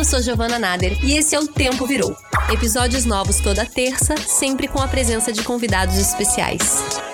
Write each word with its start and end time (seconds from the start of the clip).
Eu 0.00 0.04
sou 0.06 0.22
Giovana 0.22 0.58
Nader 0.58 0.96
e 1.04 1.12
esse 1.12 1.34
é 1.34 1.38
o 1.38 1.46
Tempo 1.46 1.86
Virou. 1.86 2.16
Episódios 2.50 3.04
novos 3.04 3.38
toda 3.38 3.66
terça, 3.66 4.16
sempre 4.16 4.66
com 4.66 4.80
a 4.80 4.88
presença 4.88 5.30
de 5.30 5.42
convidados 5.42 5.98
especiais. 5.98 7.09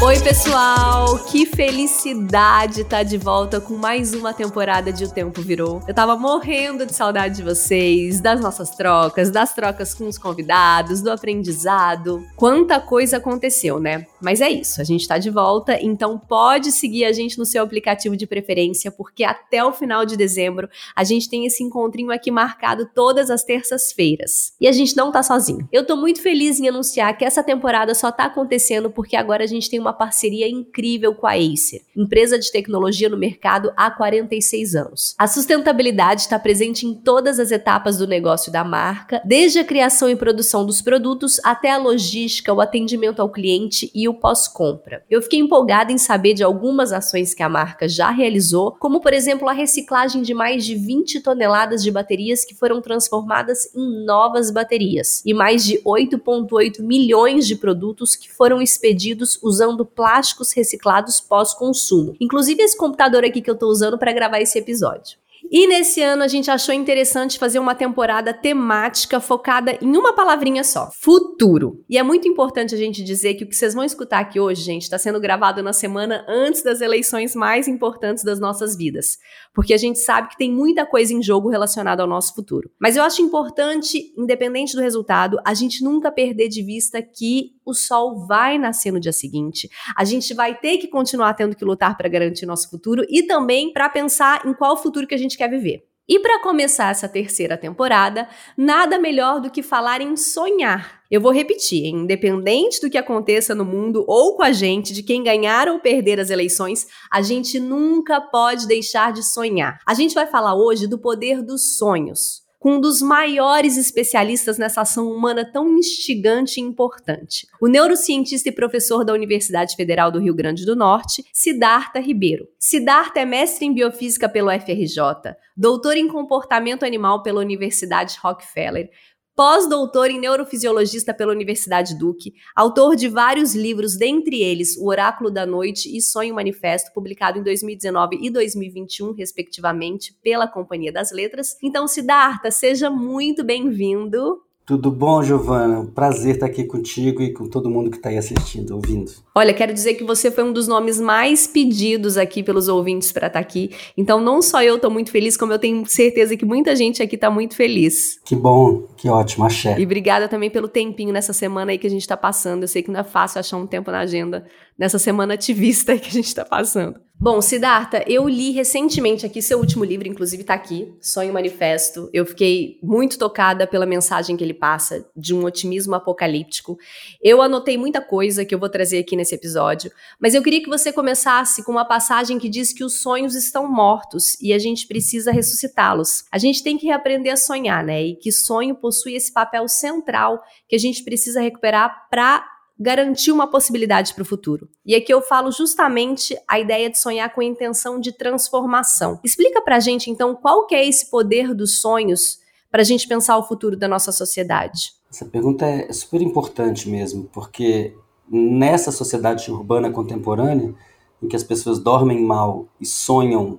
Oi, 0.00 0.20
pessoal! 0.20 1.18
Que 1.24 1.44
felicidade 1.44 2.82
estar 2.82 2.98
tá 2.98 3.02
de 3.02 3.18
volta 3.18 3.60
com 3.60 3.74
mais 3.74 4.14
uma 4.14 4.32
temporada 4.32 4.92
de 4.92 5.04
O 5.04 5.10
Tempo 5.12 5.42
Virou. 5.42 5.82
Eu 5.88 5.92
tava 5.92 6.16
morrendo 6.16 6.86
de 6.86 6.94
saudade 6.94 7.38
de 7.38 7.42
vocês, 7.42 8.20
das 8.20 8.40
nossas 8.40 8.70
trocas, 8.70 9.28
das 9.28 9.52
trocas 9.52 9.94
com 9.94 10.06
os 10.06 10.16
convidados, 10.16 11.02
do 11.02 11.10
aprendizado. 11.10 12.24
Quanta 12.36 12.80
coisa 12.80 13.16
aconteceu, 13.16 13.80
né? 13.80 14.06
Mas 14.20 14.40
é 14.40 14.48
isso, 14.48 14.80
a 14.80 14.84
gente 14.84 15.06
tá 15.06 15.18
de 15.18 15.30
volta, 15.30 15.76
então 15.82 16.16
pode 16.16 16.70
seguir 16.70 17.04
a 17.04 17.12
gente 17.12 17.36
no 17.36 17.44
seu 17.44 17.64
aplicativo 17.64 18.16
de 18.16 18.26
preferência, 18.26 18.92
porque 18.92 19.24
até 19.24 19.64
o 19.64 19.72
final 19.72 20.06
de 20.06 20.16
dezembro 20.16 20.68
a 20.94 21.02
gente 21.02 21.28
tem 21.28 21.44
esse 21.44 21.64
encontrinho 21.64 22.12
aqui 22.12 22.30
marcado 22.30 22.88
todas 22.94 23.30
as 23.30 23.42
terças-feiras. 23.42 24.52
E 24.60 24.68
a 24.68 24.72
gente 24.72 24.96
não 24.96 25.10
tá 25.10 25.24
sozinho. 25.24 25.68
Eu 25.72 25.84
tô 25.84 25.96
muito 25.96 26.22
feliz 26.22 26.60
em 26.60 26.68
anunciar 26.68 27.18
que 27.18 27.24
essa 27.24 27.42
temporada 27.42 27.94
só 27.96 28.12
tá 28.12 28.26
acontecendo 28.26 28.90
porque 28.90 29.16
agora 29.16 29.42
a 29.42 29.46
gente 29.46 29.68
tem 29.68 29.80
uma 29.80 29.87
uma 29.88 29.92
parceria 29.94 30.46
incrível 30.46 31.14
com 31.14 31.26
a 31.26 31.32
Acer, 31.32 31.80
empresa 31.96 32.38
de 32.38 32.52
tecnologia 32.52 33.08
no 33.08 33.16
mercado 33.16 33.72
há 33.74 33.90
46 33.90 34.74
anos. 34.74 35.14
A 35.18 35.26
sustentabilidade 35.26 36.22
está 36.22 36.38
presente 36.38 36.86
em 36.86 36.94
todas 36.94 37.38
as 37.40 37.50
etapas 37.50 37.96
do 37.96 38.06
negócio 38.06 38.52
da 38.52 38.62
marca, 38.62 39.22
desde 39.24 39.58
a 39.58 39.64
criação 39.64 40.10
e 40.10 40.16
produção 40.16 40.66
dos 40.66 40.82
produtos 40.82 41.40
até 41.42 41.70
a 41.70 41.78
logística, 41.78 42.52
o 42.52 42.60
atendimento 42.60 43.22
ao 43.22 43.30
cliente 43.30 43.90
e 43.94 44.06
o 44.08 44.14
pós-compra. 44.14 45.02
Eu 45.08 45.22
fiquei 45.22 45.38
empolgada 45.38 45.90
em 45.90 45.98
saber 45.98 46.34
de 46.34 46.42
algumas 46.42 46.92
ações 46.92 47.32
que 47.32 47.42
a 47.42 47.48
marca 47.48 47.88
já 47.88 48.10
realizou, 48.10 48.72
como 48.72 49.00
por 49.00 49.14
exemplo 49.14 49.48
a 49.48 49.52
reciclagem 49.52 50.20
de 50.20 50.34
mais 50.34 50.66
de 50.66 50.74
20 50.74 51.20
toneladas 51.20 51.82
de 51.82 51.90
baterias 51.90 52.44
que 52.44 52.54
foram 52.54 52.82
transformadas 52.82 53.74
em 53.74 54.04
novas 54.04 54.50
baterias 54.50 55.22
e 55.24 55.32
mais 55.32 55.64
de 55.64 55.78
8,8 55.82 56.82
milhões 56.82 57.46
de 57.46 57.56
produtos 57.56 58.14
que 58.14 58.30
foram 58.30 58.60
expedidos 58.60 59.38
usando 59.42 59.77
usando 59.78 59.86
plásticos 59.86 60.52
reciclados 60.52 61.20
pós-consumo. 61.20 62.16
Inclusive 62.20 62.62
esse 62.62 62.76
computador 62.76 63.24
aqui 63.24 63.40
que 63.40 63.50
eu 63.50 63.54
estou 63.54 63.70
usando 63.70 63.98
para 63.98 64.12
gravar 64.12 64.40
esse 64.40 64.58
episódio. 64.58 65.18
E 65.50 65.66
nesse 65.66 66.02
ano 66.02 66.22
a 66.22 66.28
gente 66.28 66.50
achou 66.50 66.74
interessante 66.74 67.38
fazer 67.38 67.58
uma 67.58 67.74
temporada 67.74 68.34
temática 68.34 69.18
focada 69.18 69.78
em 69.80 69.96
uma 69.96 70.12
palavrinha 70.12 70.62
só: 70.62 70.90
futuro. 70.90 71.82
E 71.88 71.96
é 71.96 72.02
muito 72.02 72.28
importante 72.28 72.74
a 72.74 72.78
gente 72.78 73.02
dizer 73.02 73.34
que 73.34 73.44
o 73.44 73.48
que 73.48 73.54
vocês 73.56 73.72
vão 73.72 73.84
escutar 73.84 74.18
aqui 74.18 74.38
hoje, 74.38 74.62
gente, 74.62 74.82
está 74.82 74.98
sendo 74.98 75.20
gravado 75.20 75.62
na 75.62 75.72
semana 75.72 76.24
antes 76.28 76.62
das 76.62 76.80
eleições 76.80 77.34
mais 77.34 77.66
importantes 77.66 78.24
das 78.24 78.38
nossas 78.38 78.76
vidas. 78.76 79.16
Porque 79.54 79.72
a 79.72 79.78
gente 79.78 79.98
sabe 80.00 80.28
que 80.28 80.36
tem 80.36 80.52
muita 80.52 80.84
coisa 80.84 81.14
em 81.14 81.22
jogo 81.22 81.48
relacionada 81.48 82.02
ao 82.02 82.08
nosso 82.08 82.34
futuro. 82.34 82.70
Mas 82.78 82.96
eu 82.96 83.02
acho 83.02 83.22
importante, 83.22 84.12
independente 84.18 84.74
do 84.74 84.82
resultado, 84.82 85.38
a 85.44 85.54
gente 85.54 85.82
nunca 85.82 86.10
perder 86.10 86.48
de 86.48 86.62
vista 86.62 87.00
que 87.00 87.52
o 87.68 87.74
sol 87.74 88.26
vai 88.26 88.58
nascer 88.58 88.90
no 88.90 89.00
dia 89.00 89.12
seguinte. 89.12 89.68
A 89.96 90.04
gente 90.04 90.32
vai 90.34 90.54
ter 90.54 90.78
que 90.78 90.88
continuar 90.88 91.34
tendo 91.34 91.54
que 91.54 91.64
lutar 91.64 91.96
para 91.96 92.08
garantir 92.08 92.46
nosso 92.46 92.70
futuro 92.70 93.04
e 93.08 93.22
também 93.24 93.72
para 93.72 93.88
pensar 93.88 94.46
em 94.46 94.54
qual 94.54 94.76
futuro 94.76 95.06
que 95.06 95.14
a 95.14 95.18
gente 95.18 95.36
quer 95.36 95.50
viver. 95.50 95.84
E 96.08 96.18
para 96.20 96.40
começar 96.40 96.90
essa 96.90 97.06
terceira 97.06 97.54
temporada, 97.58 98.26
nada 98.56 98.98
melhor 98.98 99.42
do 99.42 99.50
que 99.50 99.62
falar 99.62 100.00
em 100.00 100.16
sonhar. 100.16 101.02
Eu 101.10 101.20
vou 101.20 101.30
repetir, 101.30 101.84
independente 101.84 102.80
do 102.80 102.88
que 102.88 102.96
aconteça 102.96 103.54
no 103.54 103.64
mundo 103.64 104.06
ou 104.08 104.34
com 104.34 104.42
a 104.42 104.50
gente, 104.50 104.94
de 104.94 105.02
quem 105.02 105.22
ganhar 105.22 105.68
ou 105.68 105.78
perder 105.78 106.18
as 106.18 106.30
eleições, 106.30 106.86
a 107.12 107.20
gente 107.20 107.60
nunca 107.60 108.22
pode 108.22 108.66
deixar 108.66 109.12
de 109.12 109.22
sonhar. 109.22 109.78
A 109.86 109.92
gente 109.92 110.14
vai 110.14 110.26
falar 110.26 110.54
hoje 110.54 110.86
do 110.86 110.98
poder 110.98 111.42
dos 111.42 111.76
sonhos 111.76 112.47
com 112.58 112.74
um 112.74 112.80
dos 112.80 113.00
maiores 113.00 113.76
especialistas 113.76 114.58
nessa 114.58 114.80
ação 114.80 115.10
humana 115.10 115.44
tão 115.44 115.78
instigante 115.78 116.60
e 116.60 116.62
importante, 116.62 117.46
o 117.60 117.68
neurocientista 117.68 118.48
e 118.48 118.52
professor 118.52 119.04
da 119.04 119.12
Universidade 119.12 119.76
Federal 119.76 120.10
do 120.10 120.18
Rio 120.18 120.34
Grande 120.34 120.66
do 120.66 120.74
Norte, 120.74 121.24
Siddhartha 121.32 122.00
Ribeiro. 122.00 122.48
Siddhartha 122.58 123.20
é 123.20 123.24
mestre 123.24 123.66
em 123.66 123.72
biofísica 123.72 124.28
pelo 124.28 124.50
FRJ, 124.50 125.36
doutor 125.56 125.96
em 125.96 126.08
comportamento 126.08 126.84
animal 126.84 127.22
pela 127.22 127.40
Universidade 127.40 128.18
Rockefeller, 128.20 128.90
pós-doutor 129.38 130.10
em 130.10 130.18
neurofisiologista 130.18 131.14
pela 131.14 131.30
Universidade 131.30 131.96
Duke, 131.96 132.34
autor 132.56 132.96
de 132.96 133.08
vários 133.08 133.54
livros, 133.54 133.96
dentre 133.96 134.42
eles 134.42 134.76
O 134.76 134.88
Oráculo 134.88 135.30
da 135.30 135.46
Noite 135.46 135.96
e 135.96 136.02
Sonho 136.02 136.34
Manifesto, 136.34 136.92
publicado 136.92 137.38
em 137.38 137.44
2019 137.44 138.18
e 138.20 138.30
2021, 138.30 139.12
respectivamente, 139.12 140.12
pela 140.24 140.48
Companhia 140.48 140.90
das 140.90 141.12
Letras. 141.12 141.56
Então, 141.62 141.86
Siddhartha, 141.86 142.50
seja 142.50 142.90
muito 142.90 143.44
bem-vindo. 143.44 144.42
Tudo 144.68 144.90
bom, 144.90 145.22
Giovana? 145.22 145.88
Prazer 145.94 146.34
estar 146.34 146.44
aqui 146.44 146.62
contigo 146.62 147.22
e 147.22 147.32
com 147.32 147.48
todo 147.48 147.70
mundo 147.70 147.90
que 147.90 147.96
está 147.96 148.10
aí 148.10 148.18
assistindo, 148.18 148.74
ouvindo. 148.74 149.10
Olha, 149.34 149.54
quero 149.54 149.72
dizer 149.72 149.94
que 149.94 150.04
você 150.04 150.30
foi 150.30 150.44
um 150.44 150.52
dos 150.52 150.68
nomes 150.68 151.00
mais 151.00 151.46
pedidos 151.46 152.18
aqui 152.18 152.42
pelos 152.42 152.68
ouvintes 152.68 153.10
para 153.10 153.28
estar 153.28 153.38
tá 153.38 153.42
aqui. 153.42 153.70
Então, 153.96 154.20
não 154.20 154.42
só 154.42 154.62
eu 154.62 154.76
estou 154.76 154.90
muito 154.90 155.10
feliz, 155.10 155.38
como 155.38 155.54
eu 155.54 155.58
tenho 155.58 155.86
certeza 155.86 156.36
que 156.36 156.44
muita 156.44 156.76
gente 156.76 157.02
aqui 157.02 157.14
está 157.14 157.30
muito 157.30 157.56
feliz. 157.56 158.20
Que 158.22 158.36
bom, 158.36 158.82
que 158.94 159.08
ótimo, 159.08 159.46
axé. 159.46 159.74
E 159.80 159.84
obrigada 159.84 160.28
também 160.28 160.50
pelo 160.50 160.68
tempinho 160.68 161.14
nessa 161.14 161.32
semana 161.32 161.72
aí 161.72 161.78
que 161.78 161.86
a 161.86 161.90
gente 161.90 162.02
está 162.02 162.14
passando. 162.14 162.64
Eu 162.64 162.68
sei 162.68 162.82
que 162.82 162.90
não 162.90 163.00
é 163.00 163.04
fácil 163.04 163.40
achar 163.40 163.56
um 163.56 163.66
tempo 163.66 163.90
na 163.90 164.00
agenda 164.00 164.44
nessa 164.78 164.98
semana 164.98 165.34
ativista 165.34 165.98
que 165.98 166.08
a 166.08 166.12
gente 166.12 166.26
está 166.26 166.44
passando. 166.44 167.00
Bom, 167.20 167.42
Siddhartha, 167.42 168.04
eu 168.06 168.28
li 168.28 168.52
recentemente 168.52 169.26
aqui 169.26 169.42
seu 169.42 169.58
último 169.58 169.82
livro, 169.82 170.06
inclusive 170.06 170.42
está 170.42 170.54
aqui, 170.54 170.94
Sonho 171.00 171.32
Manifesto. 171.32 172.08
Eu 172.12 172.24
fiquei 172.24 172.78
muito 172.80 173.18
tocada 173.18 173.66
pela 173.66 173.84
mensagem 173.84 174.36
que 174.36 174.44
ele 174.44 174.54
passa, 174.54 175.04
de 175.16 175.34
um 175.34 175.44
otimismo 175.44 175.96
apocalíptico. 175.96 176.78
Eu 177.20 177.42
anotei 177.42 177.76
muita 177.76 178.00
coisa 178.00 178.44
que 178.44 178.54
eu 178.54 178.58
vou 178.58 178.68
trazer 178.68 179.00
aqui 179.00 179.16
nesse 179.16 179.34
episódio, 179.34 179.90
mas 180.20 180.32
eu 180.32 180.42
queria 180.44 180.62
que 180.62 180.68
você 180.68 180.92
começasse 180.92 181.64
com 181.64 181.72
uma 181.72 181.84
passagem 181.84 182.38
que 182.38 182.48
diz 182.48 182.72
que 182.72 182.84
os 182.84 183.02
sonhos 183.02 183.34
estão 183.34 183.68
mortos 183.68 184.40
e 184.40 184.52
a 184.52 184.58
gente 184.60 184.86
precisa 184.86 185.32
ressuscitá-los. 185.32 186.22
A 186.30 186.38
gente 186.38 186.62
tem 186.62 186.78
que 186.78 186.86
reaprender 186.86 187.32
a 187.32 187.36
sonhar, 187.36 187.82
né? 187.82 188.00
E 188.00 188.14
que 188.14 188.30
sonho 188.30 188.76
possui 188.76 189.14
esse 189.14 189.32
papel 189.32 189.66
central 189.66 190.40
que 190.68 190.76
a 190.76 190.78
gente 190.78 191.02
precisa 191.02 191.40
recuperar 191.40 192.06
para 192.08 192.46
garantir 192.78 193.32
uma 193.32 193.50
possibilidade 193.50 194.14
para 194.14 194.22
o 194.22 194.26
futuro. 194.26 194.68
E 194.86 194.94
aqui 194.94 195.12
eu 195.12 195.20
falo 195.20 195.50
justamente 195.50 196.38
a 196.46 196.60
ideia 196.60 196.88
de 196.88 196.98
sonhar 196.98 197.34
com 197.34 197.40
a 197.40 197.44
intenção 197.44 197.98
de 197.98 198.12
transformação. 198.12 199.18
Explica 199.24 199.60
para 199.60 199.76
a 199.76 199.80
gente 199.80 200.10
então 200.10 200.34
qual 200.34 200.66
que 200.66 200.74
é 200.74 200.86
esse 200.86 201.10
poder 201.10 201.54
dos 201.54 201.80
sonhos 201.80 202.38
para 202.70 202.82
a 202.82 202.84
gente 202.84 203.08
pensar 203.08 203.36
o 203.36 203.42
futuro 203.42 203.76
da 203.76 203.88
nossa 203.88 204.12
sociedade. 204.12 204.92
Essa 205.10 205.24
pergunta 205.24 205.66
é 205.66 205.92
super 205.92 206.20
importante 206.20 206.88
mesmo, 206.88 207.24
porque 207.32 207.94
nessa 208.30 208.92
sociedade 208.92 209.50
urbana 209.50 209.90
contemporânea, 209.90 210.74
em 211.22 211.26
que 211.26 211.34
as 211.34 211.42
pessoas 211.42 211.78
dormem 211.78 212.22
mal 212.22 212.68
e 212.80 212.86
sonham 212.86 213.58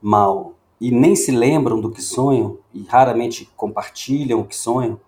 mal 0.00 0.54
e 0.80 0.90
nem 0.90 1.16
se 1.16 1.30
lembram 1.30 1.80
do 1.80 1.90
que 1.90 2.02
sonham 2.02 2.58
e 2.72 2.82
raramente 2.84 3.50
compartilham 3.56 4.40
o 4.40 4.46
que 4.46 4.56
sonham, 4.56 5.00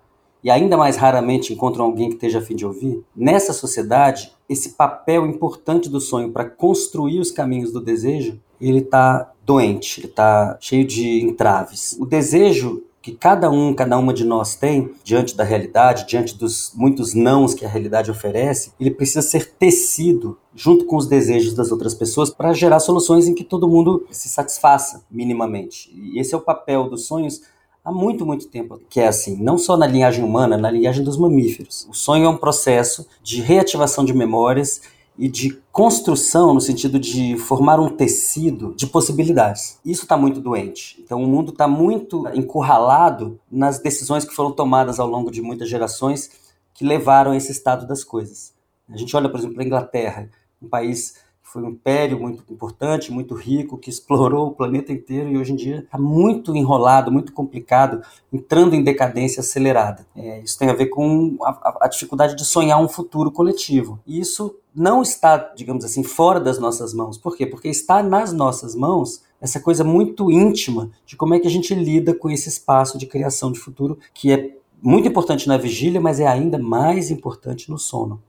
e 0.43 0.51
ainda 0.51 0.77
mais 0.77 0.97
raramente 0.97 1.53
encontram 1.53 1.85
alguém 1.85 2.09
que 2.09 2.15
esteja 2.15 2.39
a 2.39 2.43
fim 2.43 2.57
de 2.57 2.67
ouvir, 2.67 3.03
nessa 3.15 3.53
sociedade, 3.53 4.33
esse 4.49 4.71
papel 4.71 5.27
importante 5.27 5.89
do 5.89 6.01
sonho 6.01 6.31
para 6.31 6.45
construir 6.45 7.21
os 7.21 7.31
caminhos 7.31 7.73
do 7.73 7.81
desejo, 7.81 8.41
ele 8.61 8.79
está 8.79 9.33
doente, 9.45 10.01
ele 10.01 10.09
está 10.09 10.57
cheio 10.61 10.85
de 10.85 11.23
entraves. 11.23 11.97
O 12.01 12.07
desejo 12.07 12.83
que 13.03 13.13
cada 13.13 13.51
um, 13.51 13.75
cada 13.75 13.99
uma 13.99 14.15
de 14.15 14.25
nós 14.25 14.55
tem 14.55 14.93
diante 15.03 15.37
da 15.37 15.43
realidade, 15.43 16.07
diante 16.07 16.39
dos 16.39 16.73
muitos 16.75 17.15
nãos 17.15 17.53
que 17.53 17.65
a 17.65 17.69
realidade 17.69 18.11
oferece, 18.11 18.73
ele 18.79 18.93
precisa 18.93 19.21
ser 19.21 19.51
tecido 19.55 20.39
junto 20.55 20.85
com 20.85 20.97
os 20.97 21.09
desejos 21.09 21.53
das 21.53 21.73
outras 21.73 21.95
pessoas 21.95 22.31
para 22.31 22.53
gerar 22.53 22.79
soluções 22.79 23.27
em 23.27 23.35
que 23.35 23.43
todo 23.43 23.69
mundo 23.69 24.07
se 24.11 24.29
satisfaça 24.29 25.05
minimamente. 25.11 25.91
E 25.93 26.21
esse 26.21 26.33
é 26.33 26.39
o 26.39 26.43
papel 26.43 26.89
dos 26.89 27.07
sonhos 27.07 27.43
há 27.85 27.91
muito, 27.91 28.25
muito 28.25 28.49
tempo 28.49 28.81
que 28.89 29.01
é 29.01 29.09
assim, 29.09 29.37
não 29.43 29.59
só 29.59 29.77
na 29.77 29.87
linhagem 29.87 30.25
humana, 30.25 30.57
na 30.57 30.71
linhagem 30.71 31.05
dos 31.05 31.17
mamíferos. 31.17 31.87
O 31.91 31.95
sonho 31.95 32.25
é 32.25 32.29
um 32.29 32.37
processo 32.37 33.07
de 33.23 33.41
reativação 33.41 34.05
de 34.05 34.15
memórias 34.15 34.83
e 35.19 35.29
de 35.29 35.59
construção 35.71 36.55
no 36.55 36.61
sentido 36.61 36.99
de 36.99 37.37
formar 37.37 37.79
um 37.79 37.89
tecido 37.89 38.75
de 38.75 38.87
possibilidades. 38.87 39.79
Isso 39.85 40.03
está 40.03 40.17
muito 40.17 40.41
doente. 40.41 40.99
Então 41.05 41.23
o 41.23 41.27
mundo 41.27 41.53
está 41.53 41.69
muito 41.69 42.27
encurralado 42.35 43.39
nas 43.51 43.79
decisões 43.79 44.25
que 44.25 44.35
foram 44.35 44.53
tomadas 44.53 44.99
ao 44.99 45.07
longo 45.07 45.31
de 45.31 45.43
muitas 45.43 45.69
gerações 45.69 46.31
que 46.75 46.85
levaram 46.85 47.33
a 47.33 47.37
esse 47.37 47.53
estado 47.53 47.87
das 47.87 48.03
coisas. 48.03 48.55
A 48.89 48.97
gente 48.97 49.15
olha, 49.17 49.29
por 49.29 49.39
exemplo, 49.39 49.55
para 49.55 49.65
a 49.65 49.67
Inglaterra, 49.67 50.31
um 50.61 50.69
país 50.69 51.17
foi 51.53 51.63
um 51.63 51.69
império 51.69 52.19
muito 52.19 52.43
importante, 52.51 53.13
muito 53.13 53.35
rico, 53.35 53.77
que 53.77 53.91
explorou 53.91 54.49
o 54.49 54.53
planeta 54.53 54.91
inteiro 54.91 55.29
e 55.29 55.37
hoje 55.37 55.53
em 55.53 55.57
dia 55.57 55.81
está 55.81 55.99
muito 55.99 56.57
enrolado, 56.57 57.13
muito 57.13 57.33
complicado, 57.33 58.03
entrando 58.33 58.75
em 58.75 58.83
decadência 58.83 59.41
acelerada. 59.41 60.07
É, 60.17 60.41
isso 60.41 60.59
tem 60.59 60.71
a 60.71 60.75
ver 60.75 60.87
com 60.87 61.37
a, 61.43 61.79
a, 61.83 61.89
dificuldade 61.89 62.35
de 62.35 62.45
sonhar 62.45 62.81
um 62.81 62.89
futuro 62.89 63.31
coletivo. 63.31 64.01
E 64.07 64.19
isso 64.19 64.57
não 64.75 65.03
está, 65.03 65.37
digamos 65.55 65.85
assim, 65.85 66.03
fora 66.03 66.41
das 66.41 66.59
nossas 66.59 66.95
mãos. 66.95 67.19
Por 67.19 67.37
quê? 67.37 67.45
Porque 67.45 67.69
está 67.69 68.03
nas 68.03 68.33
nossas 68.33 68.75
mãos 68.75 69.23
essa 69.39 69.61
coisa 69.61 69.85
muito 69.85 70.31
íntima 70.31 70.91
de 71.05 71.17
como 71.17 71.35
é 71.35 71.41
que 71.41 71.47
a 71.47 71.51
gente 71.51 71.75
lida 71.75 72.15
com 72.15 72.31
esse 72.31 72.49
espaço 72.49 72.97
de 72.97 73.07
criação 73.07 73.53
de 73.53 73.59
futuro 73.59 73.99
que 74.15 74.33
é 74.33 74.57
muito 74.81 75.07
importante 75.07 75.47
na 75.47 75.59
vigília, 75.59 76.01
mas 76.01 76.19
é 76.19 76.27
ainda 76.27 76.59
mais 76.59 77.11
importante 77.11 77.71
no 77.71 77.79
sono. 77.79 78.23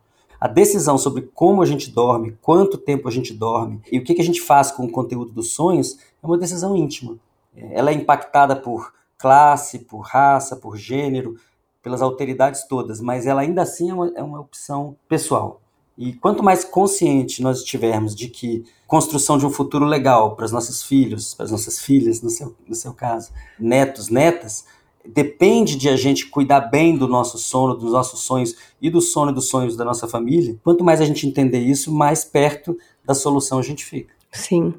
A 0.44 0.48
decisão 0.50 0.98
sobre 0.98 1.22
como 1.34 1.62
a 1.62 1.66
gente 1.66 1.90
dorme, 1.90 2.38
quanto 2.42 2.78
tempo 2.78 3.08
a 3.08 3.12
gente 3.12 3.34
dorme 3.34 3.80
e 3.90 3.98
o 3.98 4.04
que 4.04 4.20
a 4.20 4.24
gente 4.26 4.42
faz 4.42 4.72
com 4.72 4.84
o 4.84 4.92
conteúdo 4.92 5.32
dos 5.32 5.54
sonhos 5.54 5.98
é 6.22 6.28
uma 6.28 6.38
decisão 6.38 6.76
íntima. 6.76 7.16
Ela 7.56 7.92
é 7.92 7.94
impactada 7.94 8.54
por 8.54 8.94
classe, 9.18 9.80
por 9.80 10.02
raça, 10.02 10.58
por 10.58 10.76
gênero, 10.76 11.38
pelas 11.82 12.02
alteridades 12.02 12.68
todas, 12.68 13.00
mas 13.00 13.26
ela 13.26 13.40
ainda 13.40 13.62
assim 13.62 13.90
é 13.90 13.94
uma, 13.94 14.12
é 14.18 14.22
uma 14.22 14.42
opção 14.42 14.98
pessoal. 15.08 15.62
E 15.98 16.12
quanto 16.12 16.44
mais 16.44 16.66
consciente 16.66 17.42
nós 17.42 17.60
estivermos 17.60 18.14
de 18.14 18.28
que 18.28 18.66
construção 18.86 19.38
de 19.38 19.46
um 19.46 19.50
futuro 19.50 19.86
legal 19.86 20.36
para 20.36 20.44
os 20.44 20.52
nossos 20.52 20.84
filhos, 20.84 21.34
para 21.34 21.46
as 21.46 21.52
nossas 21.54 21.80
filhas, 21.80 22.22
no 22.22 22.30
seu, 22.30 22.54
no 22.68 22.76
seu 22.76 22.94
caso, 22.94 23.32
netos, 23.58 24.10
netas, 24.10 24.66
depende 25.06 25.76
de 25.76 25.90
a 25.90 25.96
gente 25.96 26.28
cuidar 26.28 26.62
bem 26.62 26.98
do 26.98 27.08
nosso 27.08 27.38
sono, 27.38 27.76
dos 27.76 27.92
nossos 27.92 28.22
sonhos 28.22 28.56
e 28.82 28.90
do 28.90 29.02
sono 29.02 29.32
e 29.32 29.34
dos 29.34 29.50
sonhos 29.50 29.76
da 29.76 29.84
nossa 29.84 30.08
família. 30.08 30.58
Quanto 30.64 30.84
mais 30.84 31.02
a 31.02 31.06
gente 31.06 31.28
entender 31.28 31.60
isso, 31.60 31.94
mais 31.94 32.24
perto 32.24 32.78
da 33.06 33.14
solução 33.14 33.60
a 33.60 33.62
gente 33.62 33.84
fica. 33.84 34.14
Sim. 34.32 34.74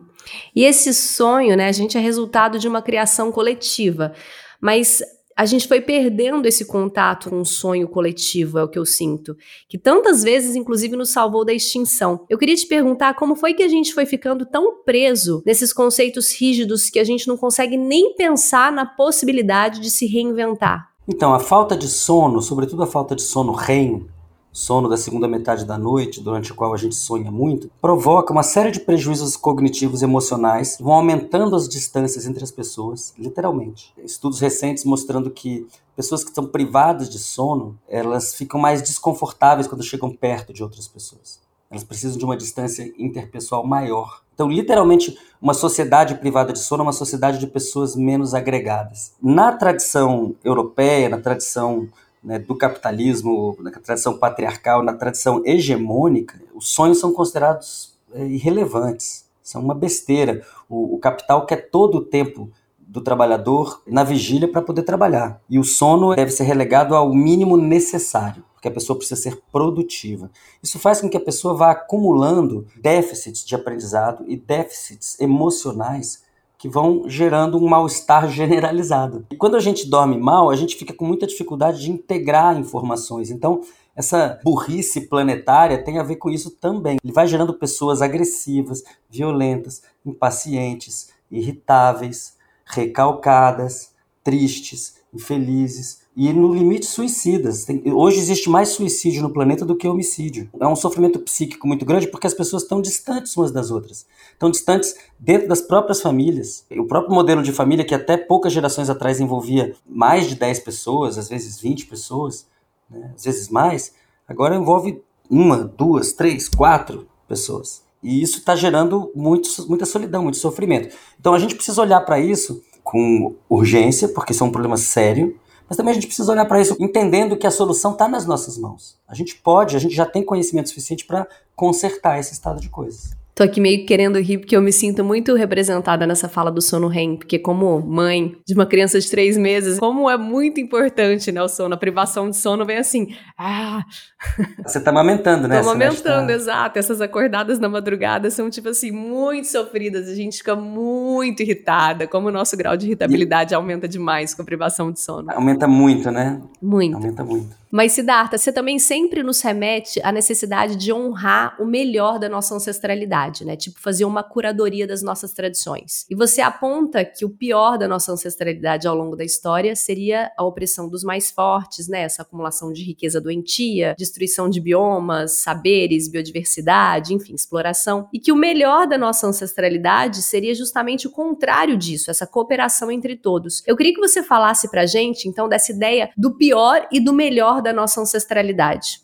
E 0.55 0.65
esse 0.65 0.95
sonho, 0.95 1.57
né, 1.57 1.69
a 1.69 1.73
gente 1.73 1.99
é 1.99 2.01
resultado 2.01 2.59
de 2.59 2.67
uma 2.67 2.81
criação 2.81 3.31
coletiva. 3.31 4.13
Mas 4.61 5.03
a 5.37 5.45
gente 5.45 5.67
foi 5.67 5.81
perdendo 5.81 6.47
esse 6.47 6.65
contato 6.65 7.31
com 7.31 7.41
o 7.41 7.45
sonho 7.45 7.89
coletivo, 7.89 8.59
é 8.59 8.65
o 8.65 8.69
que 8.69 8.79
eu 8.79 8.87
sinto, 8.87 9.37
que 9.69 9.77
tantas 9.77 10.23
vezes, 10.23 10.55
inclusive, 10.55 10.97
nos 10.97 11.11
salvou 11.11 11.45
da 11.45 11.53
extinção. 11.53 12.25
Eu 12.29 12.39
queria 12.39 12.55
te 12.55 12.67
perguntar 12.67 13.15
como 13.15 13.35
foi 13.35 13.55
que 13.55 13.63
a 13.63 13.69
gente 13.69 13.93
foi 13.93 14.07
ficando 14.07 14.47
tão 14.47 14.83
preso 14.85 15.43
nesses 15.45 15.73
conceitos 15.73 16.33
rígidos 16.39 16.89
que 16.89 16.99
a 16.99 17.05
gente 17.05 17.27
não 17.27 17.37
consegue 17.37 17.77
nem 17.77 18.15
pensar 18.15 18.71
na 18.71 18.87
possibilidade 18.87 19.81
de 19.81 19.91
se 19.91 20.07
reinventar. 20.07 20.89
Então, 21.07 21.35
a 21.35 21.39
falta 21.39 21.77
de 21.77 21.89
sono, 21.89 22.41
sobretudo 22.41 22.83
a 22.83 22.87
falta 22.87 23.15
de 23.15 23.23
sono 23.23 23.53
REM, 23.53 24.07
sono 24.55 24.89
da 24.89 24.97
segunda 24.97 25.27
metade 25.27 25.65
da 25.65 25.77
noite, 25.77 26.21
durante 26.21 26.53
o 26.53 26.55
qual 26.55 26.73
a 26.73 26.77
gente 26.77 26.95
sonha 26.95 27.29
muito, 27.29 27.69
provoca 27.83 28.33
uma 28.33 28.45
série 28.45 28.71
de 28.71 28.79
prejuízos 28.79 29.37
cognitivos 29.37 30.01
e 30.01 30.05
emocionais, 30.05 30.79
vão 30.81 30.95
aumentando 30.95 31.57
as 31.57 31.69
distâncias 31.69 32.25
entre 32.25 32.45
as 32.45 32.53
pessoas, 32.53 33.13
literalmente. 33.19 33.93
Estudos 33.99 34.39
recentes 34.39 34.85
mostrando 34.85 35.29
que 35.29 35.67
pessoas 35.97 36.23
que 36.23 36.31
estão 36.31 36.47
privadas 36.47 37.11
de 37.11 37.19
sono, 37.19 37.77
elas 37.89 38.33
ficam 38.33 38.61
mais 38.61 38.81
desconfortáveis 38.81 39.67
quando 39.67 39.83
chegam 39.83 40.09
perto 40.09 40.53
de 40.53 40.63
outras 40.63 40.87
pessoas. 40.87 41.41
Elas 41.69 41.83
precisam 41.83 42.17
de 42.17 42.25
uma 42.25 42.37
distância 42.37 42.93
interpessoal 42.97 43.67
maior. 43.67 44.23
Então, 44.33 44.49
literalmente, 44.49 45.19
uma 45.43 45.55
sociedade 45.55 46.15
privada 46.15 46.53
de 46.53 46.61
sono 46.61 46.83
é 46.83 46.87
uma 46.87 46.93
sociedade 46.93 47.39
de 47.39 47.49
pessoas 47.49 47.97
menos 47.97 48.35
agregadas. 48.35 49.15
Na 49.21 49.51
tradição 49.51 50.37
europeia, 50.45 51.09
na 51.09 51.19
tradição 51.19 51.89
né, 52.25 52.39
do 52.39 52.57
capitalismo, 52.57 53.57
na 53.61 53.71
tradição 53.71 54.17
patriarcal, 54.17 54.83
na 54.83 54.95
tradição 54.95 55.43
hegemônica, 55.45 56.41
os 56.55 56.71
sonhos 56.71 56.99
são 56.99 57.13
considerados 57.13 57.95
é, 58.15 58.25
irrelevantes, 58.25 59.27
são 59.43 59.63
uma 59.63 59.75
besteira. 59.75 60.45
O, 60.69 60.95
o 60.95 60.99
capital 60.99 61.45
quer 61.45 61.69
todo 61.71 61.99
o 61.99 62.05
tempo 62.05 62.51
do 62.79 63.01
trabalhador 63.01 63.83
na 63.87 64.05
vigília 64.05 64.51
para 64.51 64.63
poder 64.63 64.85
trabalhar. 64.85 65.41
E 65.51 65.59
o 65.59 65.65
sono 65.65 66.15
deve 66.15 66.31
ser 66.31 66.45
relegado 66.45 66.95
ao 66.95 67.13
mínimo 67.13 67.57
necessário, 67.57 68.45
porque 68.55 68.69
a 68.69 68.71
pessoa 68.71 68.97
precisa 68.97 69.21
ser 69.21 69.43
produtiva. 69.53 70.31
Isso 70.63 70.79
faz 70.79 71.01
com 71.01 71.09
que 71.09 71.17
a 71.17 71.21
pessoa 71.21 71.55
vá 71.55 71.73
acumulando 71.73 72.67
déficits 72.81 73.45
de 73.45 73.55
aprendizado 73.55 74.25
e 74.29 74.37
déficits 74.37 75.19
emocionais 75.21 76.24
que 76.65 76.69
vão 76.71 77.03
gerando 77.07 77.59
um 77.59 77.69
mal-estar 77.69 78.27
generalizado. 78.33 79.27
E 79.31 79.37
quando 79.37 79.55
a 79.55 79.61
gente 79.61 79.87
dorme 79.87 80.17
mal, 80.17 80.49
a 80.49 80.57
gente 80.57 80.77
fica 80.77 80.95
com 80.95 81.05
muita 81.05 81.27
dificuldade 81.27 81.79
de 81.79 81.91
integrar 81.91 82.59
informações. 82.59 83.31
Então, 83.31 83.61
essa 83.95 84.41
burrice 84.43 85.03
planetária 85.03 85.85
tem 85.85 85.99
a 85.99 86.03
ver 86.03 86.17
com 86.17 86.31
isso 86.31 86.53
também. 86.53 86.97
Ele 87.05 87.13
vai 87.13 87.29
gerando 87.29 87.53
pessoas 87.53 88.01
agressivas, 88.01 88.83
violentas, 89.11 89.83
impacientes, 90.07 91.11
irritáveis, 91.31 92.35
recalcadas, 92.65 93.93
tristes, 94.23 94.95
infelizes, 95.13 96.01
e 96.17 96.33
no 96.33 96.55
limite 96.55 96.87
suicidas. 96.87 97.65
Tem, 97.65 97.83
hoje 97.93 98.19
existe 98.19 98.49
mais 98.49 98.71
suicídio 98.71 99.23
no 99.23 99.31
planeta 99.31 99.65
do 99.65 99.77
que 99.77 99.89
homicídio. 99.89 100.49
É 100.61 100.67
um 100.67 100.77
sofrimento 100.77 101.19
psíquico 101.19 101.67
muito 101.67 101.85
grande 101.85 102.07
porque 102.07 102.27
as 102.27 102.35
pessoas 102.35 102.63
estão 102.63 102.81
distantes 102.81 103.37
umas 103.37 103.51
das 103.51 103.71
outras. 103.71 104.07
Estão 104.33 104.51
distantes 104.51 104.95
dentro 105.19 105.49
das 105.49 105.61
próprias 105.61 106.01
famílias. 106.01 106.65
O 106.71 106.85
próprio 106.85 107.15
modelo 107.15 107.43
de 107.43 107.53
família, 107.53 107.85
que 107.85 107.95
até 107.95 108.17
poucas 108.17 108.53
gerações 108.53 108.89
atrás 108.89 109.21
envolvia 109.21 109.75
mais 109.87 110.29
de 110.29 110.37
10 110.37 110.61
pessoas, 110.61 111.19
às 111.19 111.29
vezes 111.29 111.61
20 111.61 111.87
pessoas, 111.87 112.47
né, 112.89 113.13
às 113.15 113.25
vezes 113.25 113.49
mais, 113.49 113.93
agora 114.29 114.55
envolve 114.55 115.03
uma, 115.29 115.65
duas, 115.65 116.13
três, 116.13 116.49
quatro 116.49 117.09
pessoas. 117.27 117.83
E 118.01 118.23
isso 118.23 118.39
está 118.39 118.55
gerando 118.55 119.11
muito, 119.17 119.49
muita 119.67 119.87
solidão, 119.87 120.23
muito 120.23 120.39
sofrimento. 120.39 120.95
Então 121.19 121.35
a 121.35 121.39
gente 121.39 121.57
precisa 121.57 121.81
olhar 121.81 122.01
para 122.03 122.21
isso 122.21 122.63
com 122.85 123.35
urgência, 123.49 124.09
porque 124.09 124.33
isso 124.33 124.45
é 124.45 124.47
um 124.47 124.53
problema 124.53 124.77
sério 124.77 125.41
mas 125.75 125.77
também 125.77 125.91
a 125.91 125.95
gente 125.95 126.07
precisa 126.07 126.31
olhar 126.31 126.45
para 126.45 126.61
isso 126.61 126.77
entendendo 126.79 127.37
que 127.37 127.49
a 127.49 127.51
solução 127.51 127.93
está 127.93 128.07
nas 128.07 128.25
nossas 128.27 128.57
mãos. 128.57 128.97
A 129.09 129.15
gente 129.15 129.35
pode, 129.35 129.75
a 129.75 129.79
gente 129.81 129.95
já 129.95 130.07
tem 130.07 130.25
conhecimento 130.25 130.69
suficiente 130.69 131.05
para 131.05 131.27
consertar 131.57 132.21
esse 132.21 132.33
estado 132.33 132.61
de 132.61 132.69
coisas. 132.69 133.11
Tô 133.35 133.43
aqui 133.43 133.61
meio 133.61 133.85
querendo 133.85 134.21
rir 134.21 134.39
porque 134.39 134.57
eu 134.57 134.63
me 134.63 134.73
sinto 134.73 135.03
muito 135.03 135.35
representada 135.35 136.07
nessa 136.07 136.29
fala 136.29 136.53
do 136.53 136.63
sono 136.63 136.87
REM, 136.87 137.17
porque 137.17 137.37
como 137.37 137.81
mãe 137.81 138.37
de 138.47 138.55
uma 138.55 138.65
criança 138.65 139.01
de 139.01 139.11
três 139.11 139.37
meses, 139.37 139.77
como 139.81 140.09
é 140.09 140.17
muito 140.17 140.61
importante, 140.61 141.33
né, 141.33 141.43
o 141.43 141.49
sono, 141.49 141.75
a 141.75 141.77
privação 141.77 142.31
de 142.31 142.37
sono 142.37 142.65
vem 142.65 142.77
assim, 142.77 143.09
ah... 143.37 143.83
Você 144.65 144.81
tá 144.81 144.91
amamentando, 144.91 145.49
né? 145.49 145.61
Tô 145.61 145.71
amamentando, 145.71 146.31
exato. 146.31 146.79
Essas 146.79 147.01
acordadas 147.01 147.59
na 147.59 147.69
madrugada 147.69 148.31
são, 148.31 148.49
tipo 148.49 148.69
assim, 148.69 148.93
muito 148.93 149.49
sofridas, 149.49 150.09
a 150.09 150.15
gente 150.15 150.39
fica 150.39 150.55
muito 150.55 151.43
irritada, 151.43 152.07
como 152.07 152.29
o 152.29 152.33
nosso 152.33 152.57
grau 152.57 152.77
de 152.77 152.87
irritabilidade 152.87 153.53
e... 153.53 153.55
aumenta 153.57 153.89
demais 153.89 154.33
com 154.33 154.43
a 154.43 154.45
privação 154.45 154.93
de 154.93 155.01
sono. 155.01 155.31
Aumenta 155.33 155.67
muito, 155.67 156.09
né? 156.11 156.41
Muito. 156.63 156.95
Aumenta 156.95 157.25
muito. 157.25 157.64
Mas, 157.75 157.91
Siddhartha, 157.91 158.39
você 158.39 158.53
também 158.53 158.79
sempre 158.79 159.21
nos 159.21 159.41
remete 159.41 160.01
à 160.05 160.13
necessidade 160.13 160.77
de 160.77 160.93
honrar 160.93 161.61
o 161.61 161.67
melhor 161.67 162.21
da 162.21 162.29
nossa 162.29 162.55
ancestralidade, 162.55 163.45
né? 163.45 163.57
Tipo, 163.57 163.81
fazer 163.81 164.05
uma 164.05 164.23
curadoria 164.23 164.87
das 164.87 165.03
nossas 165.03 165.33
tradições. 165.33 166.07
E 166.09 166.15
você 166.15 166.41
aponta 166.41 167.05
que 167.05 167.25
o 167.25 167.31
pior 167.31 167.77
da 167.77 167.89
nossa 167.89 168.13
ancestralidade 168.13 168.87
ao 168.87 168.95
longo 168.95 169.17
da 169.17 169.25
história 169.25 169.75
seria 169.75 170.31
a 170.39 170.45
opressão 170.45 170.89
dos 170.89 171.03
mais 171.03 171.33
fortes, 171.33 171.89
né? 171.89 172.03
Essa 172.03 172.23
acumulação 172.23 172.73
de 172.73 172.85
riqueza 172.85 173.21
doentia, 173.21 173.97
destruição 173.99 174.49
de 174.49 174.61
biomas, 174.61 175.39
saberes, 175.43 176.09
biodiversidade, 176.09 177.13
enfim, 177.13 177.35
exploração. 177.35 178.09
E 178.13 178.21
que 178.21 178.31
o 178.31 178.37
melhor 178.37 178.87
da 178.87 178.97
nossa 178.97 179.27
ancestralidade 179.27 180.23
seria 180.23 180.55
justamente 180.55 181.09
o 181.09 181.11
contrário 181.11 181.77
disso, 181.77 182.09
essa 182.09 182.25
cooperação 182.25 182.89
entre 182.89 183.17
todos. 183.17 183.65
Eu 183.67 183.77
queria 183.77 183.93
que 183.93 184.01
você 184.01 184.23
falasse 184.23 184.71
pra 184.71 184.87
gente, 184.87 185.29
então, 185.29 185.49
dessa 185.49 185.73
ideia 185.73 186.11
do 186.17 186.37
pior 186.37 186.87
e 186.93 187.01
do 187.01 187.13
melhor 187.13 187.64
da 187.65 187.73
nossa 187.73 188.01
ancestralidade? 188.01 189.03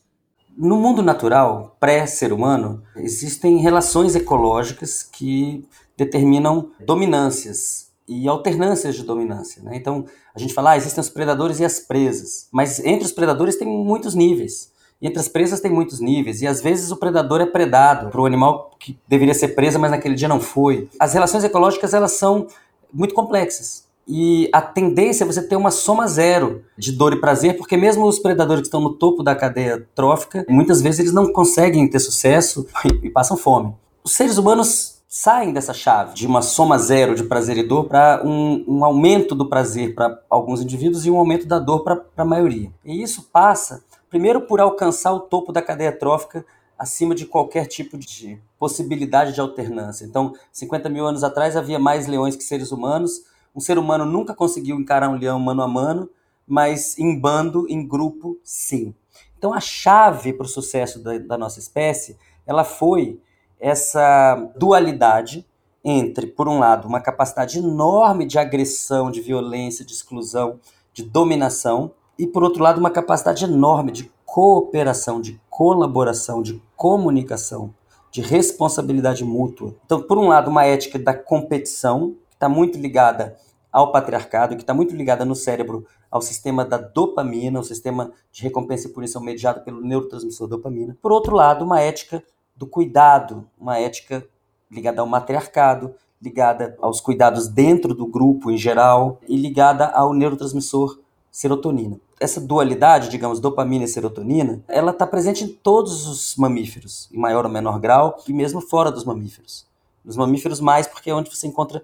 No 0.56 0.76
mundo 0.76 1.02
natural, 1.02 1.76
pré-ser 1.80 2.32
humano, 2.32 2.82
existem 2.96 3.56
relações 3.58 4.14
ecológicas 4.14 5.02
que 5.02 5.66
determinam 5.96 6.70
dominâncias 6.84 7.90
e 8.06 8.28
alternâncias 8.28 8.94
de 8.94 9.02
dominância. 9.02 9.62
Né? 9.62 9.76
Então, 9.76 10.04
a 10.34 10.38
gente 10.38 10.52
fala, 10.52 10.72
ah, 10.72 10.76
existem 10.76 11.00
os 11.00 11.08
predadores 11.08 11.60
e 11.60 11.64
as 11.64 11.80
presas, 11.80 12.48
mas 12.52 12.78
entre 12.80 13.04
os 13.04 13.12
predadores 13.12 13.56
tem 13.56 13.66
muitos 13.66 14.14
níveis. 14.14 14.70
E 15.00 15.06
entre 15.06 15.18
as 15.18 15.28
presas 15.28 15.60
tem 15.60 15.70
muitos 15.70 15.98
níveis, 15.98 16.42
e 16.42 16.46
às 16.46 16.60
vezes 16.60 16.90
o 16.90 16.96
predador 16.96 17.40
é 17.40 17.46
predado 17.46 18.10
para 18.10 18.20
o 18.20 18.26
animal 18.26 18.70
que 18.78 18.98
deveria 19.08 19.32
ser 19.32 19.48
presa, 19.48 19.78
mas 19.78 19.90
naquele 19.90 20.14
dia 20.14 20.28
não 20.28 20.40
foi. 20.40 20.90
As 20.98 21.14
relações 21.14 21.42
ecológicas 21.42 21.94
elas 21.94 22.12
são 22.12 22.46
muito 22.92 23.14
complexas. 23.14 23.88
E 24.06 24.48
a 24.52 24.60
tendência 24.60 25.24
é 25.24 25.26
você 25.26 25.42
ter 25.42 25.56
uma 25.56 25.70
soma 25.70 26.06
zero 26.08 26.64
de 26.76 26.92
dor 26.92 27.12
e 27.12 27.20
prazer, 27.20 27.56
porque 27.56 27.76
mesmo 27.76 28.06
os 28.06 28.18
predadores 28.18 28.62
que 28.62 28.66
estão 28.66 28.80
no 28.80 28.94
topo 28.94 29.22
da 29.22 29.34
cadeia 29.36 29.86
trófica, 29.94 30.44
muitas 30.48 30.82
vezes 30.82 31.00
eles 31.00 31.12
não 31.12 31.32
conseguem 31.32 31.88
ter 31.88 32.00
sucesso 32.00 32.66
e 33.02 33.10
passam 33.10 33.36
fome. 33.36 33.74
Os 34.02 34.12
seres 34.12 34.38
humanos 34.38 35.00
saem 35.12 35.52
dessa 35.52 35.74
chave 35.74 36.14
de 36.14 36.24
uma 36.24 36.40
soma 36.40 36.78
zero 36.78 37.16
de 37.16 37.24
prazer 37.24 37.58
e 37.58 37.64
dor 37.64 37.86
para 37.86 38.22
um, 38.24 38.64
um, 38.66 38.84
aumento 38.84 39.34
do 39.34 39.48
prazer 39.48 39.92
para 39.92 40.22
alguns 40.30 40.62
indivíduos 40.62 41.04
e 41.04 41.10
um 41.10 41.18
aumento 41.18 41.46
da 41.46 41.58
dor 41.58 41.82
para 41.82 42.00
a 42.16 42.24
maioria. 42.24 42.70
E 42.84 43.02
isso 43.02 43.28
passa, 43.32 43.82
primeiro, 44.08 44.42
por 44.42 44.60
alcançar 44.60 45.12
o 45.12 45.18
topo 45.18 45.52
da 45.52 45.60
cadeia 45.60 45.90
trófica 45.90 46.46
acima 46.78 47.12
de 47.12 47.26
qualquer 47.26 47.66
tipo 47.66 47.98
de 47.98 48.38
possibilidade 48.56 49.34
de 49.34 49.40
alternância. 49.40 50.04
Então, 50.04 50.32
50 50.52 50.88
mil 50.88 51.04
anos 51.04 51.24
atrás 51.24 51.56
havia 51.56 51.78
mais 51.78 52.06
leões 52.06 52.36
que 52.36 52.44
seres 52.44 52.70
humanos, 52.70 53.20
um 53.54 53.60
ser 53.60 53.78
humano 53.78 54.04
nunca 54.04 54.34
conseguiu 54.34 54.78
encarar 54.78 55.08
um 55.08 55.16
leão 55.16 55.38
mano 55.38 55.62
a 55.62 55.68
mano, 55.68 56.08
mas 56.46 56.98
em 56.98 57.18
bando, 57.18 57.66
em 57.68 57.86
grupo, 57.86 58.38
sim. 58.42 58.94
Então 59.38 59.52
a 59.52 59.60
chave 59.60 60.32
para 60.32 60.44
o 60.44 60.48
sucesso 60.48 61.02
da, 61.02 61.18
da 61.18 61.38
nossa 61.38 61.58
espécie, 61.58 62.18
ela 62.46 62.64
foi 62.64 63.20
essa 63.58 64.36
dualidade 64.56 65.46
entre, 65.84 66.26
por 66.26 66.48
um 66.48 66.58
lado, 66.58 66.86
uma 66.86 67.00
capacidade 67.00 67.58
enorme 67.58 68.26
de 68.26 68.38
agressão, 68.38 69.10
de 69.10 69.20
violência, 69.20 69.84
de 69.84 69.92
exclusão, 69.92 70.60
de 70.92 71.02
dominação, 71.02 71.92
e 72.18 72.26
por 72.26 72.42
outro 72.42 72.62
lado, 72.62 72.78
uma 72.78 72.90
capacidade 72.90 73.44
enorme 73.44 73.90
de 73.90 74.10
cooperação, 74.26 75.20
de 75.20 75.40
colaboração, 75.48 76.42
de 76.42 76.62
comunicação, 76.76 77.74
de 78.10 78.20
responsabilidade 78.20 79.24
mútua. 79.24 79.74
Então, 79.86 80.02
por 80.02 80.18
um 80.18 80.28
lado, 80.28 80.50
uma 80.50 80.64
ética 80.64 80.98
da 80.98 81.14
competição, 81.14 82.14
está 82.40 82.48
muito 82.48 82.78
ligada 82.78 83.36
ao 83.70 83.92
patriarcado, 83.92 84.56
que 84.56 84.62
está 84.62 84.72
muito 84.72 84.96
ligada 84.96 85.26
no 85.26 85.36
cérebro 85.36 85.86
ao 86.10 86.22
sistema 86.22 86.64
da 86.64 86.78
dopamina, 86.78 87.60
o 87.60 87.62
sistema 87.62 88.10
de 88.32 88.42
recompensa 88.42 88.88
e 88.88 88.92
punição 88.92 89.22
mediado 89.22 89.60
pelo 89.60 89.82
neurotransmissor 89.82 90.48
dopamina. 90.48 90.96
Por 91.02 91.12
outro 91.12 91.36
lado, 91.36 91.66
uma 91.66 91.80
ética 91.80 92.24
do 92.56 92.66
cuidado, 92.66 93.46
uma 93.58 93.78
ética 93.78 94.26
ligada 94.70 95.02
ao 95.02 95.06
matriarcado, 95.06 95.94
ligada 96.20 96.76
aos 96.80 97.00
cuidados 97.00 97.46
dentro 97.46 97.94
do 97.94 98.06
grupo 98.06 98.50
em 98.50 98.56
geral 98.56 99.20
e 99.28 99.36
ligada 99.36 99.86
ao 99.88 100.14
neurotransmissor 100.14 100.98
serotonina. 101.30 102.00
Essa 102.18 102.40
dualidade, 102.40 103.10
digamos, 103.10 103.38
dopamina 103.38 103.84
e 103.84 103.88
serotonina, 103.88 104.62
ela 104.66 104.92
está 104.92 105.06
presente 105.06 105.44
em 105.44 105.48
todos 105.48 106.06
os 106.06 106.36
mamíferos, 106.36 107.08
em 107.12 107.18
maior 107.18 107.44
ou 107.44 107.52
menor 107.52 107.78
grau, 107.78 108.18
e 108.26 108.32
mesmo 108.32 108.62
fora 108.62 108.90
dos 108.90 109.04
mamíferos. 109.04 109.66
Nos 110.04 110.16
mamíferos 110.16 110.60
mais, 110.60 110.86
porque 110.86 111.10
é 111.10 111.14
onde 111.14 111.34
você 111.34 111.46
encontra 111.46 111.82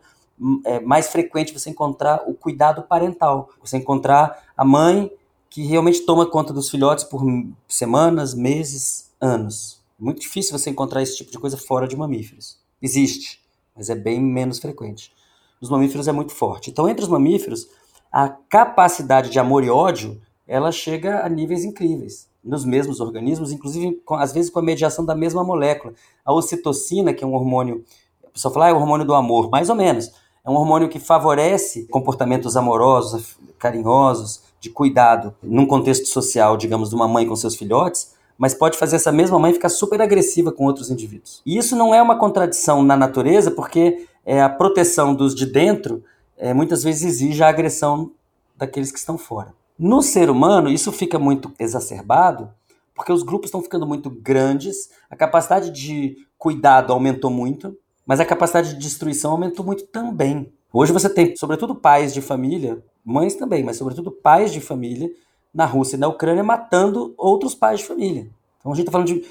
é 0.65 0.81
mais 0.81 1.09
frequente 1.09 1.53
você 1.53 1.71
encontrar 1.71 2.25
o 2.27 2.35
cuidado 2.35 2.83
parental, 2.83 3.51
você 3.61 3.77
encontrar 3.77 4.45
a 4.57 4.65
mãe 4.65 5.11
que 5.49 5.63
realmente 5.63 6.03
toma 6.03 6.27
conta 6.27 6.53
dos 6.53 6.69
filhotes 6.69 7.05
por 7.05 7.25
semanas, 7.67 8.35
meses, 8.35 9.11
anos. 9.21 9.83
Muito 9.99 10.21
difícil 10.21 10.57
você 10.57 10.69
encontrar 10.69 11.03
esse 11.03 11.17
tipo 11.17 11.31
de 11.31 11.39
coisa 11.39 11.57
fora 11.57 11.89
de 11.89 11.97
mamíferos. 11.97 12.59
Existe, 12.83 13.41
mas 13.75 13.89
é 13.89 13.95
bem 13.95 14.21
menos 14.21 14.59
frequente. 14.59 15.13
Nos 15.61 15.71
mamíferos 15.71 16.07
é 16.07 16.13
muito 16.13 16.33
forte. 16.33 16.69
Então, 16.71 16.87
entre 16.87 17.03
os 17.03 17.09
mamíferos, 17.09 17.67
a 18.13 18.29
capacidade 18.29 19.31
de 19.31 19.39
amor 19.39 19.65
e 19.65 19.71
ódio, 19.71 20.21
ela 20.47 20.71
chega 20.71 21.25
a 21.25 21.29
níveis 21.29 21.65
incríveis. 21.65 22.29
Nos 22.45 22.65
mesmos 22.65 23.01
organismos, 23.01 23.51
inclusive, 23.51 24.03
às 24.11 24.33
vezes 24.33 24.51
com 24.51 24.59
a 24.59 24.63
mediação 24.63 25.05
da 25.05 25.15
mesma 25.15 25.43
molécula. 25.43 25.95
A 26.25 26.35
ocitocina, 26.35 27.15
que 27.15 27.25
é 27.25 27.27
um 27.27 27.35
hormônio, 27.35 27.83
a 28.25 28.29
pessoa 28.29 28.53
fala, 28.53 28.67
ah, 28.67 28.69
é 28.69 28.73
o 28.75 28.77
hormônio 28.77 29.07
do 29.07 29.15
amor, 29.15 29.49
mais 29.49 29.71
ou 29.71 29.75
menos 29.75 30.13
é 30.47 30.51
um 30.51 30.55
hormônio 30.55 30.89
que 30.89 31.01
favorece 31.01 31.87
comportamentos 31.87 32.57
amorosos, 32.57 33.37
carinhosos, 33.59 34.43
de 34.61 34.71
cuidado, 34.71 35.35
num 35.43 35.67
contexto 35.67 36.07
social, 36.07 36.57
digamos, 36.57 36.91
de 36.91 36.95
uma 36.95 37.09
mãe 37.09 37.27
com 37.27 37.35
seus 37.35 37.57
filhotes, 37.57 38.15
mas 38.39 38.55
pode 38.55 38.79
fazer 38.79 38.97
essa 38.97 39.11
mesma 39.11 39.39
mãe 39.39 39.53
ficar 39.53 39.69
super 39.69 40.01
agressiva 40.01 40.53
com 40.53 40.65
outros 40.65 40.89
indivíduos. 40.89 41.43
E 41.45 41.57
isso 41.59 41.75
não 41.75 41.93
é 41.93 42.01
uma 42.01 42.17
contradição 42.19 42.83
na 42.83 42.97
natureza, 42.97 43.51
porque 43.51 44.07
é, 44.25 44.41
a 44.41 44.49
proteção 44.49 45.15
dos 45.15 45.35
de 45.35 45.47
dentro 45.47 46.05
é, 46.37 46.55
muitas 46.55 46.85
vezes 46.85 47.03
exige 47.03 47.43
a 47.43 47.49
agressão 47.49 48.13
daqueles 48.57 48.93
que 48.93 48.99
estão 48.99 49.19
fora. 49.19 49.53
No 49.77 50.01
ser 50.01 50.31
humano, 50.31 50.69
isso 50.69 50.93
fica 50.93 51.19
muito 51.19 51.53
exacerbado, 51.59 52.51
porque 52.95 53.13
os 53.13 53.23
grupos 53.23 53.49
estão 53.49 53.63
ficando 53.63 53.87
muito 53.87 54.09
grandes, 54.11 54.91
a 55.11 55.17
capacidade 55.17 55.71
de 55.71 56.17
cuidado 56.39 56.93
aumentou 56.93 57.31
muito, 57.31 57.77
mas 58.07 58.21
a 58.21 58.25
capacidade 58.25 58.71
de 58.71 58.79
destruição 58.79 59.33
aumentou 59.33 59.65
muito 59.65 59.87
também. 59.89 60.53
Hoje 60.73 60.93
você 60.93 61.09
tem, 61.09 61.35
sobretudo, 61.37 61.75
pais 61.75 62.15
de 62.15 62.23
família, 62.23 62.83
mães 63.05 63.35
também, 63.35 63.65
mas 63.65 63.77
sobretudo 63.77 64.11
pais 64.11 64.53
de 64.53 64.61
família 64.61 65.11
na 65.53 65.65
Rússia 65.65 65.97
e 65.97 65.99
na 65.99 66.07
Ucrânia 66.07 66.45
matando 66.45 67.15
outros 67.19 67.55
pais 67.55 67.81
de 67.81 67.87
família. 67.87 68.29
Então 68.61 68.73
a 68.73 68.75
gente 68.75 68.87
está 68.87 68.93
falando 68.93 69.09
de 69.09 69.25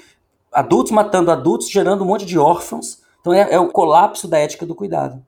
adultos 0.52 0.92
matando 0.92 1.30
adultos, 1.30 1.70
gerando 1.70 2.02
um 2.02 2.06
monte 2.06 2.26
de 2.26 2.38
órfãos. 2.38 3.00
Então 3.20 3.32
é, 3.32 3.52
é, 3.52 3.60
o 3.60 3.70
colapso 3.70 4.26
da 4.28 4.38
ética 4.38 4.66
do 4.66 4.74
cuidado. 4.74 5.24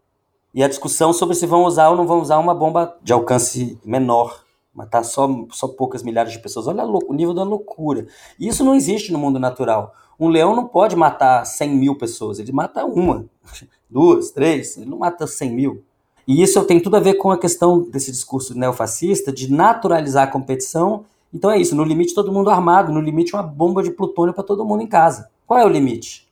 E 0.52 0.62
a 0.62 0.68
discussão 0.68 1.12
sobre 1.12 1.34
se 1.34 1.46
vão 1.46 1.64
usar 1.64 1.90
ou 1.90 1.96
não 1.96 2.06
vão 2.06 2.20
usar 2.20 2.38
uma 2.38 2.54
bomba 2.54 2.96
de 3.02 3.12
alcance 3.12 3.78
menor, 3.84 4.42
matar 4.74 5.04
só, 5.04 5.28
só 5.50 5.68
poucas 5.68 6.02
milhares 6.02 6.32
de 6.32 6.38
pessoas. 6.38 6.66
Olha 6.66 6.84
o 6.84 7.14
nível 7.14 7.34
da 7.34 7.42
loucura. 7.42 8.06
Isso 8.40 8.64
não 8.64 8.74
existe 8.74 9.12
no 9.12 9.18
mundo 9.18 9.38
natural. 9.38 9.94
Um 10.18 10.28
leão 10.28 10.56
não 10.56 10.66
pode 10.66 10.96
matar 10.96 11.44
100 11.44 11.70
mil 11.70 11.94
pessoas, 11.94 12.38
ele 12.38 12.52
mata 12.52 12.84
uma, 12.84 13.24
duas, 13.88 14.30
três, 14.30 14.76
ele 14.76 14.86
não 14.86 14.98
mata 14.98 15.26
100 15.26 15.50
mil. 15.52 15.82
E 16.26 16.42
isso 16.42 16.62
tem 16.64 16.78
tudo 16.78 16.96
a 16.96 17.00
ver 17.00 17.14
com 17.14 17.30
a 17.30 17.38
questão 17.38 17.80
desse 17.80 18.10
discurso 18.10 18.56
neofascista 18.58 19.32
de 19.32 19.50
naturalizar 19.50 20.24
a 20.24 20.30
competição. 20.30 21.04
Então 21.32 21.50
é 21.50 21.58
isso, 21.58 21.74
no 21.74 21.84
limite 21.84 22.14
todo 22.14 22.32
mundo 22.32 22.50
armado, 22.50 22.92
no 22.92 23.00
limite 23.00 23.32
uma 23.32 23.42
bomba 23.42 23.82
de 23.82 23.90
plutônio 23.90 24.34
para 24.34 24.44
todo 24.44 24.64
mundo 24.64 24.82
em 24.82 24.86
casa. 24.86 25.30
Qual 25.46 25.58
é 25.58 25.64
o 25.64 25.68
limite? 25.68 26.28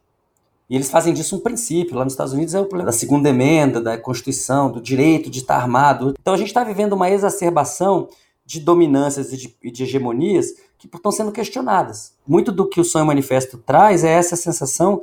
E 0.68 0.74
eles 0.74 0.90
fazem 0.90 1.14
disso 1.14 1.36
um 1.36 1.40
princípio. 1.40 1.96
Lá 1.96 2.04
nos 2.04 2.12
Estados 2.12 2.32
Unidos 2.32 2.52
é 2.54 2.60
o 2.60 2.66
da 2.66 2.92
segunda 2.92 3.30
emenda, 3.30 3.80
da 3.80 3.96
Constituição, 3.96 4.70
do 4.70 4.80
direito 4.80 5.30
de 5.30 5.38
estar 5.38 5.56
armado. 5.56 6.14
Então 6.20 6.34
a 6.34 6.36
gente 6.36 6.48
está 6.48 6.62
vivendo 6.64 6.92
uma 6.92 7.08
exacerbação 7.08 8.08
de 8.44 8.60
dominâncias 8.60 9.32
e 9.32 9.36
de, 9.36 9.72
de 9.72 9.82
hegemonias 9.82 10.54
que 10.78 10.87
estão 10.87 11.12
sendo 11.12 11.33
questionadas. 11.33 12.14
Muito 12.26 12.52
do 12.52 12.68
que 12.68 12.80
o 12.80 12.85
sonho 12.85 13.06
manifesto 13.06 13.59
traz 13.59 14.04
é 14.04 14.11
essa 14.11 14.37
sensação 14.37 15.02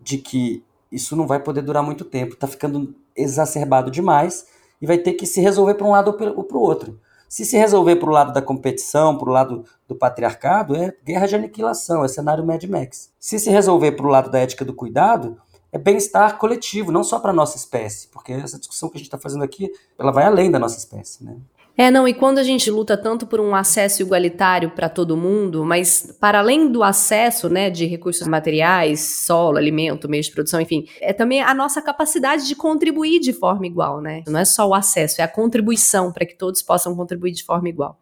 de 0.00 0.18
que 0.18 0.64
isso 0.90 1.16
não 1.16 1.26
vai 1.26 1.40
poder 1.40 1.62
durar 1.62 1.82
muito 1.82 2.04
tempo, 2.04 2.34
está 2.34 2.46
ficando 2.46 2.94
exacerbado 3.16 3.90
demais 3.90 4.46
e 4.80 4.86
vai 4.86 4.98
ter 4.98 5.14
que 5.14 5.26
se 5.26 5.40
resolver 5.40 5.74
para 5.74 5.86
um 5.86 5.90
lado 5.90 6.08
ou 6.36 6.44
para 6.44 6.56
o 6.56 6.60
outro. 6.60 7.00
Se 7.28 7.44
se 7.44 7.56
resolver 7.56 7.96
para 7.96 8.08
o 8.08 8.12
lado 8.12 8.32
da 8.32 8.40
competição, 8.40 9.18
para 9.18 9.28
o 9.28 9.32
lado 9.32 9.64
do 9.88 9.94
patriarcado, 9.96 10.76
é 10.76 10.94
guerra 11.04 11.26
de 11.26 11.34
aniquilação, 11.34 12.04
é 12.04 12.08
cenário 12.08 12.46
Mad 12.46 12.62
Max. 12.64 13.10
Se 13.18 13.40
se 13.40 13.50
resolver 13.50 13.92
para 13.92 14.06
o 14.06 14.08
lado 14.08 14.30
da 14.30 14.38
ética 14.38 14.64
do 14.64 14.72
cuidado, 14.72 15.36
é 15.72 15.78
bem-estar 15.78 16.38
coletivo, 16.38 16.92
não 16.92 17.02
só 17.02 17.18
para 17.18 17.32
a 17.32 17.34
nossa 17.34 17.56
espécie, 17.56 18.06
porque 18.08 18.32
essa 18.32 18.56
discussão 18.56 18.88
que 18.88 18.96
a 18.96 18.98
gente 18.98 19.08
está 19.08 19.18
fazendo 19.18 19.42
aqui, 19.42 19.68
ela 19.98 20.12
vai 20.12 20.24
além 20.24 20.48
da 20.48 20.60
nossa 20.60 20.78
espécie. 20.78 21.24
Né? 21.24 21.36
É, 21.76 21.90
não, 21.90 22.06
e 22.06 22.14
quando 22.14 22.38
a 22.38 22.44
gente 22.44 22.70
luta 22.70 22.96
tanto 22.96 23.26
por 23.26 23.40
um 23.40 23.52
acesso 23.52 24.00
igualitário 24.00 24.70
para 24.70 24.88
todo 24.88 25.16
mundo, 25.16 25.64
mas 25.64 26.16
para 26.20 26.38
além 26.38 26.70
do 26.70 26.84
acesso, 26.84 27.48
né, 27.48 27.68
de 27.68 27.84
recursos 27.84 28.28
materiais, 28.28 29.24
solo, 29.26 29.56
alimento, 29.56 30.08
meios 30.08 30.26
de 30.26 30.32
produção, 30.32 30.60
enfim, 30.60 30.86
é 31.00 31.12
também 31.12 31.42
a 31.42 31.52
nossa 31.52 31.82
capacidade 31.82 32.46
de 32.46 32.54
contribuir 32.54 33.18
de 33.18 33.32
forma 33.32 33.66
igual, 33.66 34.00
né? 34.00 34.22
Não 34.28 34.38
é 34.38 34.44
só 34.44 34.68
o 34.68 34.74
acesso, 34.74 35.20
é 35.20 35.24
a 35.24 35.28
contribuição 35.28 36.12
para 36.12 36.24
que 36.24 36.36
todos 36.36 36.62
possam 36.62 36.94
contribuir 36.94 37.32
de 37.32 37.42
forma 37.42 37.68
igual. 37.68 37.98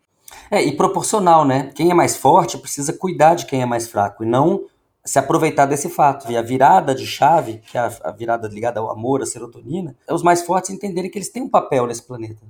É, 0.50 0.62
e 0.62 0.76
proporcional, 0.76 1.44
né? 1.44 1.70
Quem 1.74 1.90
é 1.90 1.94
mais 1.94 2.14
forte 2.14 2.58
precisa 2.58 2.92
cuidar 2.92 3.34
de 3.34 3.46
quem 3.46 3.62
é 3.62 3.66
mais 3.66 3.88
fraco 3.88 4.22
e 4.22 4.26
não 4.26 4.66
se 5.04 5.18
aproveitar 5.18 5.66
desse 5.66 5.88
fato. 5.88 6.30
E 6.30 6.36
a 6.36 6.42
virada 6.42 6.94
de 6.94 7.06
chave, 7.06 7.60
que 7.66 7.76
é 7.76 7.80
a 7.80 8.10
virada 8.12 8.48
ligada 8.48 8.80
ao 8.80 8.90
amor, 8.90 9.22
à 9.22 9.26
serotonina, 9.26 9.96
é 10.06 10.12
os 10.12 10.22
mais 10.22 10.42
fortes 10.42 10.70
entenderem 10.70 11.10
que 11.10 11.18
eles 11.18 11.30
têm 11.30 11.42
um 11.42 11.48
papel 11.48 11.86
nesse 11.86 12.02
planeta. 12.02 12.42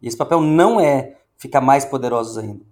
E 0.00 0.08
esse 0.08 0.16
papel 0.16 0.40
não 0.40 0.80
é 0.80 1.16
ficar 1.36 1.60
mais 1.60 1.84
poderosos 1.84 2.38
ainda. 2.38 2.64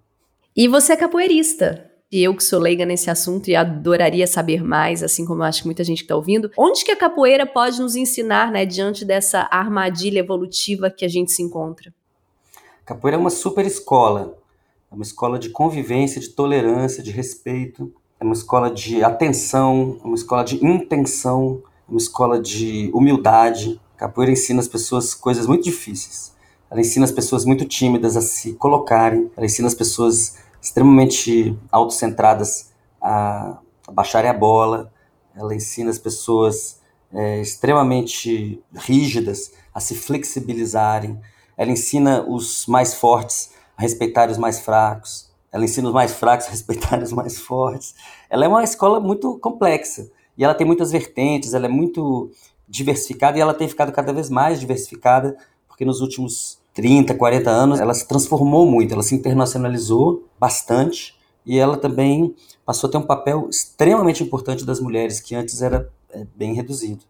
E 0.55 0.67
você 0.67 0.93
é 0.93 0.97
capoeirista. 0.97 1.91
E 2.11 2.23
eu 2.23 2.35
que 2.35 2.43
sou 2.43 2.59
leiga 2.59 2.85
nesse 2.85 3.09
assunto 3.09 3.49
e 3.49 3.55
adoraria 3.55 4.27
saber 4.27 4.63
mais, 4.63 5.03
assim 5.03 5.25
como 5.25 5.41
eu 5.41 5.45
acho 5.45 5.61
que 5.61 5.67
muita 5.67 5.83
gente 5.83 5.97
que 5.97 6.03
está 6.03 6.15
ouvindo, 6.15 6.51
onde 6.57 6.85
que 6.85 6.91
a 6.91 6.95
capoeira 6.95 7.45
pode 7.45 7.81
nos 7.81 7.95
ensinar, 7.95 8.51
né, 8.51 8.65
diante 8.65 9.03
dessa 9.03 9.47
armadilha 9.51 10.19
evolutiva 10.19 10.89
que 10.89 11.03
a 11.03 11.09
gente 11.09 11.31
se 11.31 11.41
encontra? 11.41 11.93
Capoeira 12.85 13.17
é 13.17 13.19
uma 13.19 13.31
super 13.31 13.65
escola. 13.65 14.37
É 14.91 14.95
uma 14.95 15.03
escola 15.03 15.39
de 15.39 15.49
convivência, 15.49 16.21
de 16.21 16.29
tolerância, 16.29 17.01
de 17.01 17.11
respeito. 17.11 17.91
É 18.19 18.23
uma 18.23 18.33
escola 18.33 18.69
de 18.69 19.03
atenção, 19.03 19.99
é 20.03 20.05
uma 20.05 20.15
escola 20.15 20.43
de 20.43 20.63
intenção, 20.63 21.61
é 21.87 21.91
uma 21.91 21.97
escola 21.97 22.39
de 22.39 22.91
humildade. 22.93 23.81
Capoeira 23.97 24.31
ensina 24.31 24.59
as 24.59 24.67
pessoas 24.67 25.15
coisas 25.15 25.47
muito 25.47 25.63
difíceis. 25.63 26.34
Ela 26.75 26.81
ensina 26.81 27.05
as 27.05 27.11
pessoas 27.13 27.45
muito 27.45 27.63
tímidas 27.63 28.17
a 28.17 28.21
se 28.21 28.51
colocarem, 28.55 29.31
ela 29.37 29.45
ensina 29.45 29.65
as 29.65 29.73
pessoas 29.73 30.35
extremamente 30.61 31.57
autocentradas 31.71 32.73
a, 33.01 33.59
baixarem 33.93 34.29
a 34.29 34.33
bola, 34.33 34.91
ela 35.33 35.55
ensina 35.55 35.89
as 35.89 35.97
pessoas 35.97 36.81
é, 37.13 37.39
extremamente 37.39 38.61
rígidas 38.73 39.53
a 39.73 39.79
se 39.79 39.95
flexibilizarem, 39.95 41.17
ela 41.55 41.71
ensina 41.71 42.25
os 42.27 42.65
mais 42.67 42.93
fortes 42.93 43.51
a 43.77 43.81
respeitar 43.81 44.29
os 44.29 44.37
mais 44.37 44.59
fracos, 44.59 45.31
ela 45.53 45.63
ensina 45.63 45.87
os 45.87 45.93
mais 45.93 46.11
fracos 46.11 46.47
a 46.47 46.49
respeitar 46.49 47.01
os 47.01 47.13
mais 47.13 47.39
fortes. 47.39 47.95
Ela 48.29 48.43
é 48.43 48.47
uma 48.49 48.65
escola 48.65 48.99
muito 48.99 49.39
complexa 49.39 50.11
e 50.37 50.43
ela 50.43 50.53
tem 50.53 50.67
muitas 50.67 50.91
vertentes, 50.91 51.53
ela 51.53 51.67
é 51.67 51.69
muito 51.69 52.31
diversificada 52.67 53.37
e 53.37 53.41
ela 53.41 53.53
tem 53.53 53.69
ficado 53.69 53.93
cada 53.93 54.11
vez 54.11 54.29
mais 54.29 54.59
diversificada 54.59 55.37
porque 55.69 55.85
nos 55.85 56.01
últimos 56.01 56.64
30, 56.75 57.15
40 57.15 57.49
anos, 57.49 57.79
ela 57.79 57.93
se 57.93 58.05
transformou 58.05 58.69
muito, 58.69 58.93
ela 58.93 59.01
se 59.01 59.15
internacionalizou 59.15 60.27
bastante 60.37 61.17
e 61.45 61.57
ela 61.57 61.77
também 61.77 62.35
passou 62.65 62.89
a 62.89 62.91
ter 62.91 62.97
um 62.97 63.01
papel 63.01 63.47
extremamente 63.49 64.21
importante 64.21 64.65
das 64.65 64.81
mulheres, 64.81 65.21
que 65.21 65.33
antes 65.33 65.61
era 65.61 65.89
é, 66.09 66.27
bem 66.35 66.53
reduzido. 66.53 67.05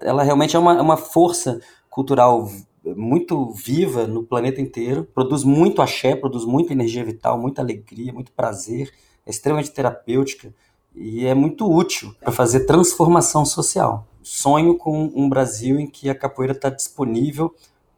Ela 0.00 0.22
realmente 0.22 0.54
é 0.54 0.58
uma, 0.58 0.80
uma 0.80 0.96
força 0.96 1.60
cultural 1.90 2.48
muito 2.84 3.50
viva 3.50 4.06
no 4.06 4.22
planeta 4.22 4.60
inteiro, 4.60 5.08
produz 5.12 5.42
muito 5.42 5.82
axé, 5.82 6.14
produz 6.14 6.44
muita 6.44 6.72
energia 6.72 7.04
vital, 7.04 7.36
muita 7.38 7.62
alegria, 7.62 8.12
muito 8.12 8.30
prazer, 8.30 8.92
é 9.26 9.30
extremamente 9.30 9.72
terapêutica 9.72 10.54
e 10.94 11.26
é 11.26 11.34
muito 11.34 11.68
útil 11.68 12.14
para 12.20 12.30
fazer 12.30 12.60
transformação 12.60 13.44
social. 13.44 14.06
sonho 14.22 14.76
com 14.76 15.10
um 15.14 15.28
Brasil 15.28 15.80
em 15.80 15.86
que 15.86 16.08
a 16.08 16.14
capoeira 16.14 16.52
está 16.52 16.70
disponível 16.70 17.54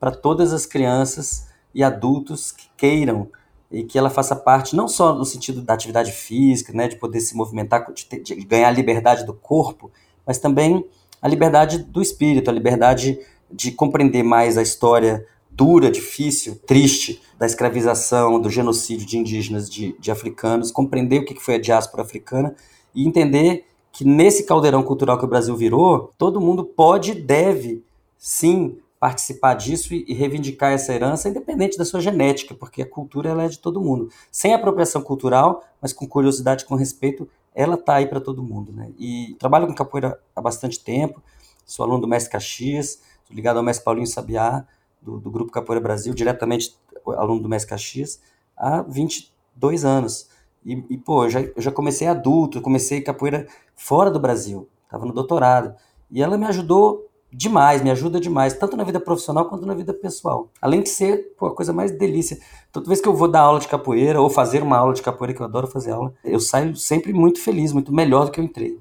para 0.07 0.15
todas 0.15 0.53
as 0.53 0.65
crianças 0.65 1.49
e 1.75 1.83
adultos 1.83 2.53
que 2.53 2.69
queiram 2.77 3.29
e 3.73 3.83
que 3.83 3.99
ela 3.99 4.09
faça 4.09 4.37
parte 4.37 4.77
não 4.77 4.87
só 4.87 5.13
no 5.13 5.25
sentido 5.25 5.61
da 5.61 5.75
atividade 5.75 6.13
física, 6.13 6.73
né, 6.73 6.87
de 6.87 6.95
poder 6.95 7.19
se 7.19 7.37
movimentar, 7.37 7.93
de, 7.93 8.07
ter, 8.07 8.21
de 8.21 8.37
ganhar 8.45 8.69
a 8.69 8.71
liberdade 8.71 9.27
do 9.27 9.35
corpo, 9.35 9.91
mas 10.25 10.39
também 10.39 10.87
a 11.21 11.27
liberdade 11.27 11.79
do 11.79 12.01
espírito, 12.01 12.49
a 12.49 12.53
liberdade 12.53 13.19
de 13.51 13.73
compreender 13.73 14.23
mais 14.23 14.57
a 14.57 14.63
história 14.63 15.27
dura, 15.51 15.91
difícil, 15.91 16.55
triste 16.65 17.21
da 17.37 17.45
escravização, 17.45 18.41
do 18.41 18.49
genocídio 18.49 19.09
de 19.09 19.19
indígenas, 19.19 19.69
de, 19.69 19.97
de 19.99 20.13
africanos, 20.13 20.71
compreender 20.71 21.23
o 21.23 21.25
que 21.25 21.35
foi 21.35 21.57
a 21.57 21.61
diáspora 21.61 22.05
africana 22.05 22.55
e 22.95 23.05
entender 23.05 23.67
que 23.91 24.05
nesse 24.05 24.45
caldeirão 24.45 24.85
cultural 24.85 25.19
que 25.19 25.25
o 25.25 25.29
Brasil 25.29 25.57
virou, 25.57 26.13
todo 26.17 26.41
mundo 26.41 26.65
pode 26.65 27.11
e 27.11 27.15
deve, 27.17 27.83
sim, 28.17 28.79
participar 28.99 29.55
disso 29.55 29.95
e, 29.95 30.13
reivindicar 30.15 30.73
essa 30.73 30.93
herança, 30.93 31.29
independente 31.29 31.77
da 31.77 31.85
sua 31.85 32.01
genética, 32.01 32.55
porque 32.55 32.83
a 32.83 32.89
cultura 32.89 33.31
ela 33.31 33.45
é 33.45 33.49
de 33.49 33.59
todo 33.59 33.81
mundo. 33.81 34.09
Sem 34.31 34.55
apropriação 34.55 35.03
cultural, 35.03 35.63
mas 35.81 35.93
com 35.93 36.07
curiosidade, 36.07 36.65
com 36.65 36.75
respeito, 36.75 37.29
ela 37.55 37.77
tá 37.77 37.97
aí 37.97 38.07
para 38.07 38.21
todo 38.21 38.43
mundo. 38.43 38.73
Né? 38.73 38.91
E 38.99 39.37
trabalho 39.39 39.67
com 39.67 39.75
capoeira 39.75 40.19
há 40.35 40.41
bastante 40.41 40.83
tempo, 40.83 41.23
sou 41.65 41.85
aluno 41.85 42.01
do 42.01 42.09
Mestre 42.09 42.33
Caxias, 42.33 43.01
ligado 43.31 43.59
ao 43.59 43.63
Mestre 43.63 43.85
Paulinho 43.85 44.07
Sabiá, 44.07 44.67
do, 45.01 45.19
do 45.21 45.31
Grupo 45.31 45.53
Capoeira 45.53 45.81
Brasil, 45.81 46.15
diretamente 46.15 46.75
aluno 47.07 47.41
do 47.41 47.49
Mestre 47.49 47.71
Caxias, 47.71 48.21
há 48.57 48.83
22 48.83 49.85
anos. 49.85 50.29
E, 50.65 50.85
e 50.91 50.99
pô, 50.99 51.25
eu 51.25 51.31
já, 51.31 51.41
eu 51.41 51.63
já 51.63 51.71
comecei 51.71 52.09
adulto, 52.09 52.61
comecei 52.61 53.01
capoeira 53.01 53.47
fora 53.77 54.11
do 54.11 54.19
Brasil, 54.19 54.69
estava 54.85 55.05
no 55.05 55.13
doutorado. 55.13 55.75
E 56.11 56.23
ela 56.23 56.37
me 56.39 56.47
ajudou 56.47 57.06
demais, 57.37 57.83
me 57.83 57.91
ajuda 57.91 58.19
demais, 58.19 58.55
tanto 58.55 58.77
na 58.77 58.85
vida 58.85 58.99
profissional 58.99 59.45
quanto 59.45 59.67
na 59.67 59.75
vida 59.75 59.93
pessoal. 59.93 60.51
Além 60.61 60.83
de 60.83 60.89
ser 60.89 61.35
pô, 61.39 61.47
a 61.47 61.55
coisa 61.55 61.73
mais 61.73 61.93
delícia. 61.93 62.39
Toda 62.73 62.89
vez 62.89 63.01
que 63.01 63.09
eu 63.09 63.15
vou 63.15 63.29
dar 63.29 63.41
aula 63.41 63.61
de 63.61 63.69
capoeira 63.69 64.21
ou 64.21 64.31
fazer 64.31 64.63
uma 64.63 64.79
aula 64.79 64.95
de 64.95 65.03
capoeira, 65.03 65.35
que 65.35 65.41
eu 65.41 65.47
adoro 65.47 65.67
fazer 65.67 65.93
aula, 65.93 66.15
eu 66.25 66.41
saio 66.41 66.75
sempre 66.75 67.13
muito 67.13 67.41
feliz, 67.41 67.73
muito 67.73 67.93
melhor 67.93 68.25
do 68.25 68.31
que 68.31 68.41
eu 68.41 68.45
entrei. 68.45 68.79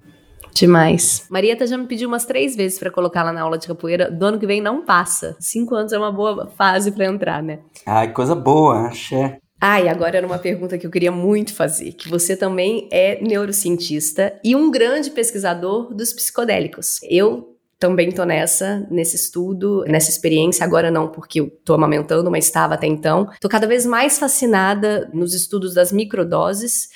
Demais. 0.54 1.26
Marieta 1.30 1.68
já 1.68 1.78
me 1.78 1.86
pediu 1.86 2.08
umas 2.08 2.24
três 2.24 2.56
vezes 2.56 2.80
para 2.80 2.90
colocar 2.90 3.24
lá 3.24 3.34
na 3.34 3.42
aula 3.42 3.58
de 3.58 3.68
capoeira. 3.68 4.10
Do 4.10 4.26
ano 4.26 4.40
que 4.40 4.48
vem 4.48 4.62
não 4.62 4.86
passa. 4.86 5.36
Cinco 5.38 5.76
anos 5.76 5.92
é 5.92 5.98
uma 5.98 6.14
boa 6.14 6.48
fase 6.48 6.92
para 6.92 7.06
entrar, 7.06 7.44
né? 7.44 7.60
Ai, 7.86 8.14
coisa 8.14 8.34
boa, 8.34 8.88
axé. 8.88 9.38
Ah, 9.60 9.82
e 9.82 9.90
agora 9.90 10.18
era 10.18 10.28
uma 10.28 10.38
pergunta 10.38 10.78
que 10.78 10.86
eu 10.86 10.92
queria 10.92 11.12
muito 11.12 11.54
fazer, 11.54 11.94
que 11.94 12.10
você 12.10 12.38
também 12.38 12.88
é 12.92 13.22
neurocientista 13.22 14.40
e 14.44 14.56
um 14.56 14.70
grande 14.70 15.10
pesquisador 15.10 15.94
dos 15.94 16.14
psicodélicos. 16.14 17.00
Eu 17.04 17.55
também 17.80 18.12
tô 18.12 18.24
nessa, 18.24 18.88
nesse 18.90 19.16
estudo, 19.16 19.84
nessa 19.88 20.10
experiência, 20.10 20.64
agora 20.64 20.90
não 20.90 21.10
porque 21.10 21.42
eu 21.42 21.50
tô 21.64 21.74
amamentando, 21.74 22.32
mas 22.32 22.46
estava 22.46 22.76
até 22.76 22.88
então. 22.88 23.30
Tô 23.42 23.50
cada 23.50 23.68
vez 23.68 23.86
mais 23.86 24.18
fascinada 24.18 25.10
nos 25.14 25.34
estudos 25.34 25.74
das 25.74 25.92
microdoses, 25.92 26.90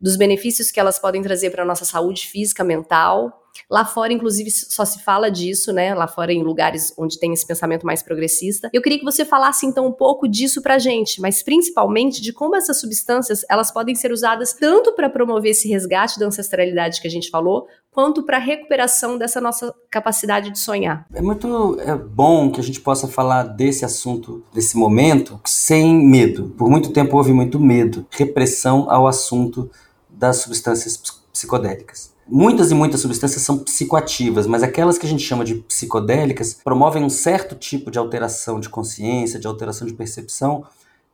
dos 0.00 0.16
benefícios 0.16 0.70
que 0.70 0.78
elas 0.78 0.98
podem 0.98 1.22
trazer 1.22 1.50
para 1.50 1.64
nossa 1.64 1.84
saúde 1.84 2.26
física, 2.26 2.62
mental, 2.62 3.46
Lá 3.70 3.84
fora, 3.84 4.12
inclusive, 4.12 4.50
só 4.50 4.84
se 4.84 5.02
fala 5.02 5.30
disso, 5.30 5.72
né? 5.72 5.94
Lá 5.94 6.06
fora, 6.06 6.32
em 6.32 6.42
lugares 6.42 6.92
onde 6.98 7.18
tem 7.18 7.32
esse 7.32 7.46
pensamento 7.46 7.86
mais 7.86 8.02
progressista. 8.02 8.70
Eu 8.72 8.82
queria 8.82 8.98
que 8.98 9.04
você 9.04 9.24
falasse, 9.24 9.66
então, 9.66 9.86
um 9.86 9.92
pouco 9.92 10.28
disso 10.28 10.62
pra 10.62 10.78
gente, 10.78 11.20
mas 11.20 11.42
principalmente 11.42 12.20
de 12.20 12.32
como 12.32 12.56
essas 12.56 12.80
substâncias 12.80 13.44
elas 13.48 13.72
podem 13.72 13.94
ser 13.94 14.12
usadas 14.12 14.52
tanto 14.52 14.92
para 14.92 15.08
promover 15.08 15.52
esse 15.52 15.68
resgate 15.68 16.18
da 16.18 16.26
ancestralidade 16.26 17.00
que 17.00 17.08
a 17.08 17.10
gente 17.10 17.30
falou, 17.30 17.66
quanto 17.96 18.22
para 18.22 18.36
a 18.36 18.40
recuperação 18.40 19.16
dessa 19.16 19.40
nossa 19.40 19.74
capacidade 19.90 20.50
de 20.50 20.58
sonhar. 20.58 21.06
É 21.14 21.22
muito 21.22 21.80
é 21.80 21.96
bom 21.96 22.52
que 22.52 22.60
a 22.60 22.62
gente 22.62 22.78
possa 22.78 23.08
falar 23.08 23.44
desse 23.44 23.86
assunto, 23.86 24.44
desse 24.52 24.76
momento, 24.76 25.40
sem 25.46 26.06
medo. 26.06 26.52
Por 26.58 26.68
muito 26.68 26.92
tempo 26.92 27.16
houve 27.16 27.32
muito 27.32 27.58
medo, 27.58 28.04
repressão 28.10 28.84
ao 28.90 29.08
assunto 29.08 29.70
das 30.10 30.36
substâncias 30.36 31.00
psicodélicas. 31.32 32.12
Muitas 32.28 32.70
e 32.70 32.74
muitas 32.74 33.00
substâncias 33.00 33.40
são 33.40 33.60
psicoativas, 33.60 34.46
mas 34.46 34.62
aquelas 34.62 34.98
que 34.98 35.06
a 35.06 35.08
gente 35.08 35.22
chama 35.22 35.42
de 35.42 35.54
psicodélicas 35.54 36.52
promovem 36.52 37.02
um 37.02 37.08
certo 37.08 37.54
tipo 37.54 37.90
de 37.90 37.98
alteração 37.98 38.60
de 38.60 38.68
consciência, 38.68 39.40
de 39.40 39.46
alteração 39.46 39.86
de 39.86 39.94
percepção 39.94 40.66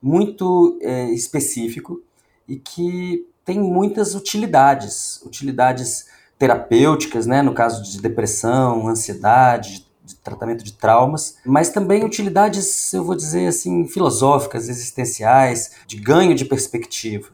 muito 0.02 0.76
é, 0.82 1.12
específico 1.12 2.02
e 2.48 2.56
que 2.56 3.24
tem 3.44 3.60
muitas 3.60 4.16
utilidades, 4.16 5.22
utilidades 5.24 6.06
terapêuticas, 6.42 7.24
né, 7.24 7.40
no 7.40 7.54
caso 7.54 7.84
de 7.84 8.02
depressão, 8.02 8.88
ansiedade, 8.88 9.86
de 10.04 10.16
tratamento 10.16 10.64
de 10.64 10.72
traumas, 10.72 11.36
mas 11.46 11.70
também 11.70 12.04
utilidades, 12.04 12.92
eu 12.92 13.04
vou 13.04 13.14
dizer 13.14 13.46
assim, 13.46 13.86
filosóficas, 13.86 14.68
existenciais, 14.68 15.70
de 15.86 16.00
ganho 16.00 16.34
de 16.34 16.44
perspectiva, 16.44 17.28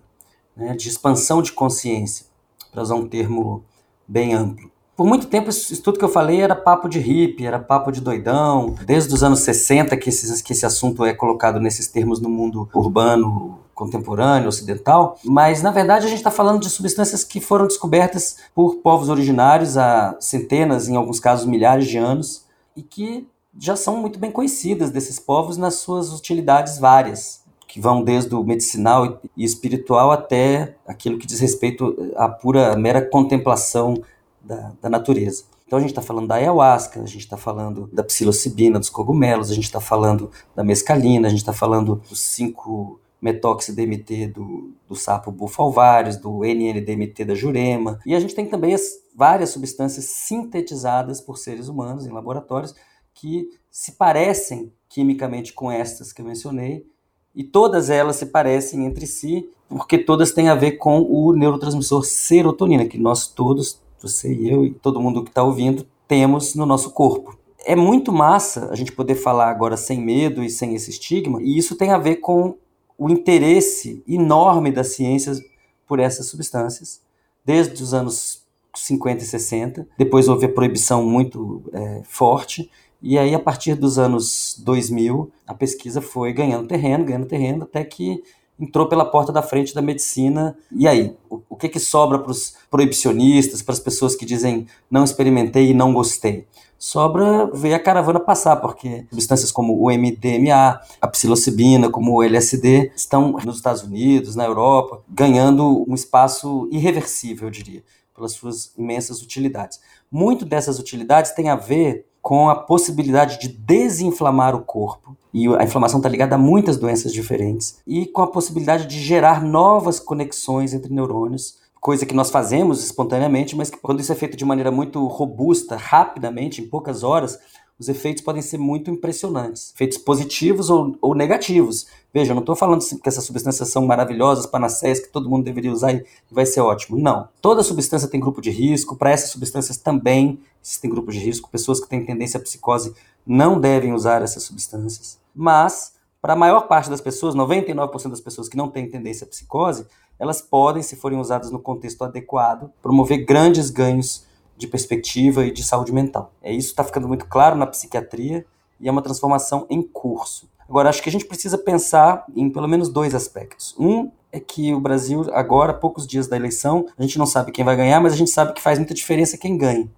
né, 0.54 0.76
de 0.76 0.90
expansão 0.90 1.40
de 1.40 1.52
consciência 1.52 2.26
para 2.70 2.82
usar 2.82 2.96
um 2.96 3.08
termo 3.08 3.64
bem 4.06 4.34
amplo. 4.34 4.70
Por 4.98 5.06
muito 5.06 5.28
tempo, 5.28 5.48
isso 5.48 5.80
tudo 5.80 5.96
que 5.96 6.04
eu 6.04 6.08
falei 6.08 6.40
era 6.40 6.56
papo 6.56 6.88
de 6.88 6.98
hippie, 6.98 7.46
era 7.46 7.60
papo 7.60 7.92
de 7.92 8.00
doidão. 8.00 8.74
Desde 8.84 9.14
os 9.14 9.22
anos 9.22 9.38
60 9.42 9.96
que 9.96 10.08
esse, 10.08 10.42
que 10.42 10.52
esse 10.52 10.66
assunto 10.66 11.04
é 11.04 11.14
colocado 11.14 11.60
nesses 11.60 11.86
termos 11.86 12.20
no 12.20 12.28
mundo 12.28 12.68
urbano 12.74 13.60
contemporâneo, 13.76 14.48
ocidental. 14.48 15.16
Mas, 15.24 15.62
na 15.62 15.70
verdade, 15.70 16.04
a 16.04 16.08
gente 16.08 16.18
está 16.18 16.32
falando 16.32 16.62
de 16.62 16.68
substâncias 16.68 17.22
que 17.22 17.40
foram 17.40 17.68
descobertas 17.68 18.38
por 18.52 18.78
povos 18.78 19.08
originários 19.08 19.78
há 19.78 20.16
centenas, 20.18 20.88
em 20.88 20.96
alguns 20.96 21.20
casos 21.20 21.46
milhares 21.46 21.86
de 21.86 21.96
anos, 21.96 22.44
e 22.74 22.82
que 22.82 23.24
já 23.56 23.76
são 23.76 23.98
muito 23.98 24.18
bem 24.18 24.32
conhecidas 24.32 24.90
desses 24.90 25.20
povos 25.20 25.56
nas 25.56 25.74
suas 25.74 26.12
utilidades 26.12 26.76
várias 26.76 27.46
que 27.68 27.80
vão 27.80 28.02
desde 28.02 28.34
o 28.34 28.42
medicinal 28.42 29.20
e 29.36 29.44
espiritual 29.44 30.10
até 30.10 30.74
aquilo 30.86 31.18
que 31.18 31.26
diz 31.26 31.38
respeito 31.38 32.12
à 32.16 32.28
pura, 32.28 32.74
mera 32.76 33.02
contemplação 33.02 34.02
da, 34.48 34.72
da 34.82 34.88
natureza. 34.88 35.44
Então 35.66 35.78
a 35.78 35.80
gente 35.80 35.90
está 35.90 36.02
falando 36.02 36.26
da 36.26 36.36
ayahuasca, 36.36 37.02
a 37.02 37.06
gente 37.06 37.20
está 37.20 37.36
falando 37.36 37.88
da 37.92 38.02
psilocibina, 38.02 38.78
dos 38.78 38.88
cogumelos, 38.88 39.50
a 39.50 39.54
gente 39.54 39.64
está 39.64 39.80
falando 39.80 40.30
da 40.56 40.64
mescalina, 40.64 41.28
a 41.28 41.30
gente 41.30 41.40
está 41.40 41.52
falando 41.52 42.02
dos 42.08 42.20
5 42.20 42.98
metox-DMT 43.20 44.28
do, 44.28 44.72
do 44.88 44.96
sapo 44.96 45.30
bufalvários, 45.30 46.16
do 46.16 46.40
NN-DMT 46.44 47.24
da 47.24 47.34
jurema. 47.34 48.00
E 48.06 48.14
a 48.14 48.20
gente 48.20 48.34
tem 48.34 48.46
também 48.46 48.74
as 48.74 48.82
várias 49.14 49.50
substâncias 49.50 50.06
sintetizadas 50.06 51.20
por 51.20 51.36
seres 51.36 51.68
humanos 51.68 52.06
em 52.06 52.10
laboratórios 52.10 52.74
que 53.12 53.48
se 53.70 53.92
parecem 53.92 54.72
quimicamente 54.88 55.52
com 55.52 55.70
estas 55.70 56.12
que 56.12 56.22
eu 56.22 56.26
mencionei, 56.26 56.86
e 57.34 57.44
todas 57.44 57.90
elas 57.90 58.16
se 58.16 58.26
parecem 58.26 58.86
entre 58.86 59.06
si, 59.06 59.48
porque 59.68 59.98
todas 59.98 60.32
têm 60.32 60.48
a 60.48 60.54
ver 60.54 60.72
com 60.72 61.02
o 61.02 61.32
neurotransmissor 61.32 62.04
serotonina, 62.04 62.86
que 62.86 62.98
nós 62.98 63.28
todos, 63.28 63.80
você 64.02 64.32
e 64.32 64.50
eu 64.50 64.64
e 64.64 64.70
todo 64.70 65.00
mundo 65.00 65.22
que 65.22 65.30
está 65.30 65.42
ouvindo, 65.42 65.86
temos 66.06 66.54
no 66.54 66.66
nosso 66.66 66.90
corpo. 66.90 67.36
É 67.64 67.76
muito 67.76 68.12
massa 68.12 68.68
a 68.70 68.74
gente 68.74 68.92
poder 68.92 69.14
falar 69.14 69.50
agora 69.50 69.76
sem 69.76 70.00
medo 70.00 70.42
e 70.42 70.48
sem 70.48 70.74
esse 70.74 70.90
estigma, 70.90 71.42
e 71.42 71.58
isso 71.58 71.76
tem 71.76 71.90
a 71.90 71.98
ver 71.98 72.16
com 72.16 72.56
o 72.96 73.08
interesse 73.10 74.02
enorme 74.08 74.72
das 74.72 74.88
ciências 74.88 75.40
por 75.86 76.00
essas 76.00 76.26
substâncias, 76.26 77.00
desde 77.44 77.82
os 77.82 77.94
anos 77.94 78.42
50 78.74 79.22
e 79.22 79.26
60. 79.26 79.88
Depois 79.96 80.28
houve 80.28 80.46
a 80.46 80.48
proibição 80.48 81.04
muito 81.04 81.62
é, 81.72 82.02
forte, 82.04 82.70
e 83.00 83.16
aí, 83.16 83.32
a 83.32 83.38
partir 83.38 83.76
dos 83.76 83.96
anos 83.96 84.60
2000, 84.64 85.30
a 85.46 85.54
pesquisa 85.54 86.00
foi 86.00 86.32
ganhando 86.32 86.66
terreno, 86.66 87.04
ganhando 87.04 87.26
terreno, 87.26 87.62
até 87.62 87.84
que 87.84 88.22
entrou 88.58 88.86
pela 88.88 89.04
porta 89.04 89.32
da 89.32 89.42
frente 89.42 89.74
da 89.74 89.80
medicina. 89.80 90.56
E 90.72 90.88
aí, 90.88 91.16
o, 91.30 91.40
o 91.50 91.56
que, 91.56 91.68
que 91.68 91.78
sobra 91.78 92.18
para 92.18 92.30
os 92.30 92.54
proibicionistas, 92.70 93.62
para 93.62 93.74
as 93.74 93.80
pessoas 93.80 94.16
que 94.16 94.26
dizem 94.26 94.66
não 94.90 95.04
experimentei 95.04 95.70
e 95.70 95.74
não 95.74 95.92
gostei? 95.92 96.46
Sobra 96.78 97.50
ver 97.52 97.74
a 97.74 97.80
caravana 97.80 98.20
passar, 98.20 98.56
porque 98.56 99.04
substâncias 99.10 99.50
como 99.50 99.74
o 99.82 99.90
MDMA, 99.90 100.80
a 101.00 101.08
psilocibina, 101.08 101.90
como 101.90 102.14
o 102.14 102.22
LSD, 102.22 102.92
estão 102.94 103.32
nos 103.32 103.56
Estados 103.56 103.82
Unidos, 103.82 104.36
na 104.36 104.44
Europa, 104.44 105.02
ganhando 105.08 105.84
um 105.88 105.94
espaço 105.94 106.68
irreversível, 106.70 107.48
eu 107.48 107.50
diria, 107.50 107.82
pelas 108.14 108.32
suas 108.32 108.72
imensas 108.78 109.20
utilidades. 109.22 109.80
Muito 110.08 110.44
dessas 110.44 110.78
utilidades 110.78 111.32
tem 111.32 111.48
a 111.48 111.56
ver 111.56 112.06
com 112.28 112.50
a 112.50 112.54
possibilidade 112.54 113.40
de 113.40 113.48
desinflamar 113.48 114.54
o 114.54 114.60
corpo, 114.60 115.16
e 115.32 115.48
a 115.48 115.64
inflamação 115.64 115.98
está 115.98 116.10
ligada 116.10 116.34
a 116.34 116.38
muitas 116.38 116.76
doenças 116.76 117.10
diferentes, 117.10 117.78
e 117.86 118.04
com 118.04 118.20
a 118.20 118.26
possibilidade 118.26 118.86
de 118.86 119.00
gerar 119.00 119.42
novas 119.42 119.98
conexões 119.98 120.74
entre 120.74 120.92
neurônios, 120.92 121.56
coisa 121.80 122.04
que 122.04 122.14
nós 122.14 122.30
fazemos 122.30 122.84
espontaneamente, 122.84 123.56
mas 123.56 123.70
que 123.70 123.78
quando 123.78 124.00
isso 124.00 124.12
é 124.12 124.14
feito 124.14 124.36
de 124.36 124.44
maneira 124.44 124.70
muito 124.70 125.06
robusta, 125.06 125.74
rapidamente, 125.74 126.60
em 126.60 126.68
poucas 126.68 127.02
horas, 127.02 127.38
os 127.78 127.88
efeitos 127.88 128.22
podem 128.22 128.42
ser 128.42 128.58
muito 128.58 128.90
impressionantes. 128.90 129.72
Efeitos 129.74 129.96
positivos 129.96 130.68
ou, 130.68 130.96
ou 131.00 131.14
negativos. 131.14 131.86
Veja, 132.12 132.32
eu 132.32 132.34
não 132.34 132.42
estou 132.42 132.56
falando 132.56 132.84
que 132.84 133.08
essas 133.08 133.24
substâncias 133.24 133.68
são 133.68 133.86
maravilhosas, 133.86 134.46
panaceias, 134.46 134.98
que 134.98 135.12
todo 135.12 135.30
mundo 135.30 135.44
deveria 135.44 135.72
usar 135.72 135.94
e 135.94 136.04
vai 136.30 136.44
ser 136.44 136.60
ótimo. 136.60 136.98
Não. 136.98 137.28
Toda 137.40 137.62
substância 137.62 138.08
tem 138.08 138.18
grupo 138.18 138.40
de 138.40 138.50
risco. 138.50 138.96
Para 138.96 139.12
essas 139.12 139.30
substâncias 139.30 139.76
também 139.76 140.40
existem 140.62 140.90
grupos 140.90 141.14
de 141.14 141.20
risco. 141.20 141.50
Pessoas 141.50 141.80
que 141.80 141.88
têm 141.88 142.04
tendência 142.04 142.38
à 142.38 142.42
psicose 142.42 142.94
não 143.26 143.60
devem 143.60 143.92
usar 143.92 144.22
essas 144.22 144.42
substâncias. 144.42 145.18
Mas, 145.34 145.94
para 146.20 146.32
a 146.32 146.36
maior 146.36 146.62
parte 146.62 146.90
das 146.90 147.00
pessoas, 147.00 147.34
99% 147.34 148.10
das 148.10 148.20
pessoas 148.20 148.48
que 148.48 148.56
não 148.56 148.68
têm 148.68 148.88
tendência 148.88 149.24
à 149.24 149.28
psicose, 149.28 149.86
elas 150.18 150.40
podem, 150.40 150.82
se 150.82 150.96
forem 150.96 151.18
usadas 151.18 151.50
no 151.50 151.60
contexto 151.60 152.02
adequado, 152.02 152.72
promover 152.82 153.24
grandes 153.24 153.70
ganhos 153.70 154.26
de 154.56 154.66
perspectiva 154.66 155.46
e 155.46 155.52
de 155.52 155.62
saúde 155.62 155.92
mental. 155.92 156.32
É 156.42 156.52
isso 156.52 156.70
está 156.70 156.82
ficando 156.82 157.06
muito 157.06 157.26
claro 157.26 157.56
na 157.56 157.66
psiquiatria 157.66 158.44
e 158.80 158.88
é 158.88 158.90
uma 158.90 159.02
transformação 159.02 159.66
em 159.70 159.80
curso. 159.80 160.48
Agora, 160.68 160.90
acho 160.90 161.02
que 161.02 161.08
a 161.08 161.12
gente 161.12 161.24
precisa 161.24 161.56
pensar 161.56 162.26
em 162.36 162.50
pelo 162.50 162.68
menos 162.68 162.88
dois 162.88 163.14
aspectos. 163.14 163.74
Um 163.78 164.10
é 164.30 164.38
que 164.38 164.74
o 164.74 164.80
Brasil, 164.80 165.24
agora, 165.32 165.72
poucos 165.72 166.06
dias 166.06 166.26
da 166.26 166.36
eleição, 166.36 166.86
a 166.98 167.02
gente 167.02 167.18
não 167.18 167.24
sabe 167.24 167.52
quem 167.52 167.64
vai 167.64 167.76
ganhar, 167.76 168.00
mas 168.00 168.12
a 168.12 168.16
gente 168.16 168.30
sabe 168.30 168.52
que 168.52 168.60
faz 168.60 168.78
muita 168.78 168.92
diferença 168.92 169.38
quem 169.38 169.56
ganha. 169.56 169.88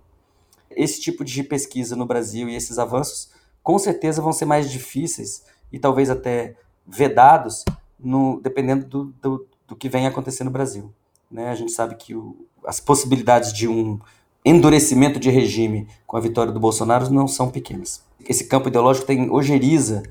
Esse 0.71 1.01
tipo 1.01 1.25
de 1.25 1.43
pesquisa 1.43 1.97
no 1.97 2.07
Brasil 2.07 2.49
e 2.49 2.55
esses 2.55 2.79
avanços, 2.79 3.31
com 3.63 3.79
certeza, 3.79 4.23
vão 4.23 4.33
ser 4.33 4.45
mais 4.45 4.71
difíceis 4.71 5.45
e 5.73 5.79
talvez 5.79 6.11
até 6.11 6.55
vedados, 6.87 7.65
no, 7.99 8.41
dependendo 8.41 8.87
do, 8.87 9.05
do, 9.21 9.47
do 9.69 9.77
que 9.77 9.89
vem 9.89 10.07
acontecer 10.07 10.45
no 10.45 10.51
Brasil. 10.51 10.93
Né? 11.31 11.49
A 11.49 11.55
gente 11.55 11.73
sabe 11.73 11.95
que 11.95 12.15
o, 12.15 12.37
as 12.65 12.81
possibilidades 12.81 13.53
de 13.53 13.69
um 13.69 13.99
endurecimento 14.45 15.21
de 15.21 15.31
regime 15.31 15.87
com 16.07 16.17
a 16.17 16.21
vitória 16.21 16.53
do 16.53 16.61
Bolsonaro 16.61 17.11
não 17.11 17.29
são 17.29 17.51
pequenas. 17.51 18.03
Esse 18.29 18.45
campo 18.45 18.69
ideológico 18.69 19.07
tem 19.07 19.31
ojeriza 19.31 20.03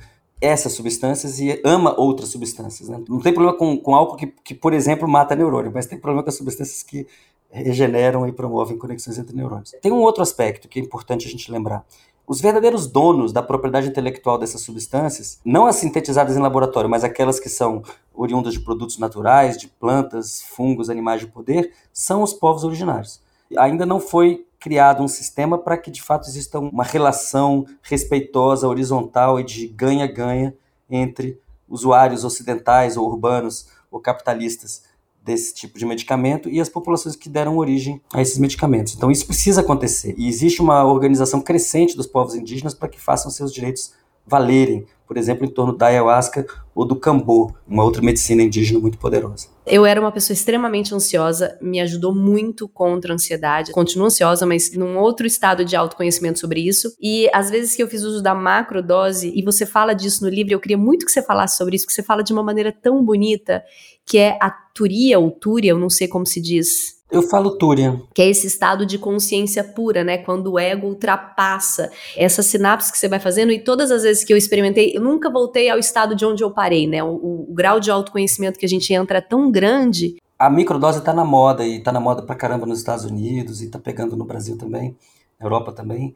essas 0.41 0.71
substâncias 0.71 1.39
e 1.39 1.59
ama 1.65 1.99
outras 1.99 2.29
substâncias. 2.29 2.87
Né? 2.87 3.03
Não 3.09 3.19
tem 3.19 3.33
problema 3.33 3.57
com, 3.57 3.77
com 3.77 3.95
álcool 3.95 4.15
que, 4.15 4.27
que, 4.27 4.55
por 4.55 4.73
exemplo, 4.73 5.07
mata 5.07 5.35
neurônio, 5.35 5.71
mas 5.73 5.85
tem 5.85 5.99
problema 5.99 6.23
com 6.23 6.29
as 6.29 6.37
substâncias 6.37 6.81
que 6.81 7.07
regeneram 7.49 8.27
e 8.27 8.31
promovem 8.31 8.77
conexões 8.77 9.17
entre 9.17 9.35
neurônios. 9.35 9.75
Tem 9.81 9.91
um 9.91 10.01
outro 10.01 10.21
aspecto 10.21 10.67
que 10.67 10.79
é 10.79 10.83
importante 10.83 11.27
a 11.27 11.31
gente 11.31 11.51
lembrar. 11.51 11.85
Os 12.27 12.39
verdadeiros 12.39 12.85
donos 12.85 13.33
da 13.33 13.41
propriedade 13.41 13.87
intelectual 13.87 14.37
dessas 14.37 14.61
substâncias, 14.61 15.39
não 15.43 15.65
as 15.65 15.77
sintetizadas 15.77 16.37
em 16.37 16.39
laboratório, 16.39 16.89
mas 16.89 17.03
aquelas 17.03 17.39
que 17.39 17.49
são 17.49 17.81
oriundas 18.13 18.53
de 18.53 18.59
produtos 18.59 18.99
naturais, 18.99 19.57
de 19.57 19.67
plantas, 19.67 20.43
fungos, 20.43 20.91
animais 20.91 21.21
de 21.21 21.27
poder, 21.27 21.73
são 21.91 22.21
os 22.21 22.31
povos 22.31 22.63
originários 22.63 23.19
ainda 23.57 23.85
não 23.85 23.99
foi 23.99 24.45
criado 24.59 25.01
um 25.01 25.07
sistema 25.07 25.57
para 25.57 25.77
que 25.77 25.89
de 25.89 26.01
fato 26.01 26.27
exista 26.27 26.59
uma 26.59 26.83
relação 26.83 27.65
respeitosa, 27.81 28.67
horizontal 28.67 29.39
e 29.39 29.43
de 29.43 29.67
ganha-ganha 29.67 30.53
entre 30.89 31.39
usuários 31.67 32.23
ocidentais 32.23 32.97
ou 32.97 33.07
urbanos 33.07 33.69
ou 33.89 33.99
capitalistas 33.99 34.83
desse 35.29 35.53
tipo 35.53 35.77
de 35.77 35.85
medicamento 35.85 36.49
e 36.49 36.59
as 36.59 36.67
populações 36.67 37.15
que 37.15 37.29
deram 37.29 37.57
origem 37.57 38.01
a 38.11 38.19
esses 38.19 38.39
medicamentos. 38.39 38.95
Então 38.95 39.11
isso 39.11 39.27
precisa 39.27 39.61
acontecer. 39.61 40.15
E 40.17 40.27
existe 40.27 40.59
uma 40.59 40.83
organização 40.83 41.39
crescente 41.39 41.95
dos 41.95 42.07
povos 42.07 42.33
indígenas 42.33 42.73
para 42.73 42.89
que 42.89 42.99
façam 42.99 43.29
seus 43.29 43.53
direitos 43.53 43.93
valerem, 44.29 44.85
por 45.07 45.17
exemplo, 45.17 45.43
em 45.43 45.49
torno 45.49 45.75
da 45.75 45.87
ayahuasca 45.87 46.45
ou 46.75 46.85
do 46.85 46.95
cambô, 46.95 47.51
uma 47.67 47.83
outra 47.83 47.99
medicina 47.99 48.43
indígena 48.43 48.79
muito 48.79 48.99
poderosa. 48.99 49.47
Eu 49.65 49.83
era 49.83 49.99
uma 49.99 50.11
pessoa 50.11 50.35
extremamente 50.35 50.93
ansiosa, 50.93 51.57
me 51.59 51.79
ajudou 51.79 52.13
muito 52.13 52.69
contra 52.69 53.11
a 53.11 53.15
ansiedade. 53.15 53.71
Continuo 53.71 54.05
ansiosa, 54.05 54.45
mas 54.45 54.71
num 54.73 54.99
outro 54.99 55.25
estado 55.25 55.65
de 55.65 55.75
autoconhecimento 55.75 56.37
sobre 56.37 56.61
isso. 56.61 56.93
E 57.01 57.27
às 57.33 57.49
vezes 57.49 57.75
que 57.75 57.81
eu 57.81 57.87
fiz 57.87 58.03
uso 58.03 58.21
da 58.21 58.35
macrodose, 58.35 59.33
e 59.35 59.43
você 59.43 59.65
fala 59.65 59.93
disso 59.95 60.23
no 60.23 60.29
livro, 60.29 60.53
eu 60.53 60.59
queria 60.59 60.77
muito 60.77 61.07
que 61.07 61.11
você 61.11 61.23
falasse 61.23 61.57
sobre 61.57 61.75
isso, 61.75 61.87
que 61.87 61.93
você 61.93 62.03
fala 62.03 62.23
de 62.23 62.31
uma 62.31 62.43
maneira 62.43 62.71
tão 62.71 63.03
bonita, 63.03 63.63
que 64.05 64.19
é 64.19 64.37
a 64.39 64.51
turia 64.51 65.17
ou 65.17 65.31
túria, 65.31 65.71
eu 65.71 65.79
não 65.79 65.89
sei 65.89 66.07
como 66.07 66.25
se 66.25 66.39
diz 66.39 66.98
eu 67.11 67.23
falo 67.23 67.57
Túria. 67.57 67.99
Que 68.13 68.21
é 68.21 68.29
esse 68.29 68.45
estado 68.45 68.85
de 68.85 68.97
consciência 68.97 69.63
pura, 69.63 70.03
né? 70.03 70.19
Quando 70.19 70.53
o 70.53 70.59
ego 70.59 70.87
ultrapassa 70.87 71.91
essa 72.15 72.43
sinapse 72.43 72.91
que 72.91 72.97
você 72.97 73.07
vai 73.07 73.19
fazendo. 73.19 73.51
E 73.51 73.59
todas 73.59 73.89
as 73.89 74.03
vezes 74.03 74.23
que 74.23 74.31
eu 74.31 74.37
experimentei, 74.37 74.93
eu 74.95 75.01
nunca 75.01 75.29
voltei 75.29 75.69
ao 75.69 75.79
estado 75.79 76.15
de 76.15 76.25
onde 76.25 76.43
eu 76.43 76.51
parei, 76.51 76.87
né? 76.87 77.03
O, 77.03 77.07
o, 77.07 77.47
o 77.49 77.53
grau 77.53 77.79
de 77.79 77.89
autoconhecimento 77.89 78.59
que 78.59 78.65
a 78.65 78.69
gente 78.69 78.93
entra 78.93 79.17
é 79.17 79.21
tão 79.21 79.51
grande. 79.51 80.17
A 80.37 80.49
microdose 80.49 81.03
tá 81.03 81.13
na 81.13 81.25
moda, 81.25 81.65
e 81.65 81.81
tá 81.81 81.91
na 81.91 81.99
moda 81.99 82.21
pra 82.21 82.35
caramba 82.35 82.65
nos 82.65 82.79
Estados 82.79 83.05
Unidos, 83.05 83.61
e 83.61 83.69
tá 83.69 83.79
pegando 83.79 84.15
no 84.15 84.23
Brasil 84.23 84.57
também, 84.57 84.95
na 85.39 85.45
Europa 85.47 85.71
também. 85.71 86.15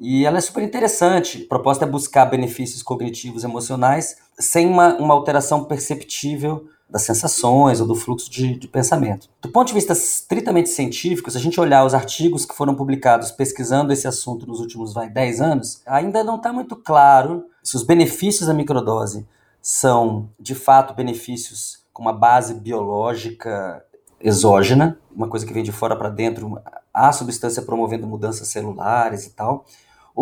E 0.00 0.24
ela 0.24 0.38
é 0.38 0.40
super 0.40 0.62
interessante. 0.62 1.44
A 1.44 1.48
proposta 1.48 1.84
é 1.84 1.88
buscar 1.88 2.24
benefícios 2.24 2.82
cognitivos 2.82 3.44
emocionais 3.44 4.16
sem 4.38 4.66
uma, 4.66 4.94
uma 4.96 5.12
alteração 5.12 5.64
perceptível 5.64 6.66
das 6.90 7.02
sensações 7.02 7.80
ou 7.80 7.86
do 7.86 7.94
fluxo 7.94 8.30
de, 8.30 8.58
de, 8.58 8.66
pensamento. 8.66 9.28
Do 9.40 9.48
ponto 9.48 9.68
de 9.68 9.74
vista 9.74 9.92
estritamente 9.92 10.68
científico, 10.68 11.30
se 11.30 11.38
a 11.38 11.40
gente 11.40 11.60
olhar 11.60 11.84
os 11.84 11.94
artigos 11.94 12.44
que 12.44 12.54
foram 12.54 12.74
publicados 12.74 13.30
pesquisando 13.30 13.92
esse 13.92 14.08
assunto 14.08 14.46
nos 14.46 14.60
últimos 14.60 14.92
vai, 14.92 15.08
10 15.08 15.40
anos, 15.40 15.82
ainda 15.86 16.24
não 16.24 16.36
está 16.36 16.52
muito 16.52 16.74
claro 16.74 17.44
se 17.62 17.76
os 17.76 17.82
benefícios 17.82 18.48
da 18.48 18.54
microdose 18.54 19.26
são, 19.62 20.28
de 20.38 20.54
fato, 20.54 20.94
benefícios 20.94 21.84
com 21.92 22.02
uma 22.02 22.12
base 22.12 22.54
biológica 22.54 23.84
exógena, 24.20 24.98
uma 25.14 25.28
coisa 25.28 25.46
que 25.46 25.52
vem 25.52 25.62
de 25.62 25.72
fora 25.72 25.96
para 25.96 26.08
dentro, 26.08 26.60
a 26.92 27.12
substância 27.12 27.62
promovendo 27.62 28.06
mudanças 28.06 28.48
celulares 28.48 29.26
e 29.26 29.30
tal, 29.30 29.64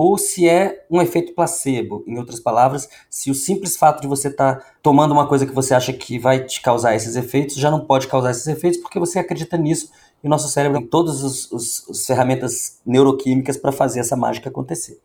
ou 0.01 0.17
se 0.17 0.49
é 0.49 0.87
um 0.89 1.03
efeito 1.03 1.35
placebo. 1.35 2.05
Em 2.07 2.17
outras 2.19 2.39
palavras, 2.39 2.89
se 3.11 3.33
o 3.33 3.35
simples 3.35 3.77
fato 3.77 4.01
de 4.01 4.07
você 4.07 4.29
estar 4.29 4.55
tá 4.55 4.65
tomando 4.81 5.11
uma 5.11 5.27
coisa 5.27 5.45
que 5.45 5.53
você 5.53 5.75
acha 5.75 5.93
que 5.93 6.21
vai 6.21 6.45
te 6.45 6.63
causar 6.63 6.95
esses 6.95 7.17
efeitos, 7.17 7.57
já 7.57 7.69
não 7.69 7.81
pode 7.81 8.07
causar 8.07 8.31
esses 8.31 8.47
efeitos 8.47 8.79
porque 8.79 9.01
você 9.01 9.19
acredita 9.19 9.57
nisso 9.57 9.91
e 10.23 10.29
o 10.29 10.31
nosso 10.31 10.47
cérebro 10.47 10.79
tem 10.79 10.87
todas 10.87 11.51
as 11.53 12.07
ferramentas 12.07 12.79
neuroquímicas 12.87 13.57
para 13.57 13.73
fazer 13.73 13.99
essa 13.99 14.15
mágica 14.15 14.49
acontecer. 14.49 15.01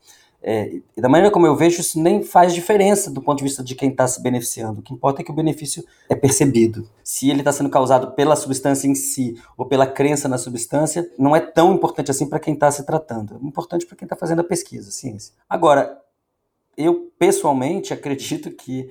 É, 0.45 0.81
e 0.97 1.01
da 1.01 1.07
maneira 1.07 1.31
como 1.31 1.47
eu 1.47 1.55
vejo, 1.55 1.79
isso 1.79 1.97
nem 1.97 2.21
faz 2.21 2.53
diferença 2.53 3.09
do 3.09 3.21
ponto 3.21 3.37
de 3.37 3.45
vista 3.45 3.63
de 3.63 3.75
quem 3.75 3.89
está 3.89 4.05
se 4.05 4.21
beneficiando. 4.21 4.81
O 4.81 4.83
que 4.83 4.93
importa 4.93 5.21
é 5.21 5.23
que 5.25 5.31
o 5.31 5.33
benefício 5.33 5.85
é 6.09 6.15
percebido. 6.15 6.85
Se 7.01 7.29
ele 7.29 7.39
está 7.39 7.53
sendo 7.53 7.69
causado 7.69 8.11
pela 8.11 8.35
substância 8.35 8.85
em 8.85 8.93
si 8.93 9.41
ou 9.57 9.65
pela 9.65 9.87
crença 9.87 10.27
na 10.27 10.37
substância, 10.37 11.09
não 11.17 11.33
é 11.33 11.39
tão 11.39 11.73
importante 11.73 12.11
assim 12.11 12.27
para 12.27 12.41
quem 12.41 12.55
está 12.55 12.69
se 12.69 12.85
tratando. 12.85 13.39
É 13.41 13.47
importante 13.47 13.85
para 13.85 13.95
quem 13.95 14.05
está 14.05 14.17
fazendo 14.17 14.41
a 14.41 14.43
pesquisa, 14.43 14.89
a 14.89 14.91
ciência. 14.91 15.33
Agora, 15.49 15.97
eu 16.75 17.09
pessoalmente 17.17 17.93
acredito 17.93 18.51
que 18.51 18.89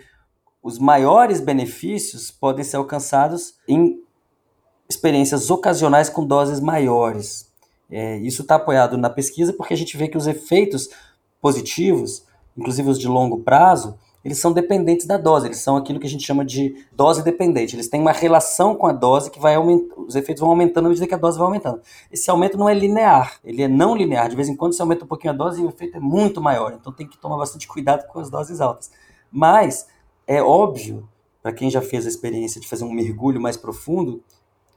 os 0.62 0.78
maiores 0.78 1.38
benefícios 1.38 2.30
podem 2.30 2.64
ser 2.64 2.76
alcançados 2.76 3.56
em 3.68 4.00
experiências 4.88 5.50
ocasionais 5.50 6.08
com 6.08 6.24
doses 6.24 6.60
maiores. 6.60 7.50
É, 7.90 8.16
isso 8.18 8.40
está 8.40 8.54
apoiado 8.54 8.96
na 8.96 9.10
pesquisa 9.10 9.52
porque 9.52 9.74
a 9.74 9.76
gente 9.76 9.98
vê 9.98 10.08
que 10.08 10.16
os 10.16 10.26
efeitos 10.26 10.88
positivos, 11.42 12.24
inclusive 12.56 12.88
os 12.88 12.98
de 12.98 13.08
longo 13.08 13.40
prazo, 13.40 13.98
eles 14.24 14.38
são 14.38 14.52
dependentes 14.52 15.04
da 15.04 15.16
dose, 15.16 15.48
eles 15.48 15.58
são 15.58 15.76
aquilo 15.76 15.98
que 15.98 16.06
a 16.06 16.08
gente 16.08 16.24
chama 16.24 16.44
de 16.44 16.86
dose 16.92 17.24
dependente. 17.24 17.74
Eles 17.74 17.88
têm 17.88 18.00
uma 18.00 18.12
relação 18.12 18.76
com 18.76 18.86
a 18.86 18.92
dose 18.92 19.28
que 19.28 19.40
vai 19.40 19.56
aumentando, 19.56 20.06
os 20.06 20.14
efeitos 20.14 20.40
vão 20.40 20.50
aumentando 20.50 20.86
à 20.86 20.88
medida 20.90 21.08
que 21.08 21.14
a 21.14 21.18
dose 21.18 21.36
vai 21.36 21.46
aumentando. 21.46 21.80
Esse 22.10 22.30
aumento 22.30 22.56
não 22.56 22.68
é 22.68 22.74
linear, 22.74 23.40
ele 23.44 23.62
é 23.62 23.68
não 23.68 23.96
linear. 23.96 24.28
De 24.28 24.36
vez 24.36 24.48
em 24.48 24.54
quando 24.54 24.74
você 24.74 24.82
aumenta 24.82 25.04
um 25.04 25.08
pouquinho 25.08 25.34
a 25.34 25.36
dose 25.36 25.60
e 25.60 25.64
o 25.64 25.68
efeito 25.68 25.96
é 25.96 26.00
muito 26.00 26.40
maior. 26.40 26.72
Então 26.72 26.92
tem 26.92 27.08
que 27.08 27.18
tomar 27.18 27.36
bastante 27.36 27.66
cuidado 27.66 28.06
com 28.06 28.20
as 28.20 28.30
doses 28.30 28.60
altas. 28.60 28.92
Mas 29.28 29.88
é 30.24 30.40
óbvio, 30.40 31.08
para 31.42 31.52
quem 31.52 31.68
já 31.68 31.82
fez 31.82 32.06
a 32.06 32.08
experiência 32.08 32.60
de 32.60 32.68
fazer 32.68 32.84
um 32.84 32.92
mergulho 32.92 33.40
mais 33.40 33.56
profundo, 33.56 34.22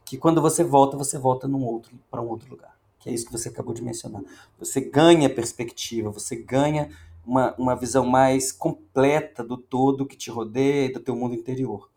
que 0.04 0.16
quando 0.16 0.42
você 0.42 0.64
volta, 0.64 0.96
você 0.96 1.16
volta 1.16 1.46
outro 1.46 1.92
para 2.10 2.20
um 2.20 2.28
outro 2.28 2.50
lugar 2.50 2.75
que 3.06 3.10
é 3.10 3.14
isso 3.14 3.26
que 3.26 3.32
você 3.32 3.48
acabou 3.48 3.72
de 3.72 3.84
mencionar. 3.84 4.20
Você 4.58 4.80
ganha 4.80 5.30
perspectiva, 5.30 6.10
você 6.10 6.34
ganha 6.34 6.90
uma, 7.24 7.54
uma 7.56 7.76
visão 7.76 8.04
mais 8.04 8.50
completa 8.50 9.44
do 9.44 9.56
todo 9.56 10.04
que 10.04 10.16
te 10.16 10.28
rodeia 10.28 10.86
e 10.86 10.92
do 10.92 10.98
teu 10.98 11.14
mundo 11.14 11.32
interior. 11.32 11.88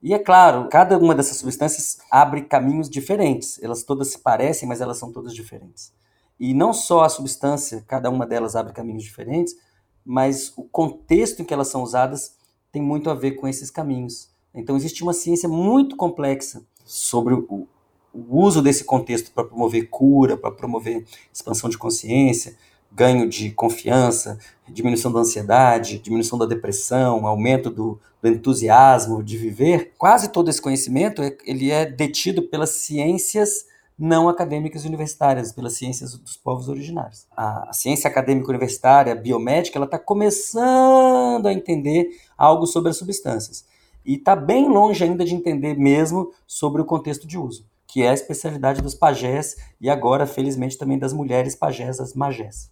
E 0.00 0.14
é 0.14 0.20
claro, 0.20 0.68
cada 0.68 0.96
uma 0.96 1.16
dessas 1.16 1.38
substâncias 1.38 1.98
abre 2.08 2.42
caminhos 2.42 2.88
diferentes. 2.88 3.60
Elas 3.60 3.82
todas 3.82 4.12
se 4.12 4.20
parecem, 4.20 4.68
mas 4.68 4.80
elas 4.80 4.98
são 4.98 5.10
todas 5.10 5.34
diferentes. 5.34 5.92
E 6.38 6.54
não 6.54 6.72
só 6.72 7.02
a 7.02 7.08
substância, 7.08 7.84
cada 7.88 8.08
uma 8.08 8.24
delas 8.24 8.54
abre 8.54 8.72
caminhos 8.72 9.02
diferentes, 9.02 9.56
mas 10.04 10.52
o 10.56 10.62
contexto 10.62 11.42
em 11.42 11.44
que 11.44 11.52
elas 11.52 11.68
são 11.68 11.82
usadas 11.82 12.36
tem 12.70 12.80
muito 12.80 13.10
a 13.10 13.14
ver 13.14 13.32
com 13.32 13.48
esses 13.48 13.68
caminhos. 13.68 14.30
Então 14.54 14.76
existe 14.76 15.02
uma 15.02 15.12
ciência 15.12 15.48
muito 15.48 15.96
complexa 15.96 16.64
sobre 16.84 17.34
o, 17.34 17.66
o 18.12 18.42
uso 18.42 18.60
desse 18.60 18.84
contexto 18.84 19.32
para 19.32 19.44
promover 19.44 19.88
cura, 19.88 20.36
para 20.36 20.50
promover 20.50 21.04
expansão 21.32 21.70
de 21.70 21.78
consciência, 21.78 22.56
ganho 22.94 23.28
de 23.28 23.50
confiança, 23.50 24.38
diminuição 24.68 25.10
da 25.10 25.20
ansiedade, 25.20 25.98
diminuição 25.98 26.38
da 26.38 26.46
depressão, 26.46 27.26
aumento 27.26 27.70
do, 27.70 27.98
do, 28.20 28.28
entusiasmo 28.28 29.22
de 29.22 29.36
viver, 29.36 29.92
quase 29.96 30.28
todo 30.28 30.50
esse 30.50 30.60
conhecimento 30.60 31.22
é, 31.22 31.36
ele 31.44 31.70
é 31.70 31.86
detido 31.86 32.42
pelas 32.42 32.70
ciências 32.70 33.66
não 33.98 34.28
acadêmicas 34.28 34.84
universitárias, 34.84 35.52
pelas 35.52 35.74
ciências 35.74 36.16
dos 36.16 36.36
povos 36.36 36.68
originários. 36.68 37.26
A 37.36 37.72
ciência 37.72 38.08
acadêmica 38.08 38.48
universitária, 38.48 39.14
biomédica, 39.14 39.78
ela 39.78 39.84
está 39.84 39.98
começando 39.98 41.46
a 41.46 41.52
entender 41.52 42.08
algo 42.36 42.66
sobre 42.66 42.90
as 42.90 42.96
substâncias. 42.96 43.64
E 44.04 44.14
está 44.14 44.34
bem 44.34 44.68
longe 44.68 45.04
ainda 45.04 45.24
de 45.24 45.34
entender 45.34 45.78
mesmo 45.78 46.32
sobre 46.46 46.82
o 46.82 46.84
contexto 46.84 47.26
de 47.26 47.38
uso, 47.38 47.64
que 47.92 48.02
é 48.02 48.08
a 48.08 48.14
especialidade 48.14 48.80
dos 48.80 48.94
pajés 48.94 49.56
e 49.80 49.90
agora, 49.90 50.26
felizmente, 50.26 50.78
também 50.78 50.98
das 50.98 51.12
mulheres 51.12 51.54
pajés, 51.54 52.00
as 52.00 52.14
magés. 52.14 52.70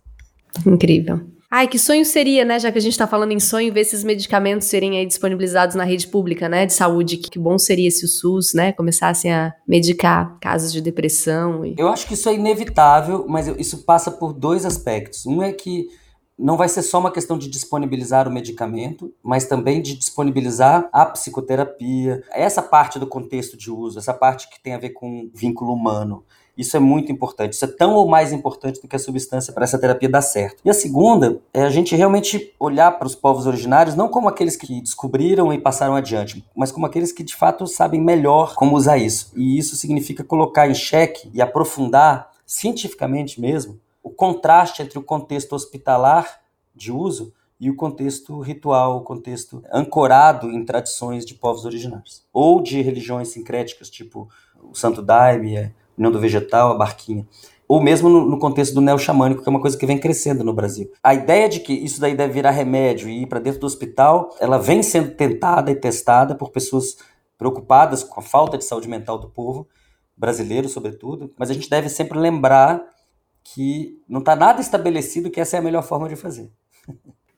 Incrível. 0.66 1.20
Ai, 1.52 1.66
que 1.66 1.78
sonho 1.80 2.04
seria, 2.04 2.44
né? 2.44 2.60
Já 2.60 2.70
que 2.70 2.78
a 2.78 2.80
gente 2.80 2.96
tá 2.96 3.08
falando 3.08 3.32
em 3.32 3.40
sonho, 3.40 3.72
ver 3.72 3.80
esses 3.80 4.04
medicamentos 4.04 4.68
serem 4.68 4.98
aí 4.98 5.04
disponibilizados 5.04 5.74
na 5.74 5.82
rede 5.82 6.06
pública, 6.06 6.48
né? 6.48 6.64
De 6.64 6.72
saúde. 6.72 7.16
Que 7.16 7.38
bom 7.38 7.58
seria 7.58 7.90
se 7.90 8.04
o 8.04 8.08
SUS, 8.08 8.54
né? 8.54 8.72
Começassem 8.72 9.32
a 9.32 9.52
medicar 9.66 10.38
casos 10.40 10.72
de 10.72 10.80
depressão. 10.80 11.66
E... 11.66 11.74
Eu 11.76 11.88
acho 11.88 12.06
que 12.06 12.14
isso 12.14 12.28
é 12.28 12.34
inevitável, 12.34 13.26
mas 13.28 13.48
isso 13.48 13.84
passa 13.84 14.12
por 14.12 14.32
dois 14.32 14.64
aspectos. 14.64 15.26
Um 15.26 15.42
é 15.42 15.52
que 15.52 15.88
não 16.40 16.56
vai 16.56 16.68
ser 16.68 16.82
só 16.82 16.98
uma 16.98 17.10
questão 17.10 17.36
de 17.36 17.48
disponibilizar 17.48 18.26
o 18.26 18.32
medicamento, 18.32 19.12
mas 19.22 19.44
também 19.46 19.82
de 19.82 19.94
disponibilizar 19.94 20.88
a 20.92 21.04
psicoterapia, 21.04 22.22
essa 22.32 22.62
parte 22.62 22.98
do 22.98 23.06
contexto 23.06 23.56
de 23.56 23.70
uso, 23.70 23.98
essa 23.98 24.14
parte 24.14 24.48
que 24.48 24.60
tem 24.60 24.74
a 24.74 24.78
ver 24.78 24.90
com 24.90 25.30
vínculo 25.34 25.72
humano. 25.72 26.24
Isso 26.56 26.76
é 26.76 26.80
muito 26.80 27.10
importante. 27.10 27.54
Isso 27.54 27.64
é 27.64 27.68
tão 27.68 27.94
ou 27.94 28.06
mais 28.06 28.32
importante 28.32 28.82
do 28.82 28.88
que 28.88 28.96
a 28.96 28.98
substância 28.98 29.52
para 29.52 29.64
essa 29.64 29.78
terapia 29.78 30.08
dar 30.08 30.20
certo. 30.20 30.60
E 30.64 30.68
a 30.68 30.74
segunda 30.74 31.40
é 31.54 31.62
a 31.62 31.70
gente 31.70 31.96
realmente 31.96 32.52
olhar 32.58 32.90
para 32.98 33.06
os 33.06 33.14
povos 33.14 33.46
originários 33.46 33.94
não 33.94 34.08
como 34.08 34.28
aqueles 34.28 34.56
que 34.56 34.80
descobriram 34.80 35.52
e 35.52 35.58
passaram 35.58 35.94
adiante, 35.94 36.44
mas 36.54 36.70
como 36.70 36.86
aqueles 36.86 37.12
que 37.12 37.22
de 37.22 37.34
fato 37.34 37.66
sabem 37.66 38.00
melhor 38.00 38.54
como 38.54 38.76
usar 38.76 38.98
isso. 38.98 39.32
E 39.34 39.58
isso 39.58 39.76
significa 39.76 40.22
colocar 40.22 40.68
em 40.68 40.74
xeque 40.74 41.30
e 41.32 41.40
aprofundar 41.40 42.30
cientificamente 42.44 43.40
mesmo 43.40 43.78
o 44.02 44.10
contraste 44.10 44.82
entre 44.82 44.98
o 44.98 45.02
contexto 45.02 45.54
hospitalar 45.54 46.40
de 46.74 46.92
uso 46.92 47.32
e 47.58 47.68
o 47.68 47.76
contexto 47.76 48.40
ritual, 48.40 48.96
o 48.96 49.02
contexto 49.02 49.62
ancorado 49.72 50.50
em 50.50 50.64
tradições 50.64 51.26
de 51.26 51.34
povos 51.34 51.64
originários 51.66 52.24
ou 52.32 52.62
de 52.62 52.80
religiões 52.80 53.28
sincréticas, 53.28 53.90
tipo 53.90 54.28
o 54.62 54.74
Santo 54.74 55.02
Daime, 55.02 55.74
União 55.96 56.10
do 56.10 56.18
Vegetal, 56.18 56.72
a 56.72 56.74
Barquinha. 56.74 57.26
Ou 57.68 57.80
mesmo 57.80 58.08
no, 58.08 58.26
no 58.26 58.38
contexto 58.38 58.74
do 58.74 58.80
neo-xamânico, 58.80 59.42
que 59.42 59.48
é 59.48 59.50
uma 59.50 59.60
coisa 59.60 59.76
que 59.76 59.86
vem 59.86 59.98
crescendo 59.98 60.42
no 60.42 60.52
Brasil. 60.52 60.90
A 61.02 61.14
ideia 61.14 61.48
de 61.48 61.60
que 61.60 61.72
isso 61.72 62.00
daí 62.00 62.16
deve 62.16 62.32
virar 62.32 62.50
remédio 62.50 63.08
e 63.08 63.22
ir 63.22 63.26
para 63.26 63.38
dentro 63.38 63.60
do 63.60 63.66
hospital, 63.66 64.34
ela 64.40 64.58
vem 64.58 64.82
sendo 64.82 65.12
tentada 65.12 65.70
e 65.70 65.76
testada 65.76 66.34
por 66.34 66.50
pessoas 66.50 66.96
preocupadas 67.38 68.02
com 68.02 68.18
a 68.18 68.22
falta 68.22 68.58
de 68.58 68.64
saúde 68.64 68.88
mental 68.88 69.18
do 69.18 69.28
povo, 69.28 69.68
brasileiro 70.16 70.68
sobretudo, 70.68 71.32
mas 71.38 71.50
a 71.50 71.54
gente 71.54 71.70
deve 71.70 71.88
sempre 71.88 72.18
lembrar 72.18 72.84
que 73.44 73.98
não 74.08 74.20
está 74.20 74.36
nada 74.36 74.60
estabelecido 74.60 75.30
que 75.30 75.40
essa 75.40 75.56
é 75.56 75.58
a 75.60 75.62
melhor 75.62 75.82
forma 75.82 76.08
de 76.08 76.16
fazer. 76.16 76.50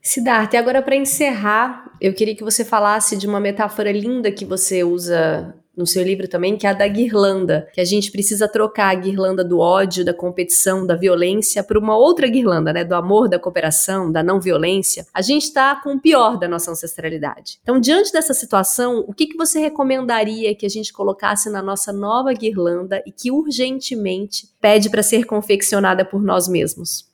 Siddhartha, 0.01 0.59
agora 0.59 0.81
para 0.81 0.95
encerrar, 0.95 1.95
eu 2.01 2.13
queria 2.13 2.35
que 2.35 2.43
você 2.43 2.65
falasse 2.65 3.15
de 3.15 3.25
uma 3.25 3.39
metáfora 3.39 3.91
linda 3.91 4.31
que 4.31 4.43
você 4.43 4.83
usa 4.83 5.55
no 5.75 5.87
seu 5.87 6.03
livro 6.03 6.27
também, 6.27 6.55
que 6.55 6.67
é 6.67 6.69
a 6.69 6.73
da 6.73 6.87
guirlanda, 6.87 7.67
que 7.73 7.81
a 7.81 7.85
gente 7.85 8.11
precisa 8.11 8.47
trocar 8.47 8.91
a 8.91 8.95
guirlanda 8.95 9.43
do 9.43 9.59
ódio, 9.59 10.05
da 10.05 10.13
competição, 10.13 10.85
da 10.85 10.95
violência 10.95 11.63
por 11.63 11.77
uma 11.77 11.97
outra 11.97 12.27
guirlanda, 12.27 12.71
né, 12.71 12.83
do 12.83 12.93
amor, 12.93 13.27
da 13.27 13.39
cooperação, 13.39 14.11
da 14.11 14.21
não 14.21 14.39
violência. 14.39 15.05
A 15.13 15.21
gente 15.21 15.43
está 15.43 15.75
com 15.75 15.95
o 15.95 15.99
pior 15.99 16.37
da 16.37 16.47
nossa 16.47 16.71
ancestralidade. 16.71 17.59
Então, 17.63 17.79
diante 17.79 18.11
dessa 18.11 18.33
situação, 18.33 19.03
o 19.07 19.13
que, 19.13 19.27
que 19.27 19.37
você 19.37 19.59
recomendaria 19.59 20.55
que 20.55 20.65
a 20.65 20.69
gente 20.69 20.93
colocasse 20.93 21.49
na 21.49 21.61
nossa 21.61 21.91
nova 21.91 22.31
guirlanda 22.33 23.01
e 23.05 23.11
que 23.11 23.31
urgentemente 23.31 24.49
pede 24.61 24.89
para 24.89 25.01
ser 25.01 25.25
confeccionada 25.25 26.05
por 26.05 26.21
nós 26.21 26.47
mesmos? 26.47 27.11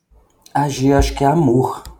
Agir, 0.53 0.93
acho 0.93 1.15
que 1.15 1.23
é 1.23 1.27
amor 1.27 1.98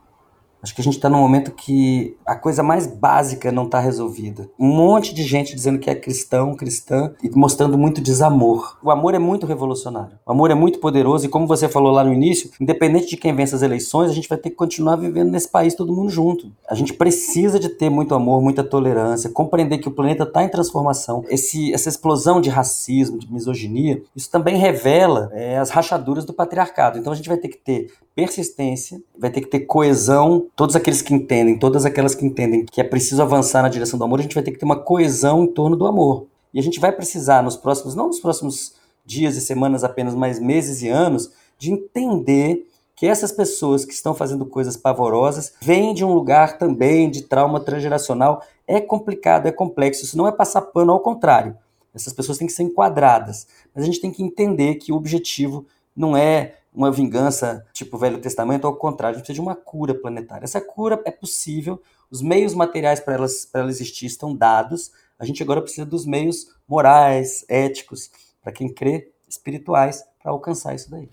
Acho 0.62 0.76
que 0.76 0.82
a 0.82 0.84
gente 0.84 0.98
está 0.98 1.10
num 1.10 1.20
momento 1.20 1.52
que 1.52 2.18
a 2.26 2.36
coisa 2.36 2.62
mais 2.62 2.86
básica 2.86 3.52
não 3.52 3.66
está 3.66 3.80
resolvida. 3.80 4.50
Um 4.60 4.68
monte 4.68 5.14
de 5.14 5.24
gente 5.24 5.56
dizendo 5.56 5.80
que 5.80 5.90
é 5.90 5.96
cristão, 5.96 6.56
cristã, 6.56 7.14
e 7.24 7.30
mostrando 7.30 7.78
muito 7.78 8.02
desamor. 8.02 8.78
O 8.84 8.92
amor 8.92 9.14
é 9.14 9.20
muito 9.20 9.46
revolucionário. 9.46 10.18
O 10.26 10.32
amor 10.32 10.52
é 10.52 10.56
muito 10.56 10.80
poderoso, 10.80 11.26
e 11.26 11.30
como 11.30 11.48
você 11.48 11.70
falou 11.70 11.92
lá 11.92 12.04
no 12.04 12.14
início, 12.14 12.50
independente 12.60 13.08
de 13.08 13.18
quem 13.18 13.34
vence 13.34 13.56
as 13.56 13.62
eleições, 13.62 14.12
a 14.12 14.14
gente 14.14 14.28
vai 14.28 14.38
ter 14.38 14.50
que 14.50 14.56
continuar 14.56 14.98
vivendo 14.98 15.32
nesse 15.32 15.48
país 15.48 15.76
todo 15.76 15.94
mundo 15.94 16.10
junto. 16.10 16.52
A 16.70 16.76
gente 16.76 16.94
precisa 16.94 17.60
de 17.60 17.70
ter 17.70 17.90
muito 17.90 18.14
amor, 18.14 18.42
muita 18.42 18.64
tolerância, 18.64 19.30
compreender 19.30 19.78
que 19.78 19.88
o 19.88 19.92
planeta 19.92 20.24
está 20.24 20.44
em 20.44 20.50
transformação. 20.50 21.24
Esse, 21.30 21.74
essa 21.74 21.88
explosão 21.88 22.42
de 22.42 22.50
racismo, 22.50 23.18
de 23.18 23.32
misoginia, 23.32 24.02
isso 24.16 24.30
também 24.30 24.58
revela 24.58 25.30
é, 25.34 25.58
as 25.58 25.70
rachaduras 25.70 26.26
do 26.26 26.34
patriarcado. 26.34 26.98
Então 26.98 27.14
a 27.14 27.16
gente 27.16 27.30
vai 27.30 27.38
ter 27.38 27.48
que 27.48 27.58
ter 27.58 27.92
persistência, 28.20 29.02
vai 29.18 29.30
ter 29.30 29.40
que 29.40 29.48
ter 29.48 29.62
coesão 29.62 30.48
todos 30.54 30.76
aqueles 30.76 31.02
que 31.02 31.14
entendem, 31.14 31.58
todas 31.58 31.86
aquelas 31.86 32.14
que 32.14 32.26
entendem 32.26 32.66
que 32.66 32.82
é 32.82 32.84
preciso 32.84 33.22
avançar 33.22 33.62
na 33.62 33.70
direção 33.70 33.98
do 33.98 34.04
amor, 34.04 34.20
a 34.20 34.24
gente 34.24 34.36
vai 34.36 34.44
ter 34.44 34.52
que 34.52 34.60
ter 34.60 34.66
uma 34.66 34.78
coesão 34.78 35.44
em 35.44 35.48
torno 35.48 35.78
do 35.78 35.88
amor. 35.88 36.28
E 36.54 36.60
a 36.60 36.64
gente 36.64 36.82
vai 36.82 36.92
precisar 36.92 37.42
nos 37.42 37.56
próximos, 37.56 37.96
não 37.96 38.08
nos 38.08 38.20
próximos 38.20 38.74
dias 39.06 39.38
e 39.38 39.42
semanas 39.42 39.86
apenas, 39.86 40.14
mas 40.14 40.38
meses 40.38 40.82
e 40.82 40.90
anos, 40.90 41.32
de 41.58 41.72
entender 41.72 42.68
que 42.94 43.08
essas 43.08 43.32
pessoas 43.32 43.86
que 43.86 43.94
estão 43.94 44.14
fazendo 44.14 44.46
coisas 44.46 44.76
pavorosas 44.76 45.54
vêm 45.62 45.94
de 45.94 46.04
um 46.04 46.14
lugar 46.14 46.58
também 46.58 47.10
de 47.10 47.22
trauma 47.22 47.62
transgeracional. 47.62 48.44
É 48.68 48.82
complicado, 48.82 49.46
é 49.46 49.52
complexo, 49.52 50.04
isso 50.04 50.18
não 50.18 50.28
é 50.28 50.32
passar 50.34 50.62
pano, 50.62 50.92
ao 50.92 51.00
contrário. 51.00 51.56
Essas 51.96 52.12
pessoas 52.12 52.38
têm 52.38 52.48
que 52.48 52.54
ser 52.54 52.64
enquadradas. 52.64 53.48
Mas 53.74 53.84
a 53.84 53.86
gente 53.86 54.02
tem 54.02 54.12
que 54.12 54.22
entender 54.22 54.76
que 54.76 54.92
o 54.92 54.98
objetivo 54.98 55.66
não 55.96 56.18
é 56.18 56.59
uma 56.74 56.92
vingança 56.92 57.66
tipo 57.74 57.98
Velho 57.98 58.20
Testamento, 58.20 58.68
ao 58.68 58.76
contrário, 58.76 59.16
a 59.16 59.18
gente 59.18 59.26
precisa 59.26 59.42
de 59.42 59.48
uma 59.48 59.56
cura 59.56 59.94
planetária. 59.94 60.46
Essa 60.46 60.62
cura 60.62 61.02
é 61.06 61.12
possível, 61.12 61.82
os 62.10 62.22
meios 62.22 62.54
materiais 62.54 63.00
para 63.00 63.16
ela, 63.16 63.28
ela 63.54 63.70
existir 63.70 64.06
estão 64.06 64.36
dados, 64.36 64.92
a 65.18 65.26
gente 65.26 65.44
agora 65.44 65.62
precisa 65.62 65.86
dos 65.86 66.06
meios 66.06 66.48
morais, 66.68 67.44
éticos, 67.50 68.10
para 68.42 68.52
quem 68.52 68.74
crê, 68.74 69.12
espirituais, 69.28 70.04
para 70.22 70.32
alcançar 70.32 70.76
isso 70.76 70.90
daí. 70.90 71.10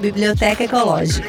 Biblioteca 0.00 0.64
Ecológica. 0.64 1.28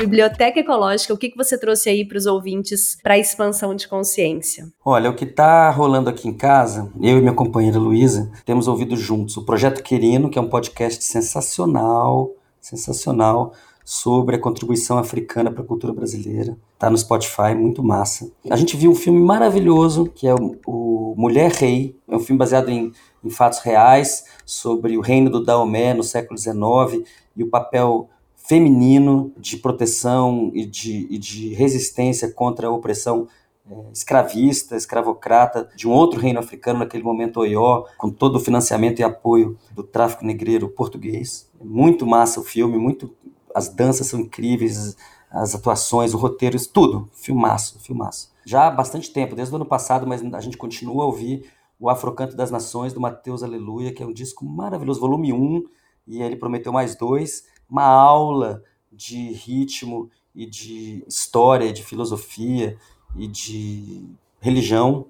Biblioteca 0.00 0.58
Ecológica, 0.58 1.12
o 1.12 1.18
que, 1.18 1.28
que 1.28 1.36
você 1.36 1.58
trouxe 1.58 1.90
aí 1.90 2.06
para 2.06 2.16
os 2.16 2.24
ouvintes 2.24 2.96
para 3.02 3.14
a 3.14 3.18
expansão 3.18 3.74
de 3.74 3.86
consciência? 3.86 4.72
Olha, 4.82 5.10
o 5.10 5.14
que 5.14 5.26
está 5.26 5.68
rolando 5.68 6.08
aqui 6.08 6.26
em 6.26 6.32
casa, 6.32 6.90
eu 7.02 7.18
e 7.18 7.20
minha 7.20 7.34
companheira 7.34 7.78
Luísa, 7.78 8.32
temos 8.46 8.66
ouvido 8.66 8.96
juntos 8.96 9.36
o 9.36 9.44
Projeto 9.44 9.82
Querino, 9.82 10.30
que 10.30 10.38
é 10.38 10.40
um 10.42 10.48
podcast 10.48 11.04
sensacional, 11.04 12.30
sensacional, 12.58 13.52
sobre 13.84 14.36
a 14.36 14.38
contribuição 14.38 14.96
africana 14.96 15.50
para 15.50 15.62
a 15.62 15.66
cultura 15.66 15.92
brasileira. 15.92 16.56
Tá 16.78 16.88
no 16.88 16.96
Spotify, 16.96 17.54
muito 17.54 17.82
massa. 17.82 18.32
A 18.48 18.56
gente 18.56 18.78
viu 18.78 18.92
um 18.92 18.94
filme 18.94 19.20
maravilhoso, 19.20 20.06
que 20.06 20.26
é 20.26 20.34
o, 20.34 20.56
o 20.66 21.14
Mulher 21.14 21.50
Rei, 21.50 21.94
é 22.08 22.16
um 22.16 22.20
filme 22.20 22.38
baseado 22.38 22.70
em, 22.70 22.90
em 23.22 23.28
fatos 23.28 23.58
reais, 23.58 24.24
sobre 24.46 24.96
o 24.96 25.02
reino 25.02 25.28
do 25.28 25.44
Daomé 25.44 25.92
no 25.92 26.02
século 26.02 26.38
XIX 26.38 27.06
e 27.36 27.42
o 27.42 27.50
papel 27.50 28.08
feminino 28.50 29.32
de 29.36 29.56
proteção 29.56 30.50
e 30.52 30.66
de, 30.66 31.06
e 31.08 31.16
de 31.18 31.54
resistência 31.54 32.28
contra 32.32 32.66
a 32.66 32.70
opressão 32.72 33.28
é, 33.70 33.92
escravista, 33.92 34.74
escravocrata 34.74 35.70
de 35.76 35.86
um 35.86 35.92
outro 35.92 36.18
reino 36.18 36.40
africano, 36.40 36.80
naquele 36.80 37.04
momento 37.04 37.38
Oió, 37.38 37.84
com 37.96 38.10
todo 38.10 38.34
o 38.34 38.40
financiamento 38.40 38.98
e 38.98 39.04
apoio 39.04 39.56
do 39.70 39.84
tráfico 39.84 40.24
negreiro 40.24 40.68
português. 40.68 41.48
É 41.60 41.64
muito 41.64 42.04
massa 42.04 42.40
o 42.40 42.42
filme, 42.42 42.76
muito 42.76 43.14
as 43.54 43.68
danças 43.68 44.08
são 44.08 44.18
incríveis, 44.18 44.96
as 45.30 45.54
atuações, 45.54 46.12
o 46.12 46.18
roteiro, 46.18 46.56
isso 46.56 46.72
tudo, 46.72 47.08
filmaço, 47.12 47.78
filmaço. 47.78 48.32
Já 48.44 48.66
há 48.66 48.70
bastante 48.72 49.12
tempo, 49.12 49.36
desde 49.36 49.54
o 49.54 49.56
ano 49.56 49.64
passado, 49.64 50.08
mas 50.08 50.24
a 50.24 50.40
gente 50.40 50.56
continua 50.56 51.04
a 51.04 51.06
ouvir 51.06 51.44
o 51.78 51.88
Afrocanto 51.88 52.34
das 52.34 52.50
Nações, 52.50 52.92
do 52.92 53.00
Mateus 53.00 53.44
Aleluia, 53.44 53.92
que 53.92 54.02
é 54.02 54.06
um 54.06 54.12
disco 54.12 54.44
maravilhoso, 54.44 54.98
volume 54.98 55.32
1, 55.32 55.62
e 56.08 56.20
ele 56.20 56.34
prometeu 56.34 56.72
mais 56.72 56.96
dois, 56.96 57.44
uma 57.70 57.84
aula 57.84 58.62
de 58.92 59.32
ritmo 59.32 60.10
e 60.34 60.46
de 60.46 61.04
história, 61.06 61.72
de 61.72 61.82
filosofia 61.82 62.76
e 63.16 63.26
de 63.26 64.04
religião 64.40 65.06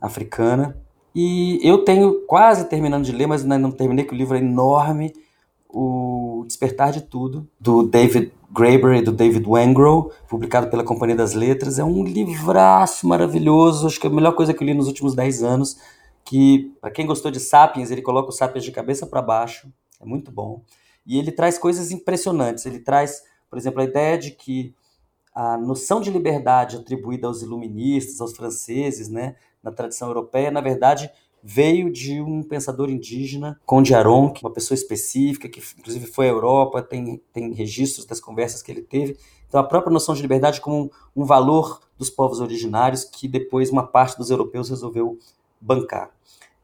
africana. 0.00 0.76
E 1.14 1.58
eu 1.62 1.84
tenho 1.84 2.26
quase 2.26 2.68
terminando 2.68 3.04
de 3.04 3.12
ler, 3.12 3.26
mas 3.26 3.42
ainda 3.42 3.58
não 3.58 3.72
terminei, 3.72 4.04
que 4.04 4.14
o 4.14 4.16
livro 4.16 4.36
é 4.36 4.40
enorme, 4.40 5.12
O 5.68 6.44
Despertar 6.46 6.92
de 6.92 7.02
Tudo, 7.02 7.48
do 7.60 7.82
David 7.82 8.32
Graeber 8.52 8.96
e 8.96 9.02
do 9.02 9.12
David 9.12 9.46
Wengrow, 9.48 10.12
publicado 10.28 10.68
pela 10.68 10.84
Companhia 10.84 11.16
das 11.16 11.34
Letras. 11.34 11.78
É 11.78 11.84
um 11.84 12.02
livraço 12.04 13.06
maravilhoso, 13.06 13.86
acho 13.86 14.00
que 14.00 14.06
é 14.06 14.10
a 14.10 14.12
melhor 14.12 14.34
coisa 14.34 14.52
que 14.52 14.62
eu 14.62 14.66
li 14.66 14.74
nos 14.74 14.88
últimos 14.88 15.14
10 15.14 15.42
anos, 15.42 15.78
que, 16.24 16.72
para 16.80 16.90
quem 16.90 17.06
gostou 17.06 17.30
de 17.30 17.40
Sapiens, 17.40 17.90
ele 17.90 18.02
coloca 18.02 18.28
o 18.28 18.32
Sapiens 18.32 18.64
de 18.64 18.72
cabeça 18.72 19.06
para 19.06 19.22
baixo, 19.22 19.68
é 20.00 20.04
muito 20.04 20.30
bom. 20.30 20.62
E 21.06 21.18
ele 21.18 21.32
traz 21.32 21.58
coisas 21.58 21.90
impressionantes. 21.90 22.66
Ele 22.66 22.80
traz, 22.80 23.22
por 23.48 23.58
exemplo, 23.58 23.80
a 23.80 23.84
ideia 23.84 24.18
de 24.18 24.32
que 24.32 24.74
a 25.34 25.56
noção 25.56 26.00
de 26.00 26.10
liberdade 26.10 26.76
atribuída 26.76 27.26
aos 27.26 27.42
iluministas, 27.42 28.20
aos 28.20 28.36
franceses, 28.36 29.08
né, 29.08 29.36
na 29.62 29.70
tradição 29.70 30.08
europeia, 30.08 30.50
na 30.50 30.60
verdade, 30.60 31.10
veio 31.42 31.90
de 31.90 32.20
um 32.20 32.42
pensador 32.42 32.90
indígena, 32.90 33.58
Conde 33.64 33.94
Aronque, 33.94 34.44
uma 34.44 34.52
pessoa 34.52 34.74
específica, 34.74 35.48
que 35.48 35.62
inclusive 35.78 36.06
foi 36.06 36.26
à 36.26 36.30
Europa, 36.30 36.82
tem, 36.82 37.22
tem 37.32 37.52
registros 37.52 38.04
das 38.04 38.20
conversas 38.20 38.62
que 38.62 38.70
ele 38.70 38.82
teve. 38.82 39.16
Então, 39.48 39.60
a 39.60 39.64
própria 39.64 39.92
noção 39.92 40.14
de 40.14 40.22
liberdade 40.22 40.60
como 40.60 40.84
um, 41.16 41.22
um 41.22 41.24
valor 41.24 41.80
dos 41.98 42.10
povos 42.10 42.40
originários 42.40 43.04
que 43.04 43.26
depois 43.26 43.70
uma 43.70 43.86
parte 43.86 44.16
dos 44.16 44.30
europeus 44.30 44.68
resolveu 44.68 45.18
bancar. 45.60 46.10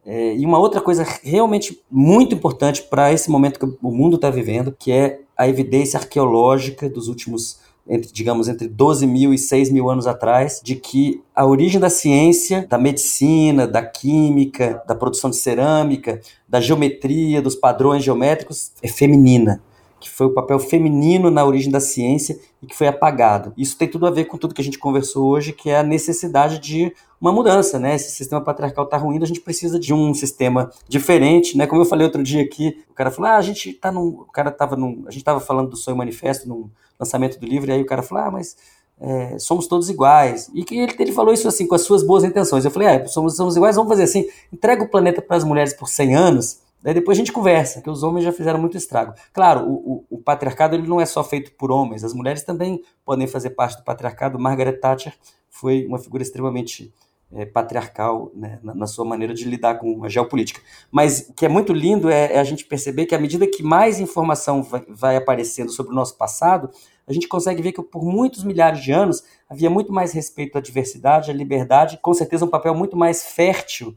É, 0.06 0.36
e 0.36 0.46
uma 0.46 0.58
outra 0.58 0.80
coisa 0.80 1.04
realmente 1.22 1.82
muito 1.90 2.32
importante 2.32 2.82
para 2.84 3.12
esse 3.12 3.28
momento 3.28 3.58
que 3.58 3.66
o 3.82 3.90
mundo 3.90 4.14
está 4.14 4.30
vivendo, 4.30 4.74
que 4.78 4.92
é 4.92 5.20
a 5.36 5.48
evidência 5.48 5.98
arqueológica 5.98 6.88
dos 6.88 7.08
últimos 7.08 7.58
entre, 7.88 8.12
digamos, 8.12 8.48
entre 8.48 8.66
12 8.66 9.06
mil 9.06 9.32
e 9.32 9.38
6 9.38 9.70
mil 9.70 9.88
anos 9.88 10.08
atrás, 10.08 10.60
de 10.62 10.74
que 10.74 11.22
a 11.34 11.46
origem 11.46 11.80
da 11.80 11.88
ciência, 11.88 12.66
da 12.68 12.76
medicina, 12.76 13.64
da 13.66 13.84
química, 13.84 14.82
da 14.88 14.94
produção 14.94 15.30
de 15.30 15.36
cerâmica, 15.36 16.20
da 16.48 16.60
geometria, 16.60 17.40
dos 17.40 17.54
padrões 17.54 18.02
geométricos, 18.02 18.72
é 18.82 18.88
feminina 18.88 19.62
que 20.06 20.16
foi 20.16 20.26
o 20.26 20.30
papel 20.32 20.58
feminino 20.58 21.30
na 21.30 21.44
origem 21.44 21.70
da 21.70 21.80
ciência 21.80 22.38
e 22.62 22.66
que 22.66 22.76
foi 22.76 22.86
apagado. 22.86 23.52
Isso 23.56 23.76
tem 23.76 23.88
tudo 23.88 24.06
a 24.06 24.10
ver 24.10 24.26
com 24.26 24.38
tudo 24.38 24.54
que 24.54 24.60
a 24.60 24.64
gente 24.64 24.78
conversou 24.78 25.26
hoje, 25.26 25.52
que 25.52 25.68
é 25.68 25.78
a 25.78 25.82
necessidade 25.82 26.58
de 26.58 26.94
uma 27.20 27.32
mudança, 27.32 27.78
né? 27.78 27.94
Esse 27.94 28.10
sistema 28.10 28.40
patriarcal 28.40 28.84
está 28.84 28.96
ruindo, 28.96 29.24
a 29.24 29.28
gente 29.28 29.40
precisa 29.40 29.78
de 29.78 29.92
um 29.92 30.14
sistema 30.14 30.70
diferente, 30.88 31.56
né? 31.58 31.66
Como 31.66 31.80
eu 31.80 31.86
falei 31.86 32.06
outro 32.06 32.22
dia 32.22 32.42
aqui, 32.42 32.78
o 32.88 32.94
cara 32.94 33.10
falou: 33.10 33.30
"Ah, 33.30 33.36
a 33.36 33.42
gente 33.42 33.72
tá 33.72 33.90
num, 33.90 34.06
o 34.06 34.32
cara 34.32 34.50
tava 34.50 34.76
num, 34.76 35.04
a 35.06 35.10
gente 35.10 35.24
tava 35.24 35.40
falando 35.40 35.70
do 35.70 35.76
sonho 35.76 35.96
manifesto 35.96 36.48
no 36.48 36.70
lançamento 36.98 37.38
do 37.40 37.46
livro, 37.46 37.68
e 37.70 37.72
aí 37.72 37.82
o 37.82 37.86
cara 37.86 38.02
falou: 38.02 38.24
"Ah, 38.24 38.30
mas 38.30 38.56
é, 39.00 39.38
somos 39.38 39.66
todos 39.66 39.90
iguais. 39.90 40.50
E 40.54 40.64
que 40.64 40.78
ele, 40.78 40.94
ele 40.98 41.12
falou 41.12 41.32
isso 41.32 41.48
assim, 41.48 41.66
com 41.66 41.74
as 41.74 41.82
suas 41.82 42.02
boas 42.02 42.24
intenções. 42.24 42.64
Eu 42.64 42.70
falei, 42.70 42.88
ah, 42.88 43.06
somos, 43.06 43.36
somos 43.36 43.56
iguais, 43.56 43.76
vamos 43.76 43.90
fazer 43.90 44.04
assim, 44.04 44.26
entrega 44.52 44.82
o 44.82 44.88
planeta 44.88 45.20
para 45.20 45.36
as 45.36 45.44
mulheres 45.44 45.74
por 45.74 45.88
100 45.88 46.14
anos, 46.14 46.60
Daí 46.82 46.94
depois 46.94 47.16
a 47.16 47.20
gente 47.20 47.32
conversa, 47.32 47.82
que 47.82 47.90
os 47.90 48.02
homens 48.02 48.24
já 48.24 48.32
fizeram 48.32 48.60
muito 48.60 48.76
estrago. 48.76 49.14
Claro, 49.32 49.66
o, 49.66 49.74
o, 50.10 50.16
o, 50.16 50.18
patriarcado 50.18 50.76
ele 50.76 50.86
não 50.86 51.00
é 51.00 51.06
só 51.06 51.24
feito 51.24 51.52
por 51.52 51.70
homens, 51.70 52.04
as 52.04 52.12
mulheres 52.12 52.44
também 52.44 52.82
podem 53.04 53.26
fazer 53.26 53.50
parte 53.50 53.78
do 53.78 53.84
patriarcado. 53.84 54.38
Margaret 54.38 54.78
Thatcher 54.78 55.14
foi 55.48 55.84
uma 55.86 55.98
figura 55.98 56.22
extremamente 56.22 56.92
é, 57.32 57.44
patriarcal 57.44 58.30
né, 58.34 58.60
na, 58.62 58.74
na, 58.74 58.86
sua 58.86 59.04
maneira 59.04 59.34
de 59.34 59.44
lidar 59.44 59.78
com 59.78 60.04
a 60.04 60.08
geopolítica. 60.08 60.60
Mas 60.90 61.28
o 61.28 61.34
que 61.34 61.44
é 61.44 61.48
muito 61.48 61.72
lindo 61.72 62.08
é, 62.08 62.34
é 62.34 62.38
a 62.38 62.44
gente 62.44 62.64
perceber 62.64 63.06
que 63.06 63.14
à 63.14 63.18
medida 63.18 63.46
que 63.46 63.62
mais 63.62 63.98
informação 63.98 64.62
vai, 64.62 64.84
vai 64.88 65.16
aparecendo 65.16 65.72
sobre 65.72 65.92
o 65.92 65.94
nosso 65.94 66.16
passado, 66.16 66.70
a 67.06 67.12
gente 67.12 67.28
consegue 67.28 67.62
ver 67.62 67.72
que 67.72 67.82
por 67.82 68.04
muitos 68.04 68.44
milhares 68.44 68.82
de 68.82 68.92
anos 68.92 69.24
havia 69.48 69.70
muito 69.70 69.92
mais 69.92 70.12
respeito 70.12 70.56
à 70.56 70.60
diversidade, 70.60 71.30
à 71.30 71.34
liberdade, 71.34 71.98
com 72.00 72.14
certeza 72.14 72.44
um 72.44 72.48
papel 72.48 72.74
muito 72.74 72.96
mais 72.96 73.24
fértil 73.24 73.96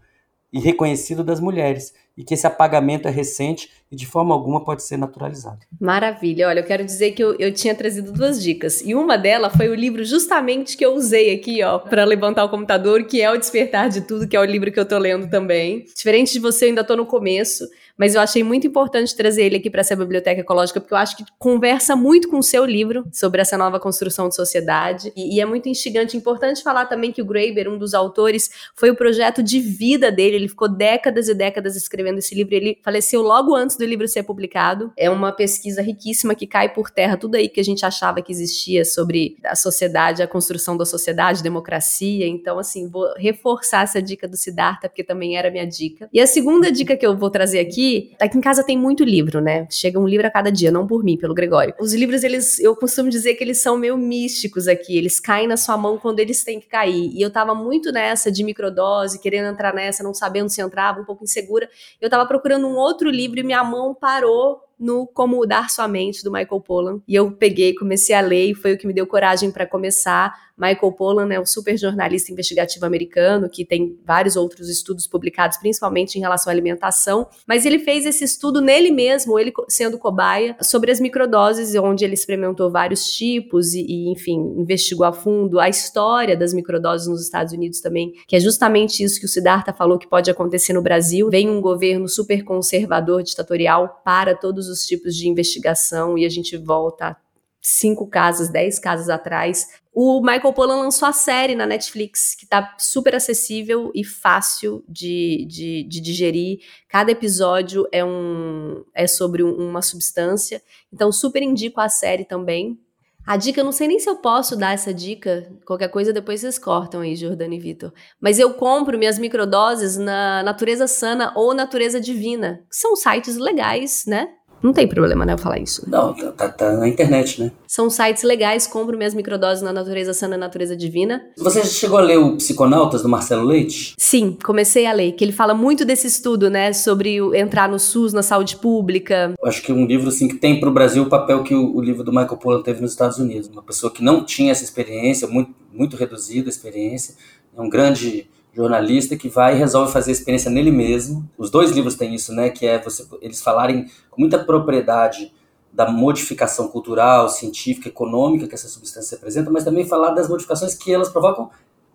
e 0.52 0.60
reconhecido 0.60 1.24
das 1.24 1.40
mulheres 1.40 1.94
e 2.18 2.24
que 2.24 2.34
esse 2.34 2.46
apagamento 2.46 3.08
é 3.08 3.12
recente 3.12 3.70
e 3.90 3.96
de 3.96 4.06
forma 4.06 4.34
alguma 4.34 4.64
pode 4.64 4.84
ser 4.84 4.98
naturalizado. 4.98 5.60
Maravilha. 5.80 6.50
Olha, 6.50 6.60
eu 6.60 6.66
quero 6.66 6.84
dizer 6.84 7.12
que 7.12 7.24
eu, 7.24 7.34
eu 7.40 7.54
tinha 7.54 7.74
trazido 7.74 8.12
duas 8.12 8.44
dicas 8.44 8.82
e 8.82 8.94
uma 8.94 9.18
delas 9.18 9.56
foi 9.56 9.70
o 9.70 9.76
livro 9.76 10.04
justamente 10.04 10.76
que 10.76 10.86
eu 10.86 10.94
usei 10.94 11.34
aqui, 11.34 11.64
ó, 11.64 11.80
para 11.80 12.04
levantar 12.04 12.44
o 12.44 12.50
computador, 12.50 13.06
que 13.06 13.22
é 13.22 13.32
o 13.32 13.38
Despertar 13.38 13.88
de 13.90 14.02
Tudo, 14.02 14.28
que 14.28 14.36
é 14.36 14.40
o 14.40 14.44
livro 14.44 14.72
que 14.72 14.80
eu 14.80 14.86
tô 14.86 14.98
lendo 14.98 15.30
também. 15.30 15.86
Diferente 15.96 16.34
de 16.34 16.40
você, 16.40 16.66
eu 16.66 16.70
ainda 16.70 16.84
tô 16.84 16.96
no 16.98 17.06
começo, 17.06 17.66
mas 18.00 18.16
eu 18.16 18.22
achei 18.22 18.42
muito 18.46 18.66
importante 18.66 19.14
trazer 19.14 19.44
ele 19.44 19.58
aqui 19.58 19.70
para 19.70 19.82
essa 19.82 19.94
biblioteca 19.94 20.40
ecológica, 20.40 20.80
porque 20.80 20.94
eu 20.94 20.98
acho 20.98 21.18
que 21.18 21.26
conversa 21.38 21.98
muito 21.98 22.30
com 22.30 22.40
o 22.40 22.44
seu 22.44 22.64
livro 22.64 23.06
sobre 23.12 23.42
essa 23.42 23.58
nova 23.58 23.78
construção 23.78 24.30
de 24.30 24.36
sociedade. 24.36 25.12
E, 25.18 25.36
e 25.36 25.42
é 25.42 25.46
muito 25.46 25.68
instigante. 25.68 26.16
Importante 26.16 26.64
falar 26.64 26.86
também 26.86 27.12
que 27.12 27.22
o 27.22 27.26
Graeber, 27.26 27.70
um 27.70 27.78
dos 27.78 27.94
autores, 27.94 28.50
foi 28.74 28.90
o 28.90 28.96
projeto 28.96 29.44
de 29.44 29.60
vida 29.60 30.10
dele. 30.10 30.38
Ele 30.38 30.48
ficou 30.48 30.70
décadas 30.70 31.28
e 31.28 31.34
décadas 31.34 31.76
escrevendo 31.76 32.20
esse 32.20 32.34
livro. 32.34 32.56
Ele 32.56 32.80
faleceu 32.82 33.22
logo 33.22 33.54
antes 33.54 33.76
do 33.76 33.84
livro 33.84 34.08
ser 34.08 34.24
publicado. 34.24 34.94
É 34.96 35.10
uma 35.10 35.34
pesquisa 35.34 35.82
riquíssima 35.82 36.34
que 36.34 36.48
cai 36.48 36.74
por 36.74 36.90
terra 36.90 37.18
tudo 37.18 37.36
aí 37.36 37.50
que 37.50 37.60
a 37.60 37.64
gente 37.66 37.86
achava 37.86 38.22
que 38.22 38.32
existia 38.32 38.86
sobre 38.86 39.36
a 39.44 39.58
sociedade, 39.58 40.24
a 40.24 40.28
construção 40.28 40.78
da 40.78 40.86
sociedade, 40.86 41.44
democracia. 41.44 42.26
Então, 42.26 42.58
assim, 42.58 42.88
vou 42.88 43.14
reforçar 43.18 43.84
essa 43.84 44.02
dica 44.02 44.26
do 44.26 44.38
Siddhartha, 44.38 44.88
porque 44.88 45.04
também 45.04 45.36
era 45.36 45.52
minha 45.52 45.68
dica. 45.68 46.08
E 46.14 46.22
a 46.22 46.28
segunda 46.28 46.72
dica 46.72 46.96
que 46.96 47.06
eu 47.06 47.18
vou 47.18 47.30
trazer 47.30 47.60
aqui 47.60 47.89
aqui, 48.20 48.38
em 48.38 48.42
casa 48.42 48.64
tem 48.64 48.78
muito 48.78 49.04
livro, 49.04 49.42
né? 49.42 49.68
Chega 49.70 50.00
um 50.00 50.08
livro 50.08 50.26
a 50.26 50.30
cada 50.30 50.52
dia, 50.52 50.72
não 50.72 50.88
por 50.88 51.04
mim, 51.04 51.18
pelo 51.18 51.34
Gregório. 51.34 51.74
Os 51.80 51.94
livros, 51.94 52.24
eles, 52.24 52.60
eu 52.60 52.76
costumo 52.76 53.10
dizer 53.10 53.36
que 53.36 53.44
eles 53.44 53.62
são 53.62 53.78
meio 53.78 53.98
místicos 53.98 54.68
aqui, 54.68 54.98
eles 54.98 55.20
caem 55.20 55.48
na 55.48 55.58
sua 55.58 55.78
mão 55.78 55.98
quando 55.98 56.20
eles 56.20 56.44
têm 56.44 56.60
que 56.60 56.68
cair. 56.68 57.12
E 57.14 57.22
eu 57.22 57.32
tava 57.32 57.54
muito 57.56 57.92
nessa 57.92 58.32
de 58.32 58.44
microdose, 58.44 59.20
querendo 59.20 59.48
entrar 59.48 59.74
nessa, 59.74 60.04
não 60.04 60.14
sabendo 60.14 60.50
se 60.50 60.62
entrava, 60.62 61.02
um 61.02 61.06
pouco 61.06 61.24
insegura. 61.24 61.70
Eu 62.00 62.10
tava 62.10 62.26
procurando 62.26 62.68
um 62.68 62.76
outro 62.76 63.10
livro 63.10 63.40
e 63.40 63.44
minha 63.44 63.64
mão 63.64 63.94
parou 63.94 64.69
no 64.80 65.06
Como 65.08 65.38
Mudar 65.38 65.70
Sua 65.70 65.88
Mente, 65.88 66.24
do 66.24 66.32
Michael 66.32 66.62
Pollan. 66.62 67.02
E 67.08 67.16
eu 67.16 67.32
peguei, 67.32 67.76
comecei 67.76 68.16
a 68.16 68.22
ler, 68.22 68.52
e 68.52 68.56
foi 68.56 68.74
o 68.74 68.78
que 68.78 68.88
me 68.88 68.94
deu 68.94 69.06
coragem 69.06 69.52
para 69.52 69.66
começar 69.66 70.34
Michael 70.60 70.92
Pollan 70.92 71.34
é 71.34 71.40
um 71.40 71.46
super 71.46 71.78
jornalista 71.78 72.34
investigativo 72.34 72.86
americano 72.86 73.50
que 73.50 73.64
tem 73.64 73.98
vários 74.06 74.36
outros 74.36 74.70
estudos 74.70 75.08
publicados, 75.08 75.58
principalmente 75.58 76.18
em 76.18 76.20
relação 76.20 76.52
à 76.52 76.54
alimentação, 76.54 77.28
mas 77.48 77.66
ele 77.66 77.80
fez 77.80 78.06
esse 78.06 78.26
estudo 78.26 78.60
nele 78.60 78.92
mesmo, 78.92 79.40
ele 79.40 79.54
sendo 79.70 79.98
cobaia, 79.98 80.58
sobre 80.62 80.92
as 80.92 81.00
microdoses, 81.00 81.74
onde 81.76 82.04
ele 82.04 82.14
experimentou 82.14 82.70
vários 82.70 83.06
tipos 83.06 83.74
e, 83.74 83.86
e 83.88 84.12
enfim, 84.12 84.38
investigou 84.58 85.06
a 85.06 85.14
fundo 85.14 85.60
a 85.60 85.70
história 85.70 86.36
das 86.36 86.54
microdoses 86.54 87.08
nos 87.08 87.22
Estados 87.22 87.54
Unidos 87.54 87.80
também, 87.80 88.12
que 88.28 88.36
é 88.36 88.40
justamente 88.40 89.02
isso 89.02 89.20
que 89.20 89.26
o 89.26 89.30
Siddhartha 89.30 89.72
falou 89.72 89.98
que 89.98 90.08
pode 90.08 90.30
acontecer 90.30 90.74
no 90.74 90.82
Brasil. 90.82 91.30
Vem 91.30 91.50
um 91.50 91.62
governo 91.62 92.10
super 92.10 92.44
conservador, 92.44 93.24
ditatorial, 93.24 94.02
para 94.04 94.36
todos 94.36 94.68
os 94.70 94.86
tipos 94.86 95.16
de 95.16 95.28
investigação 95.28 96.18
e 96.18 96.26
a 96.26 96.30
gente 96.30 96.56
volta 96.56 97.18
cinco 97.62 98.08
casas, 98.08 98.50
dez 98.50 98.80
casas 98.80 99.10
atrás. 99.10 99.68
O 99.94 100.22
Michael 100.22 100.54
Pollan 100.54 100.82
lançou 100.82 101.08
a 101.08 101.14
série 101.14 101.56
na 101.56 101.66
Netflix, 101.66 102.36
que 102.36 102.46
tá 102.46 102.76
super 102.80 103.16
acessível 103.16 103.92
e 103.94 104.04
fácil 104.04 104.84
de, 104.88 105.46
de, 105.50 105.84
de 105.84 106.00
digerir. 106.00 106.60
Cada 106.88 107.12
episódio 107.12 107.88
é, 107.92 108.04
um, 108.04 108.84
é 108.94 109.08
sobre 109.08 109.44
um, 109.44 109.52
uma 109.56 109.82
substância. 109.82 110.62
Então, 110.94 111.12
super 111.12 111.44
indico 111.44 111.82
a 111.82 111.90
série 111.90 112.24
também. 112.24 112.80
A 113.26 113.38
dica, 113.38 113.60
eu 113.60 113.66
não 113.66 113.72
sei 113.72 113.88
nem 113.88 114.00
se 114.00 114.10
eu 114.10 114.16
posso 114.16 114.56
dar 114.56 114.74
essa 114.74 114.94
dica. 114.94 115.52
Qualquer 115.66 115.90
coisa 115.90 116.14
depois 116.14 116.40
vocês 116.42 116.58
cortam 116.58 117.02
aí, 117.02 117.16
Jordana 117.16 117.54
e 117.54 117.60
Vitor. 117.60 117.94
Mas 118.20 118.40
eu 118.40 118.54
compro 118.54 118.98
minhas 118.98 119.20
microdoses 119.20 119.98
na 119.98 120.42
Natureza 120.42 120.88
Sana 120.88 121.34
ou 121.36 121.54
Natureza 121.54 122.00
Divina, 122.00 122.64
que 122.70 122.76
são 122.76 122.96
sites 122.96 123.38
legais, 123.38 124.06
né? 124.08 124.30
Não 124.62 124.74
tem 124.74 124.88
problema, 124.88 125.26
né, 125.26 125.34
eu 125.34 125.38
falar 125.38 125.60
isso. 125.60 125.84
Não, 125.88 126.14
tá, 126.14 126.32
tá, 126.32 126.50
tá, 126.50 126.74
na 126.74 126.88
internet, 126.88 127.42
né? 127.42 127.52
São 127.68 127.90
sites 127.90 128.24
legais, 128.24 128.68
compro 128.68 128.98
minhas 128.98 129.14
microdoses 129.14 129.64
na 129.64 129.72
natureza 129.72 130.14
sã, 130.14 130.28
na 130.28 130.38
natureza 130.38 130.76
divina. 130.76 131.22
Você 131.38 131.64
chegou 131.66 131.98
a 131.98 132.02
ler 132.02 132.18
o 132.18 132.36
Psiconautas, 132.38 133.02
do 133.02 133.10
Marcelo 133.10 133.44
Leite? 133.44 133.94
Sim, 133.98 134.38
comecei 134.44 134.86
a 134.86 134.92
ler, 134.92 135.14
que 135.14 135.24
ele 135.24 135.32
fala 135.32 135.54
muito 135.54 135.86
desse 135.86 136.08
estudo, 136.08 136.50
né, 136.50 136.74
sobre 136.74 137.18
entrar 137.38 137.70
no 137.70 137.80
SUS, 137.80 138.14
na 138.14 138.24
saúde 138.24 138.58
pública. 138.58 139.34
Acho 139.44 139.62
que 139.62 139.72
é 139.72 139.76
um 139.76 139.86
livro, 139.86 140.10
assim, 140.10 140.28
que 140.28 140.36
tem 140.36 140.60
para 140.60 140.70
o 140.70 140.74
Brasil 140.74 141.04
o 141.04 141.10
papel 141.10 141.44
que 141.44 141.56
o, 141.56 141.76
o 141.76 141.82
livro 141.82 142.04
do 142.04 142.12
Michael 142.12 142.38
Pollan 142.38 142.62
teve 142.62 142.82
nos 142.82 142.92
Estados 142.92 143.18
Unidos. 143.18 143.48
Uma 143.48 143.64
pessoa 143.64 143.92
que 143.92 144.04
não 144.04 144.24
tinha 144.26 144.52
essa 144.52 144.64
experiência, 144.64 145.28
muito, 145.28 145.54
muito 145.72 145.96
reduzida 145.96 146.50
a 146.50 146.52
experiência, 146.52 147.16
é 147.58 147.62
um 147.62 147.70
grande 147.70 148.30
jornalista 148.60 149.16
que 149.16 149.30
vai 149.30 149.56
e 149.56 149.58
resolve 149.58 149.92
fazer 149.92 150.12
a 150.12 150.14
experiência 150.14 150.52
nele 150.52 150.72
mesmo. 150.72 151.28
Os 151.38 151.50
dois 151.50 151.72
livros 151.72 151.96
têm 151.96 152.14
isso, 152.14 152.34
né? 152.34 152.50
Que 152.50 152.66
é 152.66 152.78
você, 152.78 153.08
eles 153.22 153.42
falarem 153.42 153.90
com 154.10 154.20
muita 154.20 154.38
propriedade 154.38 155.34
da 155.72 155.90
modificação 155.90 156.68
cultural, 156.68 157.30
científica, 157.30 157.88
econômica 157.88 158.48
que 158.48 158.56
essa 158.56 158.68
substância 158.68 159.16
representa, 159.16 159.50
mas 159.50 159.64
também 159.64 159.86
falar 159.86 160.12
das 160.12 160.28
modificações 160.28 160.74
que 160.74 160.94
elas 160.94 161.10
provocam 161.10 161.50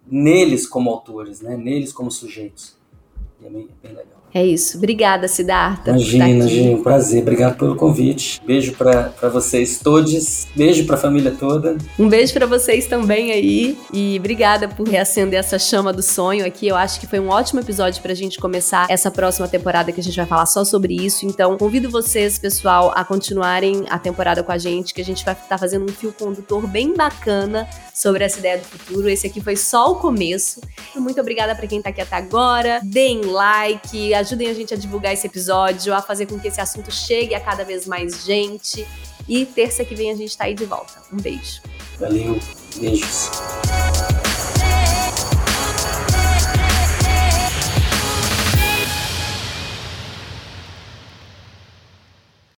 neles 0.07 0.67
como 0.67 0.91
autores, 0.91 1.41
né? 1.41 1.57
Neles 1.57 1.93
como 1.93 2.11
sujeitos. 2.11 2.77
E 3.41 3.47
é 3.47 3.51
bem, 3.51 3.69
bem 3.83 3.93
legal. 3.93 4.24
É 4.35 4.45
isso. 4.45 4.79
Obrigada, 4.79 5.29
Siddhartha. 5.29 5.91
Imagina, 5.93 6.29
imagina. 6.29 6.77
Um 6.77 6.83
prazer. 6.83 7.23
Obrigado 7.23 7.57
pelo 7.57 7.77
convite. 7.77 8.43
Beijo 8.45 8.73
para 8.73 9.13
vocês 9.33 9.79
todos. 9.79 10.49
Beijo 10.57 10.85
para 10.87 10.97
a 10.97 10.99
família 10.99 11.31
toda. 11.31 11.79
Um 11.97 12.09
beijo 12.09 12.33
para 12.33 12.45
vocês 12.45 12.87
também 12.87 13.31
aí. 13.31 13.79
E 13.93 14.17
obrigada 14.19 14.67
por 14.67 14.89
reacender 14.89 15.39
essa 15.39 15.57
chama 15.57 15.93
do 15.93 16.03
sonho 16.03 16.45
aqui. 16.45 16.67
Eu 16.67 16.75
acho 16.75 16.99
que 16.99 17.07
foi 17.07 17.21
um 17.21 17.29
ótimo 17.29 17.61
episódio 17.61 18.03
para 18.03 18.11
a 18.11 18.15
gente 18.17 18.41
começar 18.41 18.87
essa 18.91 19.09
próxima 19.09 19.47
temporada 19.47 19.93
que 19.93 20.01
a 20.01 20.03
gente 20.03 20.17
vai 20.17 20.27
falar 20.27 20.47
só 20.47 20.65
sobre 20.65 20.95
isso. 20.95 21.25
Então, 21.25 21.57
convido 21.57 21.89
vocês, 21.89 22.37
pessoal, 22.37 22.93
a 22.93 23.05
continuarem 23.05 23.85
a 23.89 24.01
temporada 24.01 24.43
com 24.43 24.51
a 24.51 24.59
gente, 24.59 24.93
que 24.93 25.01
a 25.01 25.05
gente 25.05 25.25
vai 25.25 25.35
estar 25.35 25.47
tá 25.47 25.59
fazendo 25.59 25.85
um 25.85 25.95
fio 25.95 26.13
condutor 26.13 26.67
bem 26.67 26.93
bacana 26.93 27.69
sobre 27.95 28.25
essa 28.25 28.41
ideia 28.41 28.59
do 28.59 28.65
futuro. 28.65 29.09
Esse 29.09 29.29
aqui 29.29 29.41
foi 29.41 29.55
só 29.55 29.93
o 29.93 29.95
começo. 29.97 30.61
Muito 30.97 31.21
obrigada 31.21 31.55
para 31.55 31.69
quem 31.69 31.79
está 31.79 31.91
aqui 31.91 32.01
até 32.01 32.17
agora. 32.17 32.81
Deem 32.83 33.21
like, 33.27 34.13
ajudem 34.25 34.49
a 34.49 34.55
gente 34.55 34.73
a 34.73 34.77
divulgar 34.77 35.13
esse 35.13 35.27
episódio, 35.27 35.95
a 35.95 36.03
fazer 36.03 36.27
com 36.27 36.39
que 36.41 36.49
esse 36.49 36.61
assunto 36.61 36.91
chegue 36.91 37.35
a 37.35 37.41
cada 37.41 37.65
vez 37.65 37.87
mais 37.87 38.25
gente. 38.25 38.87
E 39.29 39.47
terça 39.47 39.85
que 39.85 39.95
vem 39.95 40.11
a 40.11 40.17
gente 40.17 40.37
tá 40.37 40.45
aí 40.45 40.55
de 40.55 40.65
volta. 40.65 40.95
Um 41.13 41.17
beijo. 41.17 41.63
Valeu, 41.99 42.39
beijos. 42.77 43.31